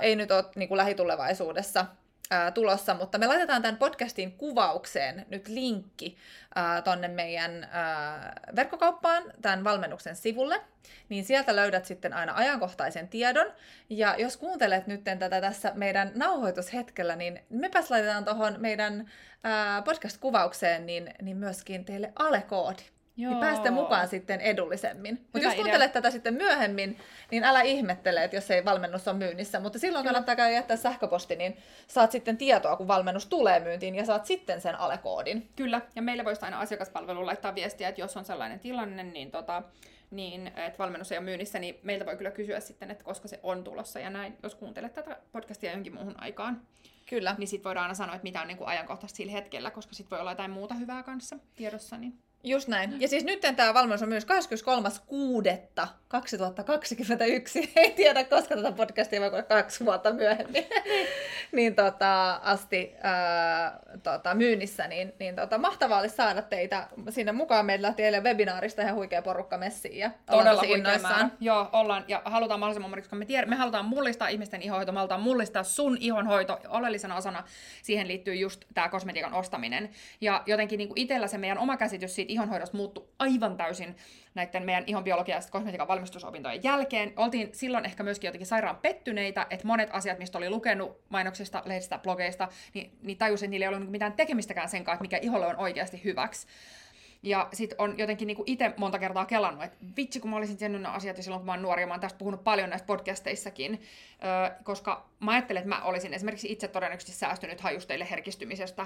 Ei 0.00 0.16
nyt 0.16 0.30
ole 0.30 0.44
niin 0.56 0.68
kuin 0.68 0.78
lähitulevaisuudessa 0.78 1.86
ää, 2.30 2.50
tulossa, 2.50 2.94
mutta 2.94 3.18
me 3.18 3.26
laitetaan 3.26 3.62
tämän 3.62 3.76
podcastin 3.76 4.32
kuvaukseen 4.32 5.26
nyt 5.28 5.48
linkki 5.48 6.16
ää, 6.54 6.82
tonne 6.82 7.08
meidän 7.08 7.68
ää, 7.70 8.40
verkkokauppaan, 8.56 9.22
tämän 9.42 9.64
valmennuksen 9.64 10.16
sivulle, 10.16 10.60
niin 11.08 11.24
sieltä 11.24 11.56
löydät 11.56 11.84
sitten 11.84 12.12
aina 12.12 12.34
ajankohtaisen 12.36 13.08
tiedon, 13.08 13.52
ja 13.90 14.14
jos 14.18 14.36
kuuntelet 14.36 14.86
nyt 14.86 15.04
tätä 15.04 15.40
tässä 15.40 15.72
meidän 15.74 16.12
nauhoitushetkellä, 16.14 17.16
niin 17.16 17.40
mepäs 17.50 17.90
laitetaan 17.90 18.24
tuohon 18.24 18.56
meidän 18.58 19.10
ää, 19.44 19.82
podcast-kuvaukseen 19.82 20.86
niin, 20.86 21.14
niin 21.22 21.36
myöskin 21.36 21.84
teille 21.84 22.12
alekoodi. 22.16 22.95
Joo. 23.16 23.32
Niin 23.32 23.40
päästä 23.40 23.70
mukaan 23.70 24.08
sitten 24.08 24.40
edullisemmin. 24.40 25.26
Mutta 25.32 25.48
jos 25.48 25.54
kuuntelet 25.54 25.92
tätä 25.92 26.10
sitten 26.10 26.34
myöhemmin, 26.34 26.98
niin 27.30 27.44
älä 27.44 27.62
ihmettele, 27.62 28.24
että 28.24 28.36
jos 28.36 28.50
ei 28.50 28.64
valmennus 28.64 29.08
on 29.08 29.16
myynnissä. 29.16 29.60
Mutta 29.60 29.78
silloin 29.78 30.02
Kyllä. 30.02 30.12
kannattaa 30.12 30.36
käydä 30.36 30.54
jättää 30.54 30.76
sähköposti, 30.76 31.36
niin 31.36 31.56
saat 31.86 32.12
sitten 32.12 32.36
tietoa, 32.36 32.76
kun 32.76 32.88
valmennus 32.88 33.26
tulee 33.26 33.60
myyntiin, 33.60 33.94
ja 33.94 34.04
saat 34.04 34.26
sitten 34.26 34.60
sen 34.60 34.74
alekoodin. 34.74 35.48
Kyllä, 35.56 35.80
ja 35.96 36.02
meille 36.02 36.24
voisi 36.24 36.44
aina 36.44 36.60
asiakaspalvelu 36.60 37.26
laittaa 37.26 37.54
viestiä, 37.54 37.88
että 37.88 38.00
jos 38.00 38.16
on 38.16 38.24
sellainen 38.24 38.60
tilanne, 38.60 39.02
niin 39.02 39.30
tota, 39.30 39.62
niin 40.10 40.46
että 40.46 40.78
valmennus 40.78 41.12
ei 41.12 41.18
ole 41.18 41.24
myynnissä, 41.24 41.58
niin 41.58 41.78
meiltä 41.82 42.06
voi 42.06 42.16
kyllä 42.16 42.30
kysyä 42.30 42.60
sitten, 42.60 42.90
että 42.90 43.04
koska 43.04 43.28
se 43.28 43.40
on 43.42 43.64
tulossa 43.64 44.00
ja 44.00 44.10
näin, 44.10 44.36
jos 44.42 44.54
kuuntelet 44.54 44.92
tätä 44.92 45.16
podcastia 45.32 45.72
jonkin 45.72 45.94
muuhun 45.94 46.22
aikaan. 46.22 46.62
Kyllä. 47.08 47.34
Niin 47.38 47.48
sitten 47.48 47.64
voidaan 47.64 47.84
aina 47.84 47.94
sanoa, 47.94 48.14
että 48.14 48.22
mitä 48.22 48.40
on 48.40 48.48
niin 48.48 48.58
kuin 48.58 48.68
ajankohtaisesti 48.68 49.16
sillä 49.16 49.32
hetkellä, 49.32 49.70
koska 49.70 49.94
sitten 49.94 50.10
voi 50.10 50.20
olla 50.20 50.32
jotain 50.32 50.50
muuta 50.50 50.74
hyvää 50.74 51.02
kanssa 51.02 51.38
tiedossa. 51.54 51.96
Niin 51.98 52.18
Just 52.44 52.68
näin. 52.68 53.00
Ja 53.00 53.08
siis 53.08 53.24
nyt 53.24 53.40
tämä 53.56 53.74
valmennus 53.74 54.02
on 54.02 54.08
myös 54.08 54.26
23.6.2021. 54.26 54.30
Ei 57.76 57.90
tiedä, 57.90 58.24
koska 58.24 58.56
tätä 58.56 58.72
podcastia 58.72 59.20
voi 59.20 59.42
kaksi 59.42 59.84
vuotta 59.84 60.12
myöhemmin. 60.12 60.64
niin 61.56 61.74
tota, 61.74 62.34
asti 62.34 62.94
ää, 63.02 63.80
tota, 64.02 64.34
myynnissä. 64.34 64.88
Niin, 64.88 65.12
niin 65.18 65.36
tota, 65.36 65.58
mahtavaa 65.58 65.98
olisi 65.98 66.16
saada 66.16 66.42
teitä 66.42 66.88
sinne 67.10 67.32
mukaan. 67.32 67.66
Meillä 67.66 67.86
lähti 67.86 68.02
eilen 68.02 68.24
webinaarista 68.24 68.82
ihan 68.82 68.94
huikea 68.94 69.22
porukka 69.22 69.58
messiin. 69.58 69.98
Ja 69.98 70.10
Todella 70.30 70.62
innoissaan. 70.66 71.32
Joo, 71.40 71.68
ollaan. 71.72 72.04
Ja 72.08 72.22
halutaan 72.24 72.60
mahdollisimman 72.60 72.90
moni, 72.90 73.02
koska 73.02 73.16
me, 73.16 73.24
tiedä, 73.24 73.46
me 73.46 73.56
halutaan 73.56 73.84
mullistaa 73.84 74.28
ihmisten 74.28 74.62
ihonhoito. 74.62 74.92
Me 74.92 74.98
halutaan 74.98 75.22
mullistaa 75.22 75.62
sun 75.62 75.96
ihonhoito. 76.00 76.60
Oleellisena 76.68 77.16
osana 77.16 77.44
siihen 77.82 78.08
liittyy 78.08 78.34
just 78.34 78.64
tämä 78.74 78.88
kosmetiikan 78.88 79.34
ostaminen. 79.34 79.90
Ja 80.20 80.42
jotenkin 80.46 80.78
niin 80.78 80.92
itsellä 80.96 81.26
se 81.26 81.38
meidän 81.38 81.58
oma 81.58 81.76
käsitys 81.76 82.14
siitä 82.14 82.25
ihonhoidosta 82.28 82.76
muuttui 82.76 83.08
aivan 83.18 83.56
täysin 83.56 83.96
näiden 84.34 84.62
meidän 84.62 84.84
ihon 84.86 85.04
biologia- 85.04 85.36
ja 85.36 85.42
kosmetiikan 85.50 85.88
valmistusopintojen 85.88 86.62
jälkeen. 86.62 87.12
Oltiin 87.16 87.48
silloin 87.52 87.84
ehkä 87.84 88.02
myöskin 88.02 88.28
jotenkin 88.28 88.46
sairaan 88.46 88.76
pettyneitä, 88.76 89.46
että 89.50 89.66
monet 89.66 89.88
asiat, 89.92 90.18
mistä 90.18 90.38
oli 90.38 90.50
lukenut 90.50 91.00
mainoksista, 91.08 91.62
lehdistä, 91.64 91.98
blogeista, 91.98 92.48
niin, 92.74 92.90
niin 93.02 93.18
tajusin, 93.18 93.46
että 93.46 93.50
niillä 93.50 93.64
ei 93.64 93.74
ollut 93.74 93.90
mitään 93.90 94.12
tekemistäkään 94.12 94.68
sen 94.68 94.84
kanssa, 94.84 95.02
mikä 95.02 95.18
iholle 95.22 95.46
on 95.46 95.56
oikeasti 95.56 96.04
hyväksi. 96.04 96.46
Ja 97.22 97.48
sit 97.52 97.74
on 97.78 97.98
jotenkin 97.98 98.26
niinku 98.26 98.42
itse 98.46 98.74
monta 98.76 98.98
kertaa 98.98 99.26
kelannut, 99.26 99.64
että 99.64 99.78
vitsi 99.96 100.20
kun 100.20 100.30
mä 100.30 100.36
olisin 100.36 100.56
tiennyt 100.56 100.82
nämä 100.82 100.94
asiat 100.94 101.16
silloin 101.16 101.40
kun 101.40 101.46
mä 101.46 101.52
oon 101.52 101.62
nuori, 101.62 101.82
ja 101.82 101.86
mä 101.86 101.92
oon 101.92 102.00
tästä 102.00 102.18
puhunut 102.18 102.44
paljon 102.44 102.70
näissä 102.70 102.86
podcasteissakin, 102.86 103.82
öö, 104.24 104.56
koska 104.64 105.08
mä 105.20 105.32
ajattelen, 105.32 105.62
että 105.62 105.76
mä 105.76 105.82
olisin 105.82 106.14
esimerkiksi 106.14 106.52
itse 106.52 106.68
todennäköisesti 106.68 107.18
säästynyt 107.18 107.60
hajusteille 107.60 108.06
herkistymisestä, 108.10 108.82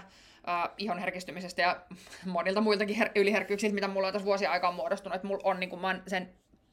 öö, 0.48 0.74
ihon 0.78 0.98
herkistymisestä 0.98 1.62
ja 1.62 1.80
monilta 2.26 2.60
muiltakin 2.60 2.96
her- 2.96 3.12
yliherkkyyksiltä, 3.14 3.74
mitä 3.74 3.88
mulla 3.88 4.06
on 4.06 4.12
tässä 4.12 4.26
vuosia 4.26 4.50
aikaan 4.50 4.74
muodostunut, 4.74 5.16
että 5.16 5.26
mulla 5.26 5.42
on 5.44 5.60
niinku, 5.60 5.76
mä 5.76 6.00
sen 6.06 6.32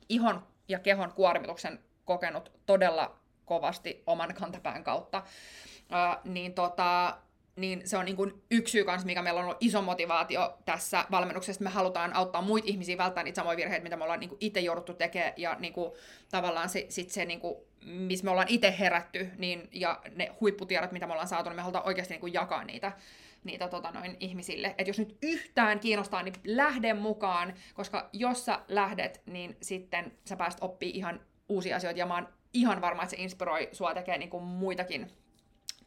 ihon 0.09 0.47
ja 0.67 0.79
kehon 0.79 1.13
kuormituksen 1.13 1.79
kokenut 2.05 2.51
todella 2.65 3.15
kovasti 3.45 4.03
oman 4.07 4.33
kantapään 4.33 4.83
kautta. 4.83 5.23
Öö, 5.91 6.31
niin 6.31 6.53
tota, 6.53 7.17
niin 7.57 7.81
se 7.85 7.97
on 7.97 8.05
niin 8.05 8.15
kuin 8.15 8.43
yksi 8.51 8.71
syy 8.71 8.83
kanssa, 8.83 9.05
mikä 9.05 9.21
meillä 9.21 9.39
on 9.39 9.45
ollut 9.45 9.57
iso 9.59 9.81
motivaatio 9.81 10.57
tässä 10.65 11.05
valmennuksessa. 11.11 11.63
Me 11.63 11.69
halutaan 11.69 12.15
auttaa 12.15 12.41
muita 12.41 12.67
ihmisiä 12.67 12.97
välttämään 12.97 13.25
niitä 13.25 13.35
samoja 13.35 13.57
virheitä, 13.57 13.83
mitä 13.83 13.95
me 13.95 14.03
ollaan 14.03 14.19
niin 14.19 14.29
kuin 14.29 14.37
itse 14.41 14.59
jouduttu 14.59 14.93
tekemään. 14.93 15.33
Ja 15.37 15.55
niin 15.59 15.73
kuin, 15.73 15.91
tavallaan 16.31 16.69
se, 16.69 16.85
sit 16.89 17.09
se, 17.09 17.25
niin 17.25 17.39
kuin, 17.39 17.55
missä 17.85 18.25
me 18.25 18.31
ollaan 18.31 18.47
itse 18.49 18.75
herätty, 18.79 19.29
niin, 19.37 19.69
ja 19.71 20.01
ne 20.15 20.31
huipputiedot, 20.41 20.91
mitä 20.91 21.07
me 21.07 21.13
ollaan 21.13 21.27
saatu, 21.27 21.49
niin 21.49 21.55
me 21.55 21.61
halutaan 21.61 21.87
oikeasti 21.87 22.13
niin 22.13 22.21
kuin 22.21 22.33
jakaa 22.33 22.63
niitä 22.63 22.91
niitä 23.43 23.67
tota 23.67 23.91
noin, 23.91 24.17
ihmisille. 24.19 24.67
Että 24.67 24.89
jos 24.89 24.99
nyt 24.99 25.17
yhtään 25.21 25.79
kiinnostaa, 25.79 26.23
niin 26.23 26.33
lähde 26.43 26.93
mukaan, 26.93 27.53
koska 27.73 28.09
jos 28.13 28.45
sä 28.45 28.59
lähdet, 28.67 29.21
niin 29.25 29.57
sitten 29.61 30.11
sä 30.25 30.35
pääst 30.35 30.57
oppii 30.61 30.89
ihan 30.89 31.19
uusia 31.49 31.75
asioita, 31.75 31.99
ja 31.99 32.05
mä 32.05 32.15
oon 32.15 32.27
ihan 32.53 32.81
varma, 32.81 33.03
että 33.03 33.15
se 33.15 33.21
inspiroi 33.21 33.69
sua 33.71 33.93
tekemään 33.93 34.19
niin 34.19 34.43
muitakin 34.43 35.11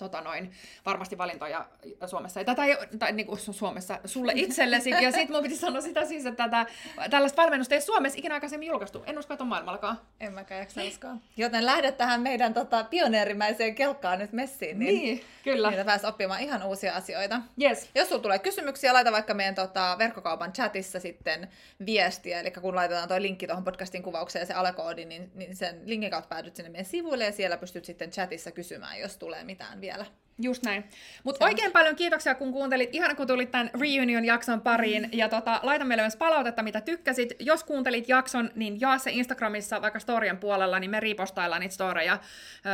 tota 0.01 0.21
noin, 0.21 0.53
varmasti 0.87 1.19
valintoja 1.19 1.67
Suomessa. 2.07 2.45
Tätä 2.45 2.65
ei, 2.65 2.77
tai 2.99 3.13
niin 3.13 3.27
kuin 3.27 3.39
Suomessa 3.39 3.99
sulle 4.05 4.33
itsellesi. 4.35 4.91
ja 4.91 5.13
sitten 5.13 5.33
mun 5.33 5.43
piti 5.43 5.57
sanoa 5.57 5.81
sitä 5.81 6.05
siis, 6.05 6.27
että 6.27 6.49
tätä, 6.49 6.67
tällaista 7.11 7.43
valmennusta 7.43 7.75
ei 7.75 7.81
Suomessa 7.81 8.19
ikinä 8.19 8.35
aikaisemmin 8.35 8.69
julkaistu. 8.69 9.03
En 9.07 9.19
usko, 9.19 9.35
että 9.35 9.45
on 9.45 9.49
maailmallakaan. 9.49 10.01
En 10.21 10.33
mäkään 10.33 10.61
jaksa 10.61 10.81
uskoa. 10.85 11.17
Joten 11.37 11.67
lähdet 11.67 11.97
tähän 11.97 12.21
meidän 12.21 12.55
tota, 12.55 12.85
pioneerimäiseen 12.85 13.75
kelkkaan 13.75 14.19
nyt 14.19 14.33
messiin. 14.33 14.79
Niin, 14.79 15.01
Niin, 15.01 15.25
kyllä. 15.45 15.71
Niin 15.71 15.87
pääs 15.87 16.05
oppimaan 16.05 16.41
ihan 16.41 16.63
uusia 16.63 16.95
asioita. 16.95 17.41
Yes. 17.63 17.91
Jos 17.95 18.09
sulla 18.09 18.23
tulee 18.23 18.39
kysymyksiä, 18.39 18.93
laita 18.93 19.13
vaikka 19.13 19.35
meidän 19.35 19.55
tota, 19.55 19.97
verkkokaupan 19.99 20.53
chatissa 20.53 21.01
sitten 21.01 21.49
viestiä, 21.87 22.41
eli 22.41 22.51
kun 22.51 22.75
laitetaan 22.75 23.09
tuo 23.09 23.23
linkki 23.23 23.47
tuohon 23.47 23.65
podcastin 23.65 24.03
kuvaukseen 24.03 24.43
ja 24.43 24.47
se 24.47 24.55
alekoodi, 24.55 25.05
niin, 25.05 25.31
niin 25.35 25.57
sen 25.57 25.83
linkin 25.85 26.11
kautta 26.11 26.29
päädyt 26.29 26.57
sinne 26.57 26.71
meidän 26.71 26.85
sivuille 26.85 27.25
ja 27.25 27.33
siellä 27.33 27.57
pystyt 27.57 27.85
sitten 27.85 28.11
chatissa 28.11 28.51
kysymään, 28.51 28.99
jos 28.99 29.17
tulee 29.17 29.45
mitään 29.45 29.81
vielä. 29.91 30.07
Just 30.43 30.63
näin. 30.63 30.85
Mutta 31.25 31.45
oikein 31.45 31.73
paljon 31.73 31.97
kiitoksia, 31.97 32.35
kun 32.35 32.53
kuuntelit. 32.53 32.91
Ihana, 32.93 33.15
kun 33.15 33.27
tulit 33.27 33.51
tämän 33.51 33.71
Reunion-jakson 33.81 34.61
pariin. 34.61 35.09
Ja 35.13 35.29
tota, 35.29 35.61
laita 35.63 35.85
meille 35.85 36.03
myös 36.03 36.17
palautetta, 36.17 36.63
mitä 36.63 36.81
tykkäsit. 36.81 37.33
Jos 37.39 37.65
kuuntelit 37.65 38.09
jakson, 38.09 38.51
niin 38.55 38.81
jaa 38.81 38.99
se 38.99 39.11
Instagramissa 39.11 39.83
vaikka 39.83 39.99
storien 39.99 40.39
puolella, 40.39 40.79
niin 40.81 40.91
me 40.91 41.01
ripostaillaan 41.01 41.61
niitä 41.61 41.75
storeja. 41.75 42.19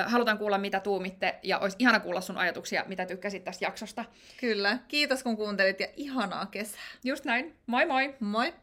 Halutaan 0.07 0.39
kuulla, 0.39 0.59
mitä 0.59 0.81
tuumitte, 0.81 1.39
ja 1.43 1.59
olisi 1.59 1.77
ihana 1.79 2.01
kuulla 2.01 2.21
sun 2.21 2.39
ajatuksia, 2.39 2.85
mitä 2.87 3.07
tykkäsit 3.07 3.45
tästä 3.45 3.65
jaksosta. 3.65 4.05
Kyllä. 4.41 4.79
Kiitos, 4.89 5.23
kun 5.23 5.37
kuuntelit, 5.37 5.81
ja 5.81 5.87
ihanaa 5.97 6.47
kesää. 6.47 6.81
Just 7.05 7.25
näin. 7.25 7.55
Moi 7.67 7.87
moi! 7.87 8.15
Moi! 8.21 8.55